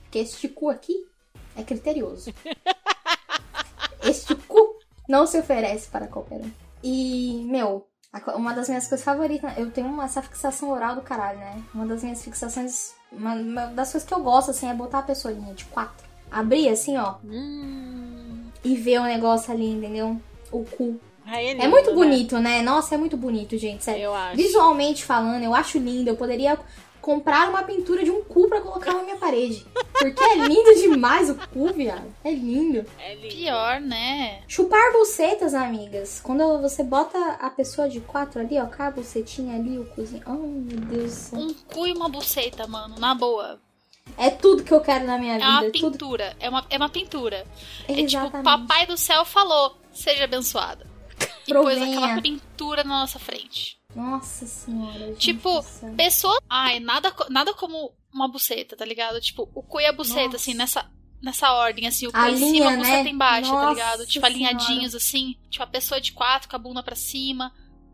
[0.03, 1.07] Porque este cu aqui
[1.55, 2.33] é criterioso.
[4.03, 4.77] este cu
[5.07, 6.51] não se oferece para qualquer um.
[6.83, 7.87] E, meu,
[8.35, 11.61] uma das minhas coisas favoritas, eu tenho uma, essa fixação oral do caralho, né?
[11.73, 15.03] Uma das minhas fixações, uma, uma das coisas que eu gosto, assim, é botar a
[15.03, 16.05] pessoinha de quatro.
[16.31, 18.43] Abrir assim, ó, Hum.
[18.63, 20.19] e ver o negócio ali, entendeu?
[20.51, 20.99] O cu.
[21.25, 21.95] É lindo, muito né?
[21.95, 22.61] bonito, né?
[22.61, 24.03] Nossa, é muito bonito, gente, sério.
[24.03, 24.35] Eu acho.
[24.35, 26.09] Visualmente falando, eu acho lindo.
[26.09, 26.59] Eu poderia
[27.03, 29.67] comprar uma pintura de um cu pra colocar na minha parede.
[29.91, 32.05] Porque é lindo demais o cu, viado.
[32.23, 32.85] É lindo.
[32.97, 33.35] É lindo.
[33.35, 34.41] Pior, né?
[34.47, 36.21] Chupar bucetas, amigas.
[36.23, 40.23] Quando você bota a pessoa de quatro ali, ó, com a bucetinha ali, o cozinho.
[40.25, 41.39] Oh, meu Deus do céu.
[41.39, 43.59] Um cu e uma buceta, mano, na boa.
[44.17, 45.77] É tudo que eu quero na minha É uma vida.
[45.77, 45.91] É tudo.
[45.91, 46.37] pintura.
[46.39, 47.45] É uma, é uma pintura.
[47.85, 50.87] É tipo, papai do céu falou, seja abençoada.
[51.45, 53.77] E pôs aquela pintura na nossa frente.
[53.95, 54.99] Nossa senhora.
[55.07, 55.93] gente Tipo, céu.
[55.95, 56.37] pessoa.
[56.49, 59.19] Ai, nada, nada como uma buceta, tá ligado?
[59.21, 60.35] Tipo, o cu e a buceta, Nossa.
[60.37, 60.85] assim, nessa,
[61.21, 62.77] nessa ordem, assim, o cu A em linha, cima, a né?
[62.77, 64.05] buceta embaixo, tá Nossa ligado?
[64.07, 65.35] Tipo, alinhadinhos, assim.
[65.49, 67.51] Tipo, a pessoa de quatro com a bunda pra cima.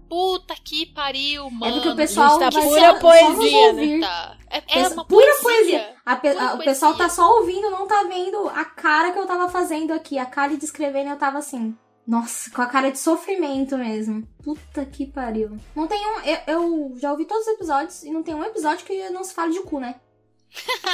[0.10, 1.72] Puta que pariu, mano.
[1.72, 4.00] É porque o pessoal tá pura só, poesia, né?
[4.00, 4.38] Tá.
[4.50, 5.44] É, é uma pura poesia.
[5.44, 5.96] poesia.
[6.04, 7.08] A pe- Pura a- o pessoal poesia.
[7.08, 10.18] tá só ouvindo, não tá vendo a cara que eu tava fazendo aqui.
[10.18, 11.78] A cara de escrevendo, eu tava assim.
[12.10, 14.28] Nossa, com a cara de sofrimento mesmo.
[14.44, 15.56] Puta que pariu.
[15.76, 16.20] Não tem um.
[16.22, 19.32] Eu, eu já ouvi todos os episódios e não tem um episódio que não se
[19.32, 19.94] fale de cu, né?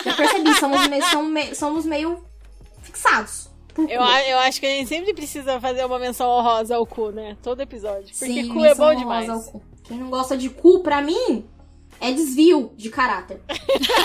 [0.03, 2.25] Já percebi, somos meio, somos meio, somos meio
[2.81, 3.49] fixados.
[3.77, 7.37] Eu, eu acho que a gente sempre precisa fazer uma menção honrosa ao cu, né?
[7.41, 8.07] Todo episódio.
[8.07, 9.53] Porque Sim, cu é bom demais.
[9.85, 11.47] Quem não gosta de cu, pra mim,
[11.99, 13.41] é desvio de caráter.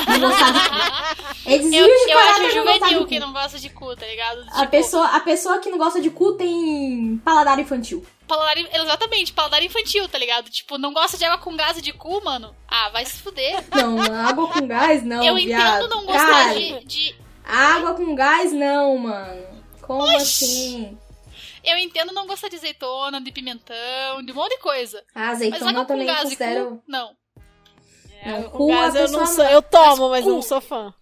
[0.09, 1.51] Não gostar de cu.
[1.51, 3.97] É desvio Eu, de eu caráter acho gostar de juvenil que não gosta de cu,
[3.97, 4.41] tá ligado?
[4.49, 8.05] A Tipo, pessoa, a pessoa que não gosta de cu tem paladar infantil.
[8.29, 10.49] paladar, exatamente, paladar infantil, tá ligado?
[10.51, 12.55] Tipo, não gosta de água com gás de cu, mano?
[12.69, 13.65] Ah, vai se fuder.
[13.75, 15.77] Não, água com gás não, eu viado.
[15.77, 17.15] entendo não gostar Cara, de, de-
[17.45, 19.47] Água com gás não, mano.
[19.83, 20.97] Como assim?
[21.65, 25.03] Eu entendo não gostar de azeitona, de pimentão, de um monte de coisa.
[25.15, 26.61] A Mas azeitona água eu com também gás considero...
[26.61, 27.11] e cu, não.
[28.23, 29.45] É, Não, gás eu não sou.
[29.45, 30.31] Eu tomo, mas cu.
[30.31, 30.95] não sou fã.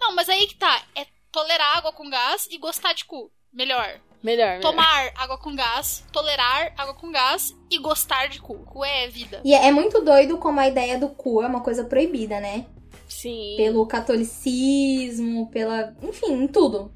[0.00, 0.82] Não, mas aí que tá.
[0.94, 3.30] É tolerar água com gás e gostar de cu.
[3.52, 4.00] Melhor.
[4.22, 4.60] Melhor, melhor.
[4.60, 8.58] Tomar água com gás, tolerar água com gás e gostar de cu.
[8.64, 9.40] Cu é vida.
[9.44, 12.66] E é muito doido como a ideia do cu é uma coisa proibida, né?
[13.08, 13.54] Sim.
[13.56, 15.94] Pelo catolicismo, pela.
[16.02, 16.92] Enfim, em tudo.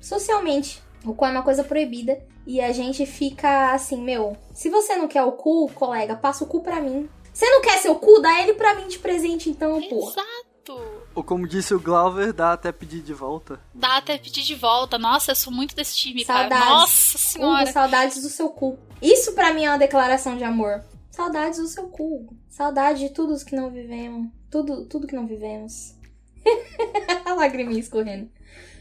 [0.00, 0.82] Socialmente.
[1.04, 2.22] O cu é uma coisa proibida.
[2.46, 6.46] E a gente fica assim, meu, se você não quer o cu, colega, passa o
[6.46, 7.08] cu pra mim.
[7.36, 8.18] Você não quer seu cu?
[8.18, 10.12] Dá ele pra mim de presente, então, porra.
[10.12, 10.80] Exato.
[11.14, 13.60] Ou como disse o Glauber, dá até pedir de volta.
[13.74, 14.96] Dá até pedir de volta.
[14.96, 16.48] Nossa, eu sou muito desse time, cara.
[16.48, 16.68] Saudades.
[16.70, 17.72] Nossa Hugo, senhora.
[17.72, 18.78] saudades do seu cu.
[19.02, 20.82] Isso pra mim é uma declaração de amor.
[21.10, 22.20] Saudades do seu cu.
[22.20, 22.36] Hugo.
[22.48, 24.30] Saudade de tudo que não vivemos.
[24.50, 25.94] Tudo, tudo que não vivemos.
[27.26, 28.30] a lagriminha escorrendo.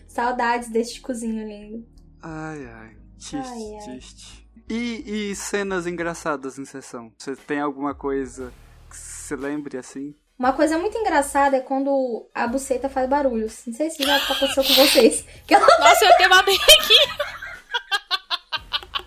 [0.07, 1.85] Saudades deste cozinho lindo.
[2.21, 2.97] Ai, ai.
[3.19, 3.83] Triste, Ai, ai.
[3.83, 4.44] triste.
[4.69, 7.11] E, e cenas engraçadas em sessão?
[7.17, 8.51] Você tem alguma coisa
[8.89, 10.15] que se lembre assim?
[10.37, 13.61] Uma coisa muito engraçada é quando a buceta faz barulhos.
[13.65, 15.25] Não sei se já aconteceu com vocês.
[15.47, 15.65] Que ela...
[15.79, 16.95] Nossa, eu tenho uma bem aqui.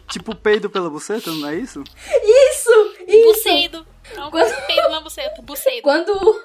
[0.08, 1.84] Tipo peido pela buceta, não é isso?
[2.22, 2.94] Isso!
[3.06, 3.28] Isso!
[3.28, 3.86] Buceido.
[4.16, 5.42] Não, peido na buceta.
[5.42, 5.82] Buceido.
[5.82, 6.44] Quando,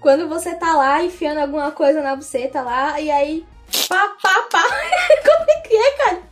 [0.00, 3.46] quando você tá lá enfiando alguma coisa na buceta lá, e aí.
[3.88, 4.62] Pá, pá, pá.
[5.24, 6.22] Como é que é, cara?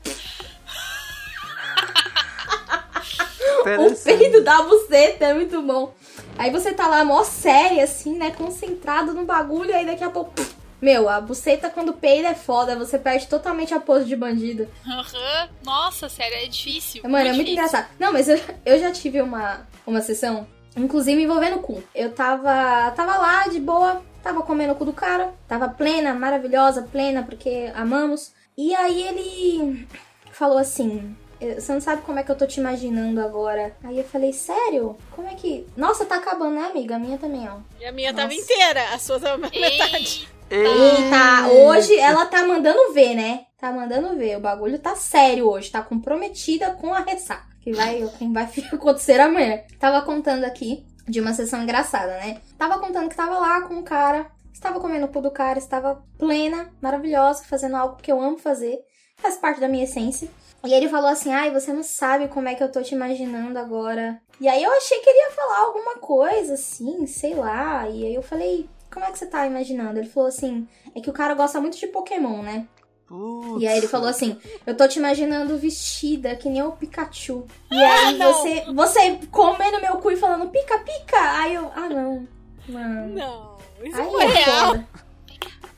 [3.60, 5.94] O peido da buceta é muito bom.
[6.38, 8.30] Aí você tá lá mó séria, assim, né?
[8.30, 10.32] Concentrado no bagulho, aí daqui a pouco.
[10.32, 14.68] pff, Meu, a buceta quando peida é foda, você perde totalmente a pose de bandido.
[14.86, 15.48] Aham.
[15.64, 17.02] Nossa, sério, é difícil.
[17.04, 17.52] Mano, é muito difícil.
[17.54, 17.88] engraçado.
[17.98, 20.46] Não, mas eu, eu já tive uma, uma sessão,
[20.76, 21.82] inclusive envolvendo cu.
[21.94, 26.82] Eu tava, tava lá de boa, tava comendo o cu do cara, tava plena, maravilhosa,
[26.82, 28.32] plena, porque amamos.
[28.58, 29.88] E aí ele
[30.32, 31.16] falou assim.
[31.40, 33.74] "Eu- Você não sabe como é que eu tô te imaginando agora.
[33.84, 34.96] Aí eu falei, sério?
[35.14, 35.66] Como é que.
[35.76, 36.96] Nossa, tá acabando, né, amiga?
[36.96, 37.58] A minha também, ó.
[37.80, 38.40] E a minha tava Nossa.
[38.40, 40.28] inteira, a sua tava metade.
[40.50, 43.46] Eita, hoje ela tá mandando ver, né?
[43.58, 44.36] Tá mandando ver.
[44.36, 45.70] O bagulho tá sério hoje.
[45.70, 47.46] Tá comprometida com a ressaca.
[47.60, 49.60] Que vai, que vai acontecer amanhã.
[49.78, 52.40] Tava contando aqui de uma sessão engraçada, né?
[52.58, 54.26] Tava contando que tava lá com um cara.
[54.52, 55.58] Estava comendo o cu do cara.
[55.58, 58.78] Estava plena, maravilhosa, fazendo algo que eu amo fazer.
[59.18, 60.28] Faz parte da minha essência.
[60.64, 63.58] E ele falou assim: Ai, você não sabe como é que eu tô te imaginando
[63.58, 64.20] agora.
[64.40, 67.88] E aí eu achei que ele ia falar alguma coisa assim, sei lá.
[67.88, 69.98] E aí eu falei: Como é que você tá imaginando?
[69.98, 72.66] Ele falou assim: É que o cara gosta muito de Pokémon, né?
[73.06, 73.62] Putz.
[73.62, 77.46] E aí ele falou assim: Eu tô te imaginando vestida, que nem o Pikachu.
[77.70, 81.16] E aí você, você comendo meu cu e falando pica, pica.
[81.40, 82.26] Aí eu, ah não.
[82.68, 83.14] Mano.
[83.14, 84.66] Não, isso Aí não é é real.
[84.72, 84.88] foda.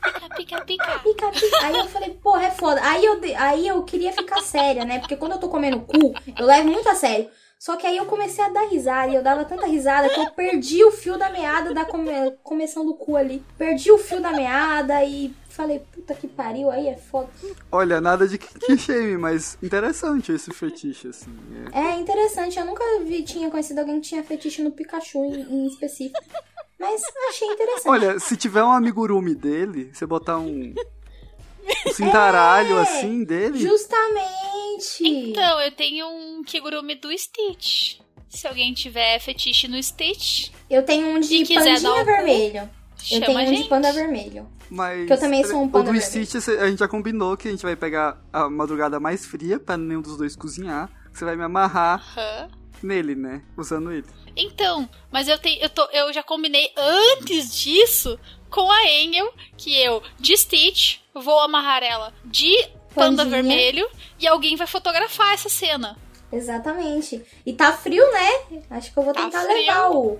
[0.01, 0.99] Pica, pica, pica.
[0.99, 1.65] Pica, pica.
[1.65, 2.81] Aí eu falei, porra, é foda.
[2.83, 4.99] Aí eu, aí eu queria ficar séria, né?
[4.99, 7.29] Porque quando eu tô comendo cu, eu levo muito a sério.
[7.59, 10.31] Só que aí eu comecei a dar risada e eu dava tanta risada que eu
[10.31, 12.09] perdi o fio da meada da come...
[12.41, 13.43] começão do cu ali.
[13.57, 17.27] Perdi o fio da meada e falei, puta que pariu, aí é foda.
[17.69, 21.35] Olha, nada de que shame, mas interessante esse fetiche, assim.
[21.73, 21.81] É.
[21.81, 25.67] É interessante, eu nunca vi, tinha conhecido alguém que tinha fetiche no Pikachu em, em
[25.67, 26.17] específico.
[26.79, 27.89] Mas achei interessante.
[27.89, 30.73] Olha, se tiver um amigurumi dele, você botar um.
[31.85, 33.59] Um cintaralho É, assim dele.
[33.59, 35.03] Justamente!
[35.03, 37.99] Então, eu tenho um Kigurumi do Stitch.
[38.27, 42.69] Se alguém tiver fetiche no Stitch, Eu tenho um de pandinha o vermelho.
[43.11, 43.63] Eu tenho um gente.
[43.63, 44.47] de panda vermelho.
[44.69, 45.07] Mas.
[45.07, 46.25] Que eu também sou um O panda do vermelho.
[46.25, 49.77] Stitch a gente já combinou que a gente vai pegar a madrugada mais fria pra
[49.77, 50.89] nenhum dos dois cozinhar.
[51.11, 52.49] Você vai me amarrar Aham.
[52.85, 53.41] Nele, né?
[53.57, 54.05] Usando ele.
[54.35, 58.17] Então, mas eu tenho, eu, tô, eu já combinei antes disso
[58.49, 62.51] com a Angel que eu, de Stitch, vou amarrar ela de
[62.95, 63.25] panda Pandinha.
[63.43, 63.87] vermelho
[64.19, 65.97] e alguém vai fotografar essa cena.
[66.31, 67.23] Exatamente.
[67.45, 68.61] E tá frio, né?
[68.69, 69.55] Acho que eu vou Tá tentar frio.
[69.55, 70.19] levar o.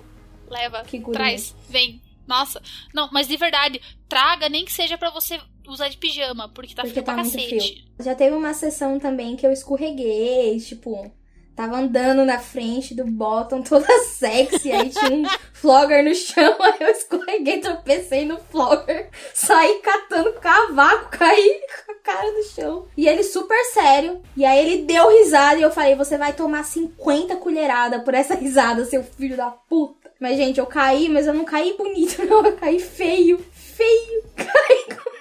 [0.49, 1.14] Leva, Kigurumi.
[1.14, 2.02] traz, vem.
[2.27, 2.61] Nossa,
[2.94, 6.81] não, mas de verdade, traga nem que seja pra você usar de pijama, porque tá
[6.84, 7.60] porque frio tá pra muito cacete.
[7.73, 7.86] frio.
[7.99, 11.11] Já teve uma sessão também que eu escorreguei, tipo.
[11.60, 16.77] Tava andando na frente do bottom toda sexy, aí tinha um flogger no chão, aí
[16.80, 22.88] eu escorreguei, tropecei no flogger, saí catando cavaco, caí com a cara no chão.
[22.95, 26.64] E ele super sério, e aí ele deu risada e eu falei, você vai tomar
[26.64, 30.10] 50 colheradas por essa risada, seu filho da puta.
[30.18, 34.86] Mas, gente, eu caí, mas eu não caí bonito, não, eu caí feio, feio, caí
[34.95, 35.18] com,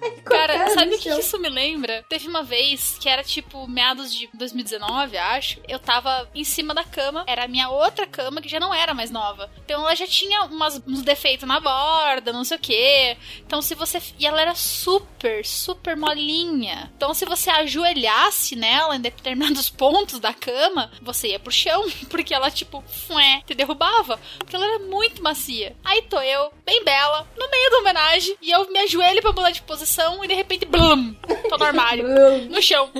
[0.24, 1.18] Cara, sabe o que chão.
[1.18, 2.04] isso me lembra?
[2.08, 5.60] Teve uma vez que era tipo meados de 2019, acho.
[5.68, 7.24] Eu tava em cima da cama.
[7.26, 9.50] Era a minha outra cama que já não era mais nova.
[9.64, 13.16] Então ela já tinha umas, uns defeitos na borda, não sei o quê.
[13.46, 14.00] Então se você.
[14.18, 16.90] E ela era super, super molinha.
[16.96, 21.88] Então se você ajoelhasse nela em determinados pontos da cama, você ia pro chão.
[22.08, 24.18] Porque ela, tipo, fué, te derrubava.
[24.38, 25.76] Porque ela era muito macia.
[25.84, 28.36] Aí tô eu, bem bela, no meio da homenagem.
[28.40, 29.89] E eu me ajoelho pra mudar de posição
[30.24, 31.14] e de repente, blum,
[31.48, 32.06] tô no armário.
[32.48, 32.90] No chão.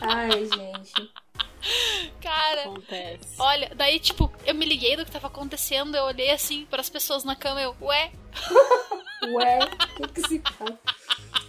[0.00, 1.10] Ai, gente.
[2.20, 3.34] Cara, Acontece.
[3.38, 6.90] olha, daí, tipo, eu me liguei do que tava acontecendo, eu olhei assim para as
[6.90, 8.10] pessoas na cama, eu, ué,
[9.34, 9.58] Ué,
[10.00, 10.78] o que, que se passa?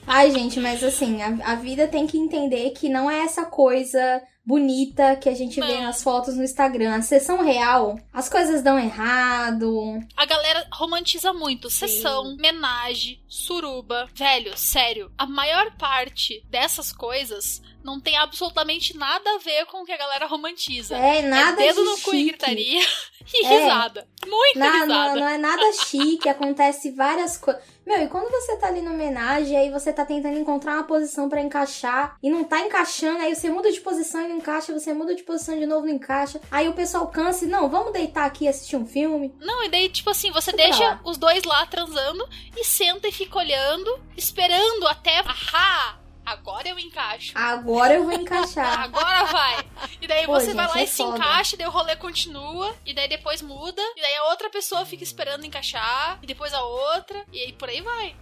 [0.06, 4.22] Ai, gente, mas assim, a, a vida tem que entender que não é essa coisa
[4.46, 5.84] bonita que a gente vê Não.
[5.84, 6.96] nas fotos no Instagram.
[6.96, 10.00] A sessão real, as coisas dão errado.
[10.18, 11.70] a galera romantiza muito.
[11.70, 14.08] Sessão, menage, suruba.
[14.14, 19.86] Velho, sério, a maior parte dessas coisas não tem absolutamente nada a ver com o
[19.86, 20.96] que a galera romantiza.
[20.98, 22.30] É, nada é dedo de no cu e chique.
[22.30, 22.82] gritaria
[23.34, 23.60] e É.
[23.60, 24.08] risada.
[24.26, 24.88] Muita Na- risada.
[24.88, 27.62] não, não é nada chique, acontece várias coisas.
[27.86, 31.28] Meu, e quando você tá ali na homenagem, aí você tá tentando encontrar uma posição
[31.28, 34.94] pra encaixar e não tá encaixando, aí você muda de posição e não encaixa, você
[34.94, 36.40] muda de posição de novo e não encaixa.
[36.50, 39.36] Aí o pessoal cansa e, não, vamos deitar aqui e assistir um filme.
[39.40, 41.02] Não, e daí, tipo assim, você Deixa pra deixa lá.
[41.12, 42.28] os dois lá transando
[42.58, 45.20] e senta e fica olhando, esperando até.
[45.20, 46.03] Ahá!
[46.26, 47.34] Agora eu encaixo.
[47.36, 48.80] Agora eu vou encaixar.
[48.84, 49.66] Agora vai.
[50.02, 51.18] E daí Pô, você vai gente, lá é e se foda.
[51.18, 54.86] encaixa, e daí o rolê continua, e daí depois muda, e daí a outra pessoa
[54.86, 58.16] fica esperando encaixar, e depois a outra, e aí por aí vai.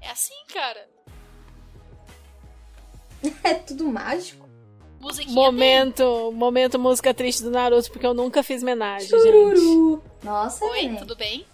[0.00, 0.88] É assim, cara.
[3.42, 4.48] É tudo mágico.
[5.00, 9.20] Musiquinha Momento, momento música triste do Naruto, porque eu nunca fiz homenagem, gente.
[9.20, 10.02] Chururu.
[10.22, 10.70] Nossa, tem.
[10.70, 10.98] Oi, né?
[10.98, 11.46] tudo bem?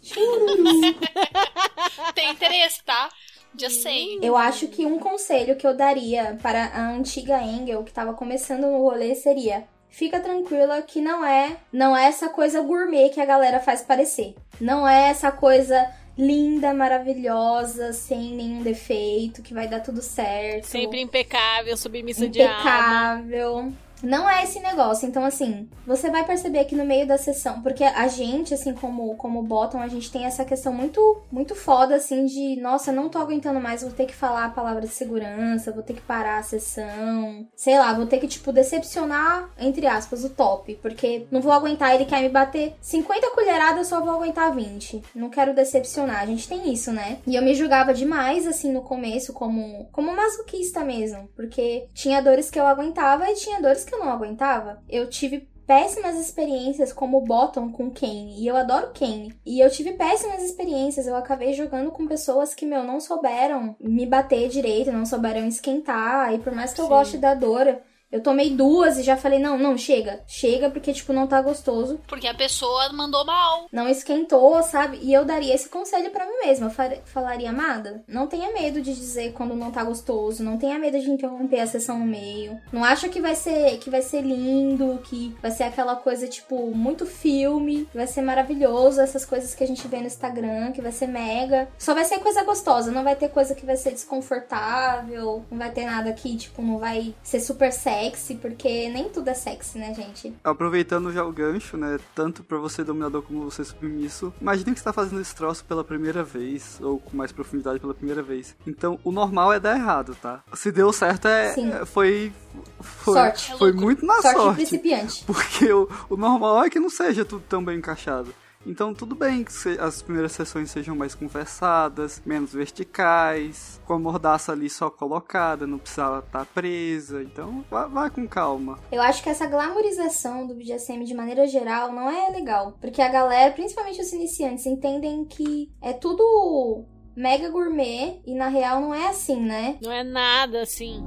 [0.00, 0.64] Chururu.
[2.14, 3.08] Tem interesse, tá?
[3.56, 4.18] Já sei.
[4.22, 8.62] Eu acho que um conselho que eu daria para a antiga Engel que tava começando
[8.62, 13.26] no rolê seria: fica tranquila que não é, não é essa coisa gourmet que a
[13.26, 14.34] galera faz parecer.
[14.60, 20.66] Não é essa coisa linda, maravilhosa, sem nenhum defeito, que vai dar tudo certo.
[20.66, 22.54] Sempre impecável, submissa de alma.
[22.54, 23.72] impecável.
[24.02, 25.06] Não é esse negócio.
[25.06, 29.14] Então, assim, você vai perceber que no meio da sessão, porque a gente, assim, como,
[29.16, 33.18] como bottom, a gente tem essa questão muito, muito foda, assim, de, nossa, não tô
[33.18, 36.42] aguentando mais, vou ter que falar a palavra de segurança, vou ter que parar a
[36.42, 41.52] sessão, sei lá, vou ter que, tipo, decepcionar, entre aspas, o top, porque não vou
[41.52, 45.02] aguentar, ele quer me bater 50 colheradas, eu só vou aguentar 20.
[45.14, 47.18] Não quero decepcionar, a gente tem isso, né?
[47.26, 52.50] E eu me julgava demais, assim, no começo, como, como masoquista mesmo, porque tinha dores
[52.50, 54.82] que eu aguentava e tinha dores que eu não aguentava.
[54.88, 58.40] Eu tive péssimas experiências como bottom com Kane.
[58.40, 59.34] E eu adoro Kane.
[59.44, 61.06] E eu tive péssimas experiências.
[61.06, 66.34] Eu acabei jogando com pessoas que, meu, não souberam me bater direito, não souberam esquentar.
[66.34, 66.90] E por mais que eu Sim.
[66.90, 67.78] goste da dor,
[68.12, 70.20] eu tomei duas e já falei, não, não, chega.
[70.26, 71.98] Chega porque, tipo, não tá gostoso.
[72.06, 73.66] Porque a pessoa mandou mal.
[73.72, 74.98] Não esquentou, sabe?
[75.02, 76.66] E eu daria esse conselho pra mim mesma.
[76.66, 80.78] Eu fa- falaria, amada, não tenha medo de dizer quando não tá gostoso, não tenha
[80.78, 82.60] medo de interromper a sessão no meio.
[82.70, 86.70] Não acha que vai ser que vai ser lindo, que vai ser aquela coisa tipo
[86.74, 90.82] muito filme, que vai ser maravilhoso, essas coisas que a gente vê no Instagram, que
[90.82, 91.68] vai ser mega.
[91.78, 95.70] Só vai ser coisa gostosa, não vai ter coisa que vai ser desconfortável, não vai
[95.70, 97.72] ter nada que tipo não vai ser super
[98.02, 100.34] sexy, porque nem tudo é sexy, né, gente?
[100.42, 101.98] Aproveitando já o gancho, né?
[102.14, 104.32] Tanto pra você dominador como você submisso.
[104.40, 107.94] Imagina que você tá fazendo esse troço pela primeira vez, ou com mais profundidade pela
[107.94, 108.56] primeira vez.
[108.66, 110.42] Então, o normal é dar errado, tá?
[110.54, 112.32] Se deu certo, é, é- foi.
[112.80, 113.54] Foi, Sorte.
[113.56, 114.56] foi muito na Sorte, sorte.
[114.56, 115.24] principiante.
[115.26, 118.34] Porque o, o normal é que não seja tudo tão bem encaixado.
[118.64, 123.98] Então tudo bem que se- as primeiras sessões sejam mais conversadas, menos verticais, com a
[123.98, 127.22] mordaça ali só colocada, não precisava estar presa.
[127.22, 128.78] Então vá, vá com calma.
[128.90, 132.76] Eu acho que essa glamorização do BDSM de maneira geral não é legal.
[132.80, 136.84] Porque a galera, principalmente os iniciantes, entendem que é tudo
[137.16, 139.76] mega gourmet e na real não é assim, né?
[139.82, 141.02] Não é nada assim.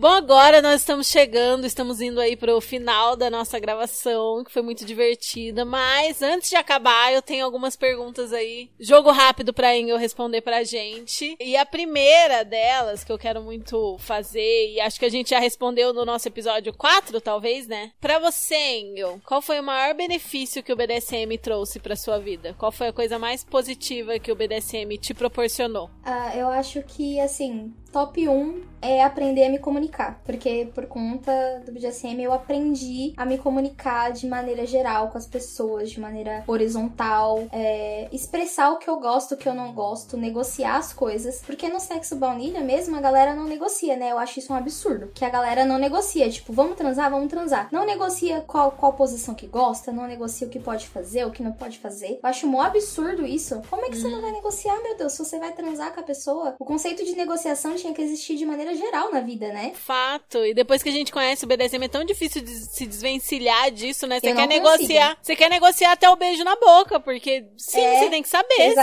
[0.00, 4.62] Bom, agora nós estamos chegando, estamos indo aí pro final da nossa gravação, que foi
[4.62, 9.98] muito divertida, mas antes de acabar, eu tenho algumas perguntas aí, jogo rápido pra Engel
[9.98, 11.36] responder pra gente.
[11.38, 15.38] E a primeira delas, que eu quero muito fazer, e acho que a gente já
[15.38, 17.92] respondeu no nosso episódio 4, talvez, né?
[18.00, 22.54] Pra você, Engel, qual foi o maior benefício que o BDSM trouxe pra sua vida?
[22.58, 25.90] Qual foi a coisa mais positiva que o BDSM te proporcionou?
[26.02, 30.20] Ah, eu acho que, assim, top 1 é aprender a me comunicar.
[30.24, 35.26] Porque por conta do BDSM eu aprendi a me comunicar de maneira geral com as
[35.26, 40.16] pessoas, de maneira horizontal, é, expressar o que eu gosto, o que eu não gosto,
[40.16, 41.42] negociar as coisas.
[41.44, 44.12] Porque no sexo baunilha mesmo a galera não negocia, né?
[44.12, 45.10] Eu acho isso um absurdo.
[45.14, 46.30] Que a galera não negocia.
[46.30, 47.68] Tipo, vamos transar, vamos transar.
[47.70, 51.42] Não negocia qual, qual posição que gosta, não negocia o que pode fazer, o que
[51.42, 52.18] não pode fazer.
[52.22, 53.60] Eu acho mó absurdo isso.
[53.68, 55.12] Como é que você não vai negociar, meu Deus?
[55.12, 58.46] Se você vai transar com a pessoa, o conceito de negociação tinha que existir de
[58.46, 59.72] maneira geral na vida, né?
[59.74, 60.44] Fato.
[60.44, 64.06] E depois que a gente conhece o BDSM, é tão difícil de se desvencilhar disso,
[64.06, 64.20] né?
[64.20, 65.16] Você quer negociar.
[65.20, 68.74] Você quer negociar até o beijo na boca, porque sim, É, você tem que saber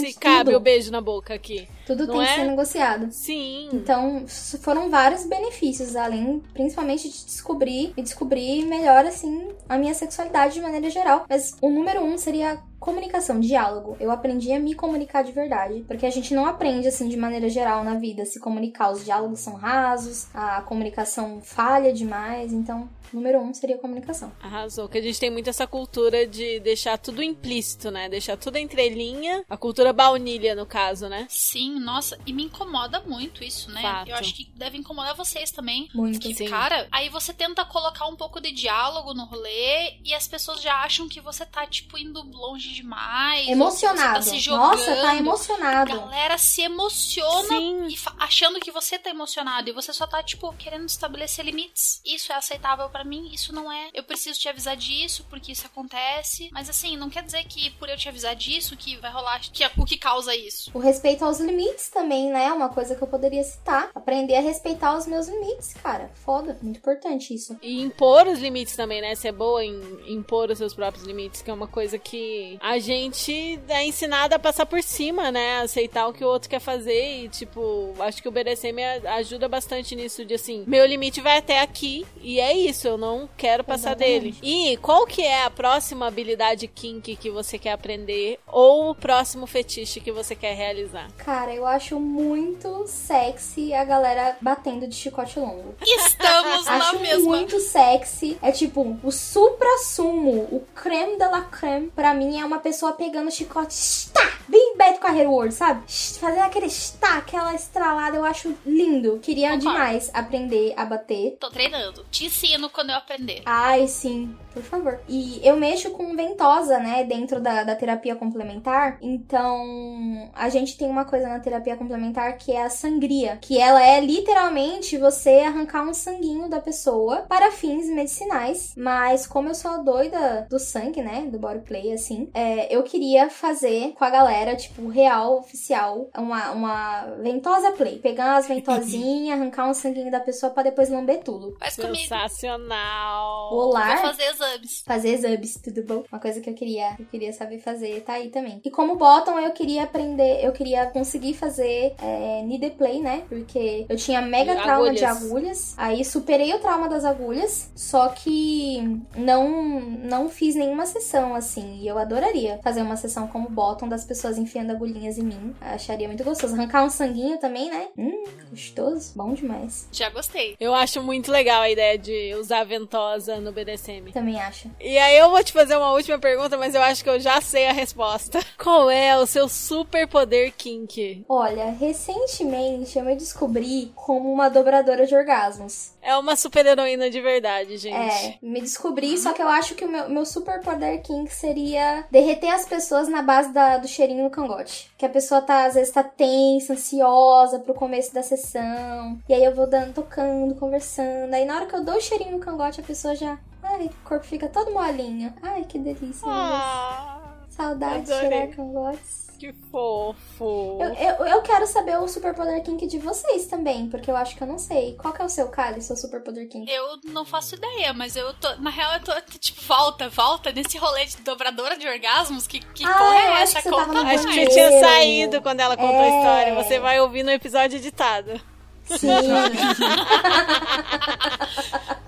[0.00, 0.56] se, se cabe tudo.
[0.56, 1.68] o beijo na boca aqui.
[1.86, 2.26] Tudo tem é?
[2.26, 3.12] que ser negociado.
[3.12, 3.68] Sim.
[3.72, 4.24] Então,
[4.60, 10.60] foram vários benefícios, além principalmente de descobrir e descobrir melhor, assim, a minha sexualidade de
[10.60, 11.24] maneira geral.
[11.28, 13.96] Mas o número um seria comunicação, diálogo.
[13.98, 17.48] Eu aprendi a me comunicar de verdade, porque a gente não aprende, assim, de maneira
[17.48, 18.90] geral na vida, se comunicar.
[18.90, 24.32] Os diálogos são rasos, a comunicação falha demais, então, número um seria comunicação.
[24.40, 24.88] Arrasou.
[24.88, 28.08] Que a gente tem muito essa cultura de deixar tudo implícito, né?
[28.08, 29.44] Deixar tudo entrelinha.
[29.48, 31.26] A cultura baunilha, no caso, né?
[31.28, 33.82] Sim, nossa, e me incomoda muito isso, né?
[33.82, 34.08] Fato.
[34.08, 35.88] Eu acho que deve incomodar vocês também.
[35.94, 36.20] Muito.
[36.20, 36.48] Que, Sim.
[36.48, 40.74] cara, aí você tenta colocar um pouco de diálogo no rolê e as pessoas já
[40.82, 43.44] acham que você tá, tipo, indo longe demais.
[43.46, 44.22] que Emocionado.
[44.24, 44.60] Você tá se jogando.
[44.70, 45.96] Nossa, tá A emocionado.
[46.00, 47.86] galera se emociona Sim.
[47.88, 52.00] e achando que você tá emocionado e você só tá, tipo, querendo estabelecer limites.
[52.04, 53.90] Isso é aceitável pra mim, isso não é.
[53.92, 56.48] Eu preciso te avisar disso porque isso acontece.
[56.50, 59.62] Mas assim, não quer dizer que por eu te avisar disso que vai rolar que
[59.62, 60.70] é o que causa isso.
[60.72, 62.46] O respeito aos limites também, né?
[62.46, 63.90] É uma coisa que eu poderia citar.
[63.94, 66.10] Aprender a respeitar os meus limites, cara.
[66.24, 67.56] Foda, muito importante isso.
[67.60, 69.14] E impor os limites também, né?
[69.14, 73.60] Ser boa em impor os seus próprios limites, que é uma coisa que a gente
[73.68, 75.58] é ensinada a passar por cima, né?
[75.60, 79.48] Aceitar o que o outro quer fazer e, tipo, acho que o BDSM a- ajuda
[79.48, 83.64] bastante nisso, de assim, meu limite vai até aqui e é isso, eu não quero
[83.64, 84.40] passar Exatamente.
[84.40, 84.72] dele.
[84.72, 89.46] E qual que é a próxima habilidade kink que você quer aprender ou o próximo
[89.46, 91.10] fetiche que você quer realizar?
[91.18, 95.74] Cara, eu acho muito sexy a galera batendo de chicote longo.
[95.82, 97.36] Estamos na Acho mesma.
[97.36, 98.38] muito sexy.
[98.42, 103.30] É tipo, o supra-sumo, o creme de la creme, pra mim é uma pessoa pegando
[103.30, 105.82] chicote, está, bem Beto Carreiro World, sabe?
[106.20, 109.18] fazer aquele está, aquela estralada, eu acho lindo.
[109.20, 109.70] Queria Concordo.
[109.70, 111.36] demais aprender a bater.
[111.40, 112.04] Tô treinando.
[112.10, 113.42] Te ensino quando eu aprender.
[113.46, 115.00] Ai, sim, por favor.
[115.06, 118.96] E eu mexo com ventosa, né, dentro da, da terapia complementar.
[119.02, 123.36] Então, a gente tem uma coisa na terapia complementar que é a sangria.
[123.36, 128.72] Que ela é literalmente você arrancar um sanguinho da pessoa para fins medicinais.
[128.76, 132.82] Mas, como eu sou a doida do sangue, né, do body play, assim, é, eu
[132.82, 137.98] queria fazer com a galera, tipo, real, oficial, uma, uma ventosa play.
[137.98, 141.58] Pegar umas ventosinhas, arrancar um sanguinho da pessoa pra depois lamber tudo.
[141.76, 141.96] Comigo.
[141.96, 143.50] Sensacional.
[143.50, 144.82] Bolar Vou fazer exames.
[144.86, 146.04] fazer exames, tudo bom?
[146.10, 148.60] Uma coisa que eu queria, eu queria saber fazer, tá aí também.
[148.64, 153.24] E como bottom, eu queria aprender, eu queria conseguir fazer é, needle play, né?
[153.28, 155.26] Porque eu tinha mega E trauma de agulhas.
[155.26, 155.74] agulhas.
[155.76, 158.80] Aí superei o trauma das agulhas, só que
[159.16, 161.80] não não fiz nenhuma sessão assim.
[161.80, 165.54] E eu adoraria fazer uma sessão como bottom das pessoas enfiando agulhinhas em mim.
[165.60, 166.54] Acharia muito gostoso.
[166.54, 167.88] Arrancar um sanguinho também, né?
[167.98, 169.88] Hum, gostoso, bom demais.
[169.92, 170.56] Já gostei.
[170.60, 174.12] Eu acho muito legal a ideia de usar ventosa no BDSM.
[174.12, 174.70] Também acho.
[174.80, 177.40] E aí eu vou te fazer uma última pergunta, mas eu acho que eu já
[177.40, 178.40] sei a resposta.
[178.62, 181.24] Qual é o seu superpoder kink?
[181.28, 185.92] Olha, recentemente eu me descobri como uma dobradora de orgasmos.
[186.02, 187.94] É uma super-heroína de verdade, gente.
[187.96, 192.04] É, me descobri, só que eu acho que o meu, meu super poder kink seria
[192.10, 194.90] derreter as pessoas na base da- do cheirinho no cangote.
[194.96, 199.18] Que a pessoa tá, às vezes, tá tensa, ansiosa pro começo da sessão.
[199.28, 201.34] E aí eu vou dando, tocando, conversando.
[201.34, 203.38] Aí na hora que eu dou o cheirinho no cangote, a pessoa já.
[203.68, 205.32] Ai, o corpo fica todo molinho.
[205.42, 206.26] Ai, que delícia.
[206.26, 208.30] Ah, Saudade de adorei.
[208.30, 209.26] cheirar cangotes.
[209.38, 210.78] que fofo.
[210.80, 214.42] Eu, eu, eu quero saber o superpoder kink de vocês também, porque eu acho que
[214.42, 214.94] eu não sei.
[214.96, 216.70] Qual que é o seu, Kali, seu superpoder kink?
[216.70, 218.54] Eu não faço ideia, mas eu tô.
[218.56, 222.46] Na real, eu tô, tipo, volta, volta nesse rolê de dobradora de orgasmos.
[222.46, 223.62] Que, que Ah, porra é acho essa?
[223.62, 226.18] que você tava Conta Acho que tinha saído quando ela contou a É.
[226.18, 226.54] história.
[226.62, 228.40] Você vai ouvir no episódio editado.
[228.86, 229.08] Sim.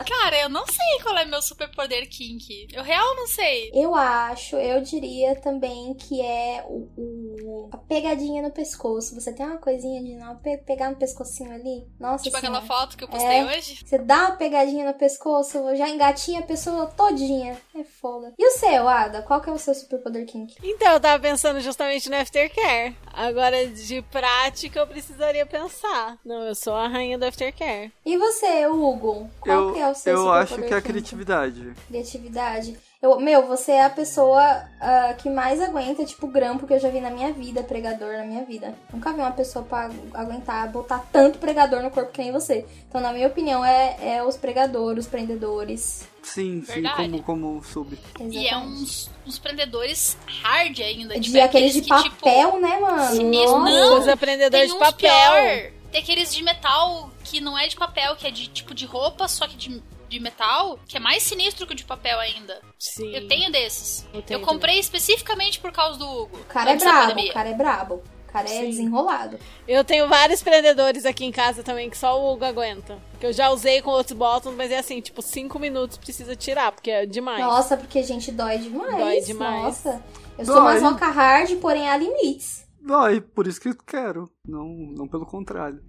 [0.08, 2.68] Cara, eu não sei qual é meu superpoder kink.
[2.72, 3.70] Eu real não sei.
[3.74, 9.14] Eu acho, eu diria também que é o, o- a pegadinha no pescoço.
[9.14, 11.86] Você tem uma coisinha de não pe- pegar no pescocinho ali?
[12.00, 12.58] Nossa Tipo senhora.
[12.58, 13.44] aquela foto que eu postei É.
[13.44, 13.80] hoje.
[13.84, 17.56] Você dá uma pegadinha no pescoço, já engatinha a pessoa todinha.
[17.78, 18.32] É foda.
[18.38, 19.22] E o seu, Ada?
[19.22, 20.54] Qual que é o seu superpoder kink?
[20.62, 22.96] Então, eu tava pensando justamente no aftercare.
[23.12, 26.18] Agora, de prática, eu precisaria pensar.
[26.24, 27.92] Não, eu sou a rainha do aftercare.
[28.04, 29.28] E você, Hugo?
[29.40, 31.72] Qual Eu, que é o seu eu acho que é a criatividade.
[31.88, 32.78] Criatividade.
[33.00, 34.40] Eu, meu, você é a pessoa
[34.80, 38.24] ah, que mais aguenta, tipo, grampo que eu já vi na minha vida, pregador na
[38.24, 38.74] minha vida.
[38.92, 42.66] Nunca vi uma pessoa pra aguentar botar tanto pregador no corpo que nem você.
[42.88, 46.08] Então, na minha opinião, é, é os pregadores, os prendedores.
[46.24, 47.96] Sim, sim, como, como sub.
[47.96, 48.36] Exatamente.
[48.36, 51.14] E é uns, uns prendedores hard ainda.
[51.14, 53.14] De tipo, é aqueles de que, tipo, papel, né, mano?
[53.14, 53.58] sinistro.
[53.60, 53.70] Nossa.
[53.70, 55.08] Não, Os aprendedores tem de papel.
[55.08, 55.77] pior.
[55.90, 59.26] Tem aqueles de metal que não é de papel, que é de tipo de roupa,
[59.26, 62.60] só que de, de metal, que é mais sinistro que o de papel ainda.
[62.78, 63.14] Sim.
[63.14, 64.06] Eu tenho desses.
[64.12, 66.36] Eu Eu, tenho comprei especificamente por causa do Hugo.
[66.38, 67.94] O cara é brabo, o cara é brabo.
[68.28, 68.66] O cara é Sim.
[68.66, 69.38] desenrolado.
[69.66, 72.98] Eu tenho vários prendedores aqui em casa também que só o Hugo aguenta.
[73.18, 76.70] Que eu já usei com outros bottoms, mas é assim, tipo, cinco minutos precisa tirar,
[76.72, 77.40] porque é demais.
[77.40, 78.96] Nossa, porque, gente, dói demais.
[78.96, 79.62] Dói demais.
[79.62, 80.04] Nossa.
[80.36, 80.64] Eu sou Dói.
[80.64, 82.67] mais roca hard, porém há limites.
[82.88, 84.30] Vai, por isso que eu quero.
[84.46, 85.82] Não, não pelo contrário.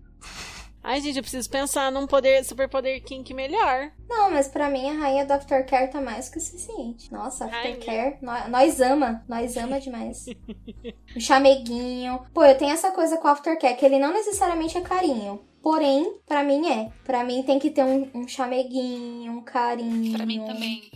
[0.84, 3.90] Ai, gente, eu preciso pensar num poder, superpoder kink melhor.
[4.10, 7.10] Não, mas pra mim a rainha do Aftercare tá mais que o suficiente.
[7.10, 7.78] Nossa, Rainha.
[7.78, 10.26] Aftercare, nós, nós ama, nós ama demais.
[11.16, 12.20] um chameguinho.
[12.34, 15.40] Pô, eu tenho essa coisa com o Aftercare, que ele não necessariamente é carinho.
[15.62, 16.92] Porém, pra mim é.
[17.06, 20.18] Pra mim tem que ter um, um chameguinho, um carinho.
[20.18, 20.92] Pra mim também.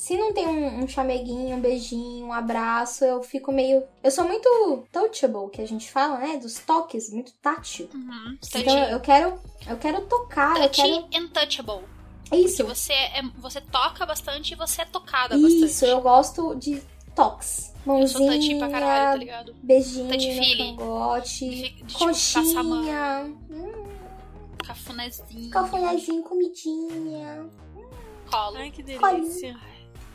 [0.00, 3.84] Se não tem um, um chameguinho, um beijinho, um abraço, eu fico meio.
[4.02, 4.48] Eu sou muito
[4.90, 6.38] touchable, que a gente fala, né?
[6.38, 7.86] Dos toques, muito tátil.
[7.92, 8.38] Uhum.
[8.54, 9.38] Então eu, eu quero.
[9.68, 11.24] Eu quero tocar, eu Touchy quero.
[11.24, 11.84] and touchable.
[12.32, 12.64] Isso.
[12.64, 15.90] Porque você, é, você toca bastante e você é tocada Isso, bastante.
[15.92, 16.82] eu gosto de
[17.14, 17.74] toques.
[17.86, 19.54] Eu sou Mãozinha, pra caralho, tá ligado?
[19.62, 20.08] beijinho
[20.78, 23.84] cangote, De- de, tipo, coxinha, hum,
[24.66, 25.50] Cafunézinho.
[25.50, 27.50] cafunézinho, comidinha.
[28.30, 28.56] Colo.
[28.56, 29.58] Ai, que delícia.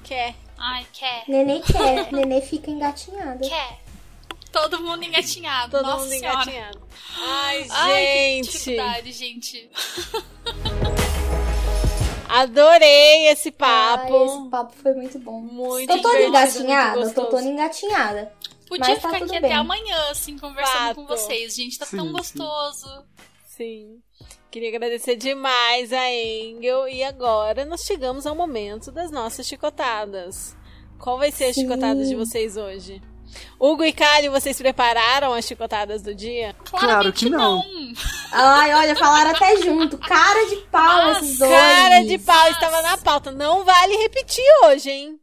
[0.06, 0.36] Quer.
[0.58, 1.24] Ai, quer.
[1.28, 3.48] Nenê quer, nenê fica engatinhada.
[3.48, 3.80] Quer.
[4.52, 5.72] Todo mundo engatinhado.
[5.72, 6.36] Todo Nossa mundo senhora.
[6.44, 6.82] engatinhado.
[7.20, 8.52] Ai, Ai, que gente.
[8.52, 9.70] dificuldade, gente.
[12.28, 14.16] Adorei esse papo.
[14.16, 15.40] Ai, esse papo foi muito bom.
[15.42, 17.00] Muito eu tô divertido, engatinhada?
[17.02, 18.34] Eu tô toda engatinhada.
[18.68, 19.52] Podia Mas tá ficar tudo aqui bem.
[19.52, 21.18] até amanhã, assim, conversando com Fato.
[21.18, 21.56] vocês.
[21.56, 22.12] Gente, tá Sim, tão sim.
[22.14, 23.06] gostoso.
[23.46, 24.00] Sim.
[24.56, 26.88] Queria agradecer demais a Engel.
[26.88, 30.56] E agora nós chegamos ao momento das nossas chicotadas.
[30.98, 31.64] Qual vai ser a Sim.
[31.64, 33.02] chicotada de vocês hoje?
[33.60, 36.56] Hugo e Kali, vocês prepararam as chicotadas do dia?
[36.64, 37.62] Claro que não.
[38.32, 39.98] Ai, olha, falaram até junto.
[39.98, 41.52] Cara de pau Nossa, esses dois.
[41.52, 42.52] Cara de pau, Nossa.
[42.52, 43.32] estava na pauta.
[43.34, 45.20] Não vale repetir hoje, hein?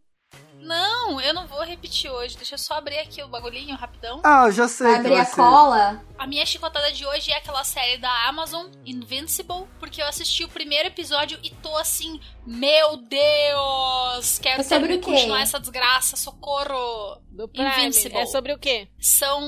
[0.62, 2.36] Não, eu não vou repetir hoje.
[2.36, 4.20] Deixa eu só abrir aqui o bagulhinho rapidão.
[4.24, 5.36] Ah, já sei Vai que abrir a ser.
[5.36, 6.04] cola.
[6.18, 10.48] A minha chicotada de hoje é aquela série da Amazon, Invincible, porque eu assisti o
[10.48, 14.38] primeiro episódio e tô assim, meu Deus!
[14.38, 17.20] Quero É sobre continuar essa desgraça, socorro!
[17.30, 17.68] Do Prime.
[17.70, 18.18] Invincible.
[18.18, 18.88] É sobre o quê?
[19.00, 19.40] São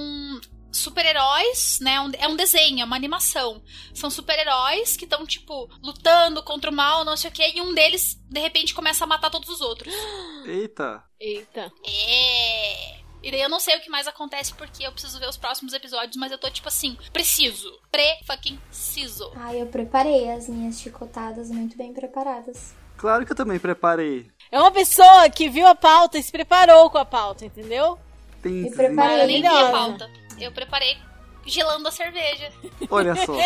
[0.77, 2.01] super-heróis, né?
[2.01, 3.63] Um- É um desenho, é uma animação.
[3.95, 7.73] São super-heróis que estão, tipo, lutando contra o mal, não sei o quê, e um
[7.75, 9.93] deles, de repente, começa a matar todos os outros.
[10.47, 11.03] Eita.
[11.21, 11.73] Eita.
[11.87, 13.05] É.
[13.23, 15.73] E daí eu não sei o que mais acontece porque eu preciso ver os próximos
[15.73, 17.73] episódios, mas eu tô tipo assim, preciso.
[17.91, 19.33] Pre-fucking-ciso.
[19.37, 22.75] Ai, eu preparei as minhas chicotadas muito bem preparadas.
[22.97, 24.31] Claro que eu também preparei.
[24.51, 27.99] É uma pessoa que viu a pauta e se preparou com a pauta, entendeu?
[28.43, 28.71] Tem.
[28.71, 29.23] preparei.
[29.23, 30.11] Eu nem vi a pauta.
[30.41, 30.97] Eu preparei
[31.47, 32.51] gelando a cerveja.
[32.91, 33.35] Olha só.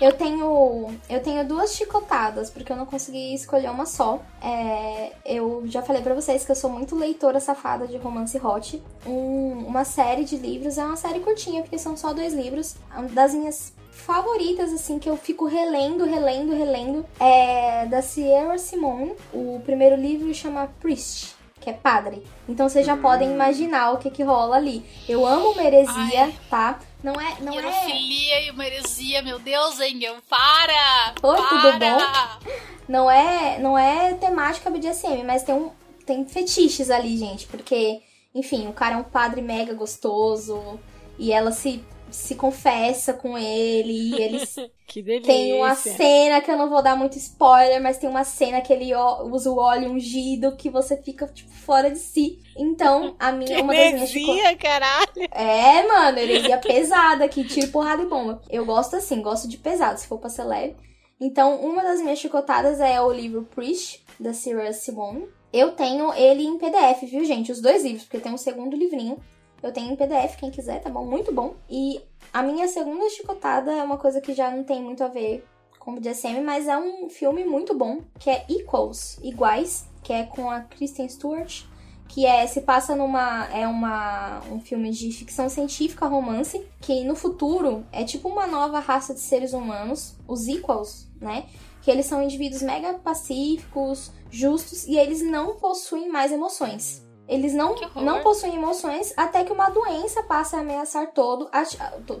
[0.00, 4.20] Eu tenho, eu tenho duas chicotadas, porque eu não consegui escolher uma só.
[4.42, 8.82] É, eu já falei pra vocês que eu sou muito leitora safada de romance hot.
[9.06, 12.76] Um- uma série de livros, é uma série curtinha, porque são só dois livros.
[12.94, 19.14] Uma das minhas favoritas, assim, que eu fico relendo, relendo, relendo, é da Sierra Simone.
[19.32, 21.34] O primeiro livro chama Priest.
[21.66, 22.22] Que é padre.
[22.48, 24.84] Então vocês já podem imaginar o que que rola ali.
[25.08, 26.38] Eu amo uma heresia, Ai.
[26.48, 26.78] tá?
[27.02, 27.56] Não é, não é.
[27.56, 31.12] Hierofilia e uma heresia, meu Deus, Engel, para!
[31.20, 31.48] Oi, para!
[31.48, 32.52] tudo bom?
[32.86, 35.72] Não é, não é temática BDSM, mas tem um
[36.06, 38.00] tem fetiches ali, gente, porque
[38.32, 40.78] enfim, o cara é um padre mega gostoso
[41.18, 44.54] e ela se se confessa com ele e eles
[44.86, 45.26] Que delícia.
[45.32, 48.72] tem uma cena que eu não vou dar muito spoiler, mas tem uma cena que
[48.72, 48.92] ele
[49.30, 52.38] usa o óleo ungido que você fica tipo fora de si.
[52.56, 55.10] Então, a minha uma das minhas chico- caralho.
[55.32, 58.40] é, mano, heresia pesada que tiro porrada e bomba.
[58.48, 60.76] Eu gosto assim, gosto de pesado, se for pra ser leve.
[61.20, 65.26] Então, uma das minhas chicotadas é o livro Priest, da Sarah Simone.
[65.52, 67.50] Eu tenho ele em PDF, viu, gente?
[67.50, 69.18] Os dois livros, porque tem um segundo livrinho.
[69.66, 71.04] Eu tenho em PDF, quem quiser, tá bom?
[71.04, 71.56] Muito bom.
[71.68, 72.00] E
[72.32, 75.44] a minha segunda chicotada é uma coisa que já não tem muito a ver
[75.80, 80.24] com o BDSM, mas é um filme muito bom, que é Equals, Iguais, que é
[80.24, 81.64] com a Kristen Stewart
[82.08, 87.16] que é se passa numa é uma um filme de ficção científica romance que no
[87.16, 91.46] futuro é tipo uma nova raça de seres humanos, os equals, né?
[91.82, 97.05] Que eles são indivíduos mega pacíficos, justos e eles não possuem mais emoções.
[97.28, 101.50] Eles não, não possuem emoções até que uma doença passe a ameaçar todo,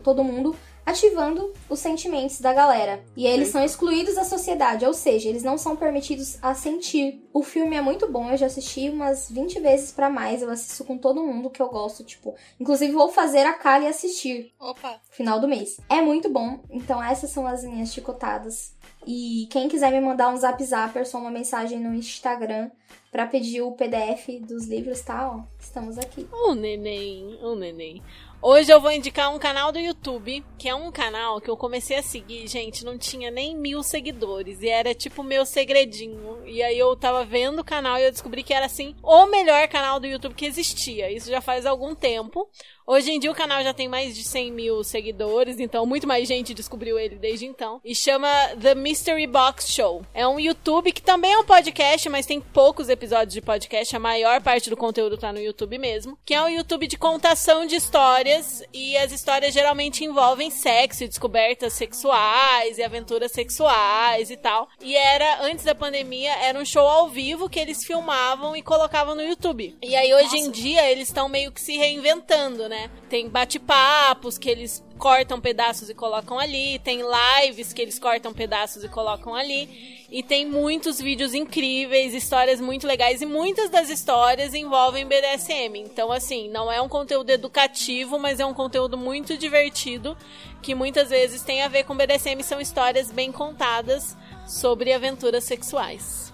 [0.02, 0.56] todo mundo,
[0.86, 3.02] ativando os sentimentos da galera.
[3.16, 7.28] E eles são excluídos da sociedade, ou seja, eles não são permitidos a sentir.
[7.32, 10.84] O filme é muito bom, eu já assisti umas 20 vezes pra mais, eu assisto
[10.84, 15.40] com todo mundo que eu gosto, tipo, inclusive vou fazer a Kali assistir Opa, final
[15.40, 15.80] do mês.
[15.88, 18.74] É muito bom, então essas são as minhas chicotadas.
[19.06, 22.70] E quem quiser me mandar um zap zapper, só uma mensagem no Instagram
[23.12, 25.30] pra pedir o PDF dos livros, tá?
[25.30, 26.26] Ó, estamos aqui.
[26.32, 28.02] Ô, neném, ô, neném.
[28.48, 31.96] Hoje eu vou indicar um canal do YouTube, que é um canal que eu comecei
[31.96, 36.46] a seguir, gente, não tinha nem mil seguidores, e era tipo meu segredinho.
[36.46, 39.66] E aí eu tava vendo o canal e eu descobri que era, assim, o melhor
[39.66, 41.10] canal do YouTube que existia.
[41.10, 42.48] Isso já faz algum tempo.
[42.88, 46.28] Hoje em dia o canal já tem mais de 100 mil seguidores, então muito mais
[46.28, 47.80] gente descobriu ele desde então.
[47.84, 48.28] E chama
[48.62, 50.06] The Mystery Box Show.
[50.14, 53.96] É um YouTube que também é um podcast, mas tem poucos episódios de podcast.
[53.96, 56.16] A maior parte do conteúdo tá no YouTube mesmo.
[56.24, 58.35] Que é um YouTube de contação de histórias.
[58.72, 64.68] E as histórias geralmente envolvem sexo e descobertas sexuais e aventuras sexuais e tal.
[64.80, 69.14] E era, antes da pandemia, era um show ao vivo que eles filmavam e colocavam
[69.14, 69.76] no YouTube.
[69.82, 72.90] E aí hoje em dia eles estão meio que se reinventando, né?
[73.08, 78.82] Tem bate-papos que eles cortam pedaços e colocam ali, tem lives que eles cortam pedaços
[78.82, 84.54] e colocam ali, e tem muitos vídeos incríveis, histórias muito legais, e muitas das histórias
[84.54, 85.76] envolvem BDSM.
[85.76, 90.16] Então, assim, não é um conteúdo educativo, mas é um conteúdo muito divertido,
[90.62, 94.16] que muitas vezes tem a ver com BDSM, são histórias bem contadas
[94.46, 96.25] sobre aventuras sexuais.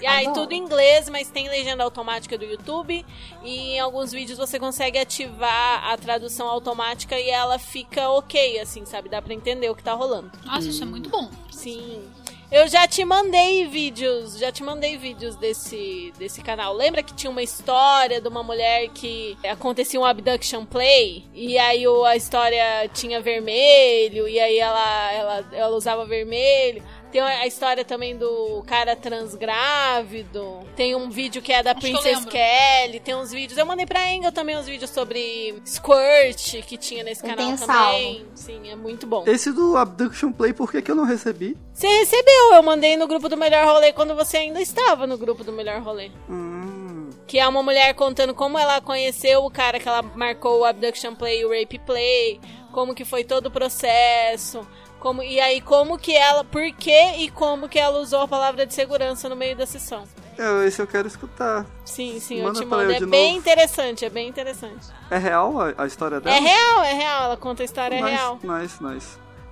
[0.00, 0.42] E aí, Adoro.
[0.42, 3.04] tudo em inglês, mas tem legenda automática do YouTube.
[3.42, 8.84] E em alguns vídeos você consegue ativar a tradução automática e ela fica ok, assim,
[8.84, 9.08] sabe?
[9.08, 10.30] Dá pra entender o que tá rolando.
[10.44, 11.30] nossa, isso é muito bom.
[11.50, 12.02] Sim.
[12.50, 16.72] Eu já te mandei vídeos, já te mandei vídeos desse, desse canal.
[16.72, 21.24] Lembra que tinha uma história de uma mulher que acontecia um abduction play?
[21.34, 26.84] E aí a história tinha vermelho, e aí ela, ela, ela usava vermelho.
[27.12, 30.60] Tem a história também do cara transgrávido.
[30.76, 32.24] Tem um vídeo que é da Acho Princess.
[32.26, 33.00] Kelly.
[33.00, 33.58] Tem uns vídeos.
[33.58, 38.26] Eu mandei pra Engel também uns vídeos sobre Squirt que tinha nesse Eu canal também.
[38.34, 39.24] Sim, é muito bom.
[39.26, 41.56] Esse do Abduction Play, por que, que eu não recebi?
[41.72, 45.44] Você recebeu, eu mandei no grupo do Melhor Rolê quando você ainda estava no grupo
[45.44, 46.10] do Melhor Rolê.
[46.28, 50.64] Hum, Que é uma mulher contando como ela conheceu o cara que ela marcou o
[50.64, 52.40] Abduction Play e o Rape Play,
[52.72, 54.66] como que foi todo o processo,
[55.00, 58.66] como e aí como que ela, por que e como que ela usou a palavra
[58.66, 60.04] de segurança no meio da sessão.
[60.38, 61.64] eu- esse eu quero escutar.
[61.84, 62.90] Sim, sim, eu Manda te pra mando.
[62.92, 63.38] eu É bem novo.
[63.38, 64.86] interessante, é bem interessante.
[65.10, 66.36] É real a, a história dela?
[66.36, 68.38] É real, é real, ela conta a história nice, real.
[68.42, 69.08] Nice, nice.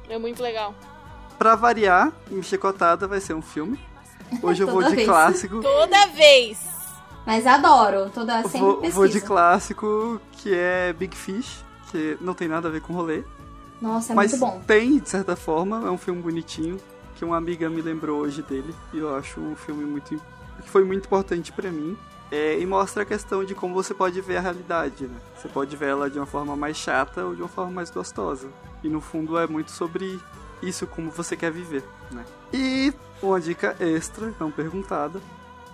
[0.09, 0.75] É muito legal.
[1.39, 3.79] Pra variar, em Chicotada vai ser um filme.
[4.43, 5.07] Hoje eu vou de vez.
[5.09, 5.63] clássico.
[5.63, 6.59] Toda vez.
[7.27, 8.97] Mas adoro, toda sempre Vou, pesquiso.
[8.97, 13.25] vou de clássico, que é Big Fish, que não tem nada a ver com rolê.
[13.85, 14.63] Nossa, é mas muito bom.
[14.67, 16.81] tem, de certa forma, é um filme bonitinho,
[17.17, 20.19] que uma amiga me lembrou hoje dele, e eu acho um filme muito
[20.63, 21.95] que foi muito importante pra mim.
[22.33, 25.17] É, e mostra a questão de como você pode ver a realidade, né?
[25.37, 28.49] Você pode ver ela de uma forma mais chata ou de uma forma mais gostosa.
[28.83, 30.19] E no fundo é muito sobre
[30.63, 32.25] isso, como você quer viver, né?
[32.53, 32.93] E
[33.23, 35.21] uma dica extra, não perguntada,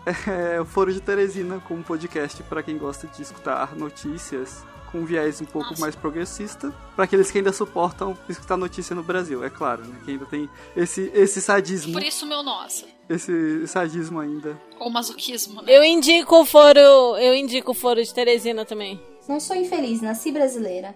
[0.26, 5.04] é o Foro de Teresina como podcast para quem gosta de escutar notícias com um
[5.04, 9.50] viés um pouco mais progressista, para aqueles que ainda suportam escutar notícia no Brasil, é
[9.50, 9.96] claro, né?
[10.04, 12.86] Que ainda tem esse esse sadismo, Por isso, meu nossa.
[13.08, 14.60] esse sadismo ainda.
[14.78, 15.72] Ou masoquismo, né?
[15.72, 19.00] Eu indico o foro, eu indico o foro de Teresina também.
[19.28, 20.94] Não sou infeliz, nasci brasileira.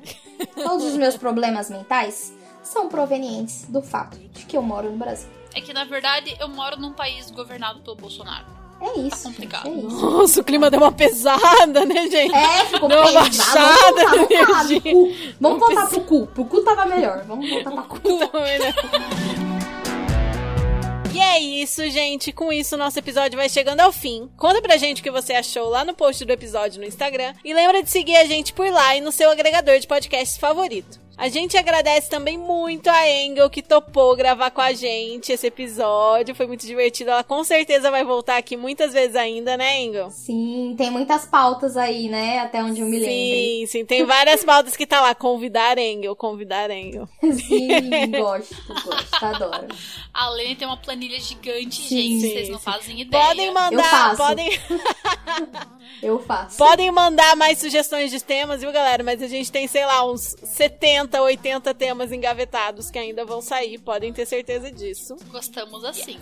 [0.55, 2.33] Todos os meus problemas mentais
[2.65, 5.29] são provenientes do fato de que eu moro no Brasil.
[5.55, 8.47] É que, na verdade, eu moro num país governado pelo Bolsonaro.
[8.81, 9.65] É isso, Tá complicado.
[9.65, 10.11] gente, é isso.
[10.11, 12.35] Nossa, o clima deu uma pesada, né, gente?
[12.35, 14.25] É, ficou Deu uma baixada Vamos voltar,
[14.71, 14.93] energia.
[14.93, 15.13] cu.
[15.41, 16.27] Vamos voltar pro cu.
[16.27, 17.25] Pro cu tava melhor.
[17.27, 17.99] Vamos voltar pra cu.
[21.15, 22.33] E é isso, gente.
[22.33, 24.29] Com isso, nosso episódio vai chegando ao fim.
[24.37, 27.33] Conta pra gente o que você achou lá no post do episódio no Instagram.
[27.45, 30.99] E lembra de seguir a gente por lá e no seu agregador de podcasts favorito.
[31.17, 36.35] A gente agradece também muito a Engel que topou gravar com a gente esse episódio.
[36.35, 37.11] Foi muito divertido.
[37.11, 40.11] Ela com certeza vai voltar aqui muitas vezes ainda, né, Engel?
[40.11, 42.41] Sim, tem muitas pautas aí, né?
[42.41, 43.15] Até onde eu me lembre.
[43.15, 43.85] Sim, sim.
[43.87, 45.15] Tem várias pautas que tá lá.
[45.15, 47.09] Convidar Engel, convidar Engel.
[47.23, 48.55] Sim, gosto,
[48.85, 49.69] gosto, adoro.
[50.13, 52.21] A Lene tem uma planilha gigante, Sim, gente.
[52.21, 52.65] sim, Vocês não sim.
[52.65, 53.25] fazem ideia.
[53.25, 54.17] Podem Eu mandar, faço.
[54.17, 54.51] podem,
[56.03, 56.57] Eu faço.
[56.59, 59.03] podem mandar mais sugestões de temas, viu, galera?
[59.03, 63.79] Mas a gente tem, sei lá, uns 70, 80 temas engavetados que ainda vão sair.
[63.79, 65.17] Podem ter certeza disso.
[65.31, 66.19] Gostamos assim.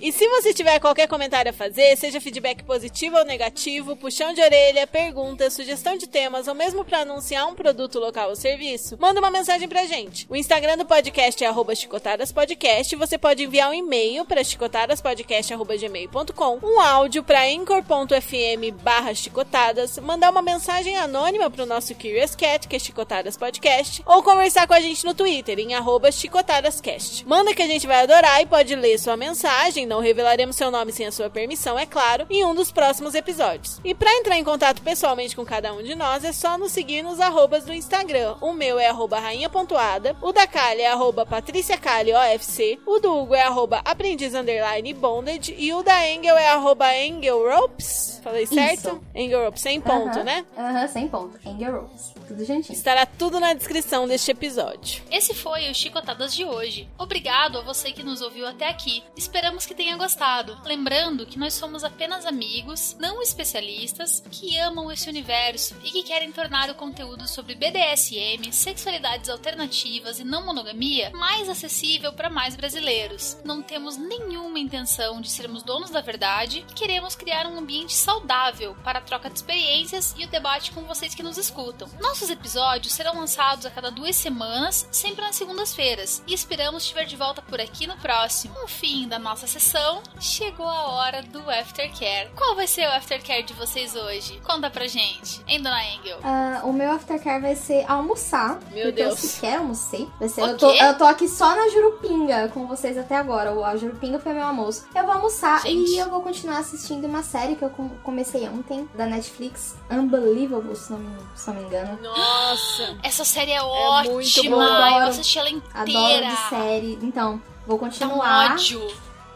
[0.00, 4.40] E se você tiver qualquer comentário a fazer, seja feedback positivo ou negativo, puxão de
[4.40, 9.20] orelha, pergunta, sugestão de temas ou mesmo para anunciar um produto local ou serviço, manda
[9.20, 10.26] uma mensagem pra gente.
[10.30, 12.96] O Instagram do podcast é chicotadaspodcast.
[12.96, 20.40] Você pode enviar um e-mail para chicotadaspodcast.gmail.com, um áudio para anchor.fm barra chicotadas, mandar uma
[20.40, 25.04] mensagem anônima pro nosso Curious Cat, que é Chicotadas Podcast, ou conversar com a gente
[25.04, 25.74] no Twitter, em
[26.10, 27.26] chicotadascast.
[27.26, 30.92] Manda que a gente vai adorar e pode ler sua mensagem, não revelaremos seu nome
[30.92, 33.80] sem a sua permissão, é claro, em um dos próximos episódios.
[33.84, 37.02] E para entrar em contato pessoalmente com cada um de nós, é só nos seguir
[37.02, 38.36] nos arrobas do Instagram.
[38.40, 43.34] O meu é arroba rainha.ada, o da Kali é arroba patriciacali OFC, o do Hugo
[43.34, 48.20] é arroba aprendiz underline bonded e o da Engel é arroba engelropes.
[48.22, 48.88] Falei certo?
[48.88, 49.00] Isso.
[49.12, 50.46] Engelropes, sem ponto, Aham, né?
[50.56, 51.36] Aham, sem ponto.
[51.44, 52.19] Anger Rose.
[52.30, 52.72] Tudo juntinho.
[52.76, 55.02] Estará tudo na descrição deste episódio.
[55.10, 56.88] Esse foi o Chicotadas de hoje.
[56.96, 59.02] Obrigado a você que nos ouviu até aqui.
[59.16, 60.56] Esperamos que tenha gostado.
[60.64, 66.30] Lembrando que nós somos apenas amigos, não especialistas, que amam esse universo e que querem
[66.30, 73.38] tornar o conteúdo sobre BDSM, sexualidades alternativas e não monogamia mais acessível para mais brasileiros.
[73.44, 78.76] Não temos nenhuma intenção de sermos donos da verdade e queremos criar um ambiente saudável
[78.84, 81.88] para a troca de experiências e o debate com vocês que nos escutam.
[82.20, 87.06] Nossos episódios serão lançados a cada duas semanas, sempre nas segundas-feiras, e esperamos te ver
[87.06, 88.52] de volta por aqui no próximo.
[88.60, 92.28] No fim da nossa sessão, chegou a hora do Aftercare.
[92.36, 94.38] Qual vai ser o Aftercare de vocês hoje?
[94.44, 96.18] Conta pra gente, hein, Dona Engel?
[96.22, 98.58] Ah, o meu aftercare vai ser almoçar.
[98.70, 99.10] Meu Deus.
[99.12, 100.06] eu sequer almocei.
[100.18, 103.50] Vai ser, O eu, tô, eu tô aqui só na Jurupinga com vocês até agora.
[103.54, 104.84] O- A Jurupinga foi meu almoço.
[104.94, 105.90] Eu vou almoçar Gente.
[105.92, 109.74] e eu vou continuar assistindo uma série que eu com- comecei ontem, da Netflix.
[109.90, 112.09] Unbelievable, se não me, se não me engano.
[112.16, 112.96] Nossa!
[113.02, 114.90] Essa série é, muito ótima, boa.
[115.00, 116.26] eu assisti ela Adoro inteira.
[116.28, 116.98] de série.
[117.02, 118.52] Então, vou Dá um continuar.
[118.52, 118.86] ódio.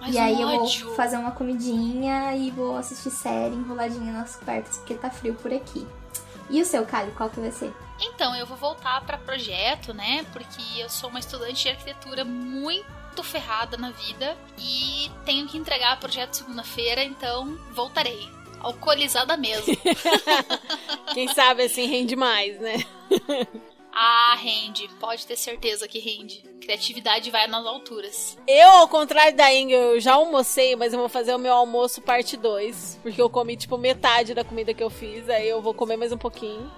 [0.01, 0.87] Mas e aí um eu ódio.
[0.87, 5.53] vou fazer uma comidinha e vou assistir série enroladinha nas cobertas, porque tá frio por
[5.53, 5.87] aqui.
[6.51, 7.73] E o seu, Caio, qual que vai ser?
[7.99, 10.27] Então, eu vou voltar para projeto, né?
[10.33, 12.85] Porque eu sou uma estudante de arquitetura muito,
[13.15, 18.29] muito ferrada na vida e tenho que entregar projeto segunda-feira, então voltarei.
[18.65, 19.77] Alcoolizada mesmo.
[21.13, 22.83] Quem sabe assim rende mais, né?
[23.93, 24.89] ah, rende.
[24.99, 26.43] Pode ter certeza que rende.
[26.63, 28.39] Criatividade vai nas alturas.
[28.49, 32.01] Eu, ao contrário da Inga, eu já almocei, mas eu vou fazer o meu almoço
[32.01, 33.01] parte 2.
[33.03, 35.29] Porque eu comi, tipo, metade da comida que eu fiz.
[35.29, 36.71] Aí eu vou comer mais um pouquinho.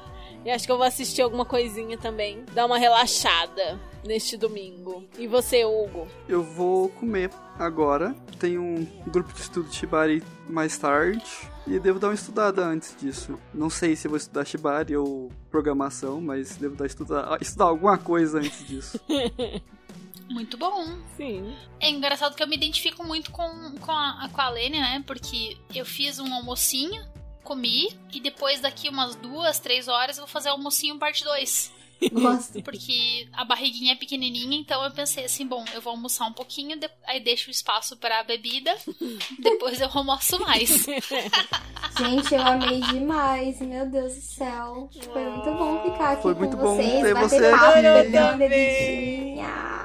[0.45, 2.45] E acho que eu vou assistir alguma coisinha também.
[2.53, 5.05] Dar uma relaxada neste domingo.
[5.17, 6.09] E você, Hugo?
[6.29, 8.13] Eu vou comer agora.
[8.41, 11.25] Tem um grupo de estudo de Shibari mais tarde.
[11.67, 13.39] E devo dar uma estudada antes disso.
[13.53, 18.39] Não sei se vou estudar Shibari ou programação, mas devo dar estudar, estudar alguma coisa
[18.39, 19.01] antes disso.
[20.31, 20.85] Muito bom.
[21.17, 21.55] Sim.
[21.81, 25.03] É engraçado que eu me identifico muito com, com, a, com a Lene, né?
[25.07, 27.01] Porque eu fiz um almocinho
[27.45, 31.73] comi e depois daqui umas duas, três horas eu vou fazer almocinho parte 2.
[32.13, 32.63] Gosto.
[32.63, 36.79] Porque a barriguinha é pequenininha, então eu pensei assim, bom, eu vou almoçar um pouquinho,
[37.07, 38.75] aí deixo o espaço para a bebida,
[39.39, 40.87] depois eu almoço mais.
[41.99, 44.91] Gente, eu amei demais, meu Deus do céu.
[45.13, 48.23] Foi muito bom ficar aqui Foi com muito bom vocês, ter bater você papo, beber
[48.23, 49.77] uma bebidinha.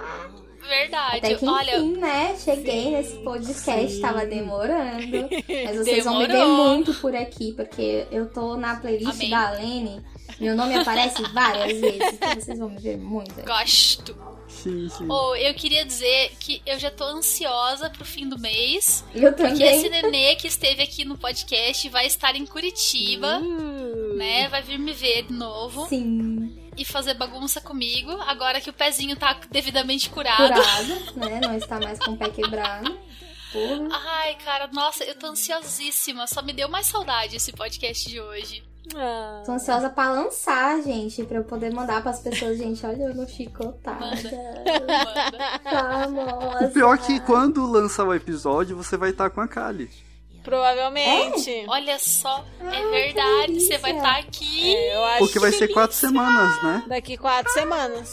[0.71, 1.17] Verdade.
[1.17, 2.35] Até que Olha, enfim, né?
[2.37, 4.01] Cheguei nesse podcast, Sim.
[4.01, 5.29] tava demorando.
[5.65, 6.75] Mas vocês vão me ver Demorou.
[6.75, 9.29] muito por aqui, porque eu tô na playlist Amém.
[9.29, 10.01] da Lene.
[10.41, 13.31] Meu nome aparece várias vezes, então vocês vão me ver muito.
[13.31, 13.43] aqui.
[13.47, 14.31] gosto.
[14.47, 15.07] Sim, sim.
[15.09, 19.63] Ou eu queria dizer que eu já tô ansiosa pro fim do mês, Eu porque
[19.63, 20.03] esse também.
[20.11, 24.17] nenê que esteve aqui no podcast vai estar em Curitiba, Uh.
[24.17, 24.49] né?
[24.49, 29.15] Vai vir me ver de novo Sim, e fazer bagunça comigo, agora que o pezinho
[29.15, 30.53] tá devidamente curado.
[30.53, 31.39] curado, né?
[31.41, 32.97] Não está mais com o pé quebrado.
[33.53, 33.87] Porra.
[33.91, 36.25] Ai, cara, nossa, eu tô ansiosíssima.
[36.27, 38.63] Só me deu mais saudade esse podcast de hoje.
[38.95, 39.43] Ah.
[39.45, 43.27] Tô ansiosa pra lançar, gente, pra eu poder mandar pras pessoas, gente, olha eu no
[43.27, 43.99] chicotada.
[43.99, 45.59] Manda.
[45.63, 46.65] Famosa.
[46.65, 49.89] O pior é que quando lançar o episódio, você vai estar com a Kali.
[50.43, 51.65] Provavelmente.
[51.67, 53.59] Olha só, é Ai, verdade.
[53.61, 54.75] Você vai estar aqui.
[54.75, 56.83] É, eu acho Porque vai que ser quatro semanas, né?
[56.87, 58.11] daqui quatro semanas.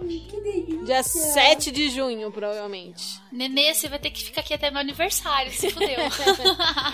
[0.00, 0.84] Que delícia.
[0.84, 3.20] Dia 7 de junho, provavelmente.
[3.32, 5.98] Nenê, você vai ter que ficar aqui até meu aniversário, se fudeu.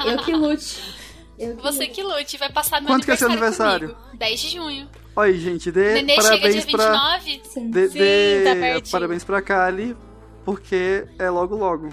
[0.07, 0.83] Eu que lute.
[1.39, 4.17] Eu Você que lute, vai passar meu Quanto que é seu aniversário comigo.
[4.17, 4.89] 10 de junho.
[5.17, 7.19] Olha aí, gente, dê Nenê chega dia parabéns pra.
[7.19, 7.43] 29.
[7.45, 7.71] Sim.
[7.71, 8.93] Dê, Sim, dê tá pertinho.
[8.93, 9.97] parabéns pra Kali,
[10.45, 11.89] porque é logo logo.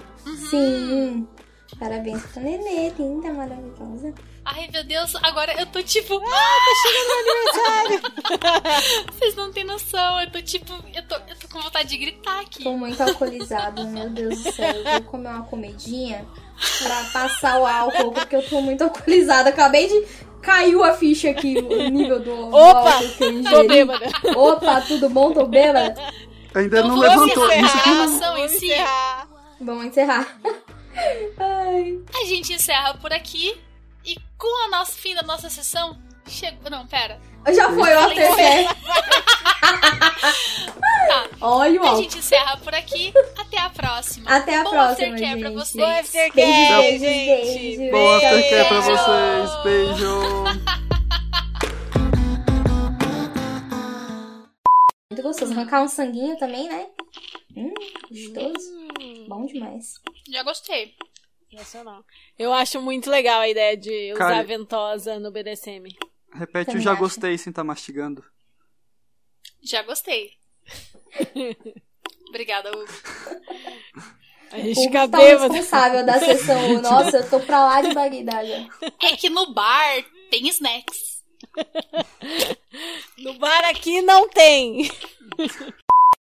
[0.49, 1.27] Sim.
[1.79, 4.13] Parabéns pra Nenê, linda, maravilhosa.
[4.43, 6.15] Ai, meu Deus, agora eu tô tipo.
[6.17, 9.05] Ah, tá chegando meu aniversário!
[9.13, 10.73] Vocês não têm noção, eu tô tipo.
[10.93, 12.63] Eu tô, eu tô com vontade de gritar aqui.
[12.63, 14.73] Tô muito alcoolizada, meu Deus do céu.
[14.73, 16.25] Eu vou comer uma comidinha
[16.83, 19.49] pra passar o álcool, porque eu tô muito alcoolizada.
[19.49, 20.31] Acabei de.
[20.41, 23.55] Caiu a ficha aqui, o nível do, do Opa, álcool que eu ingeri.
[23.55, 24.07] Tô bêbada.
[24.35, 25.31] Opa, tudo bom?
[25.33, 25.93] Tô bêbada?
[26.55, 27.45] Ainda Então não levantou.
[27.45, 27.65] encerrar.
[27.65, 28.65] Isso aqui não- Vamos si.
[28.65, 29.27] encerrar.
[29.61, 30.37] Vamos encerrar.
[31.39, 31.99] Ai.
[32.21, 33.55] A gente encerra por aqui.
[34.03, 35.95] E com o nosso fim da nossa sessão.
[36.31, 36.69] Chegou.
[36.71, 37.19] Não, pera.
[37.53, 38.67] Já foi o aftercare.
[41.07, 41.27] Tá.
[41.41, 43.11] Olha o A gente encerra por aqui.
[43.37, 44.29] Até a próxima.
[44.29, 45.59] Até a Bom próxima, aftercare pra gente.
[45.59, 45.85] vocês.
[45.85, 47.77] Bom aftercare, Beijos, gente.
[47.77, 48.97] beijos, Bom aftercare pra Beijo.
[48.97, 49.63] vocês.
[49.63, 50.21] Beijo.
[55.11, 55.51] Muito gostoso.
[55.53, 56.87] Arrancar um sanguinho também, né?
[57.57, 57.73] Hum,
[58.09, 58.87] gostoso.
[59.27, 59.95] Bom demais.
[60.29, 60.93] Já gostei.
[62.39, 65.89] Eu acho muito legal a ideia de usar Cara- ventosa no BDSM.
[66.33, 66.99] Repete o Também já acho.
[67.01, 68.23] gostei sem estar mastigando.
[69.63, 70.31] Já gostei.
[72.29, 72.85] Obrigada, Hugo.
[74.51, 76.81] A gente O fica tá responsável da sessão.
[76.81, 78.67] Nossa, eu tô pra lá de Bagdá já.
[79.01, 81.23] É que no bar tem snacks.
[83.17, 84.89] No bar aqui não tem.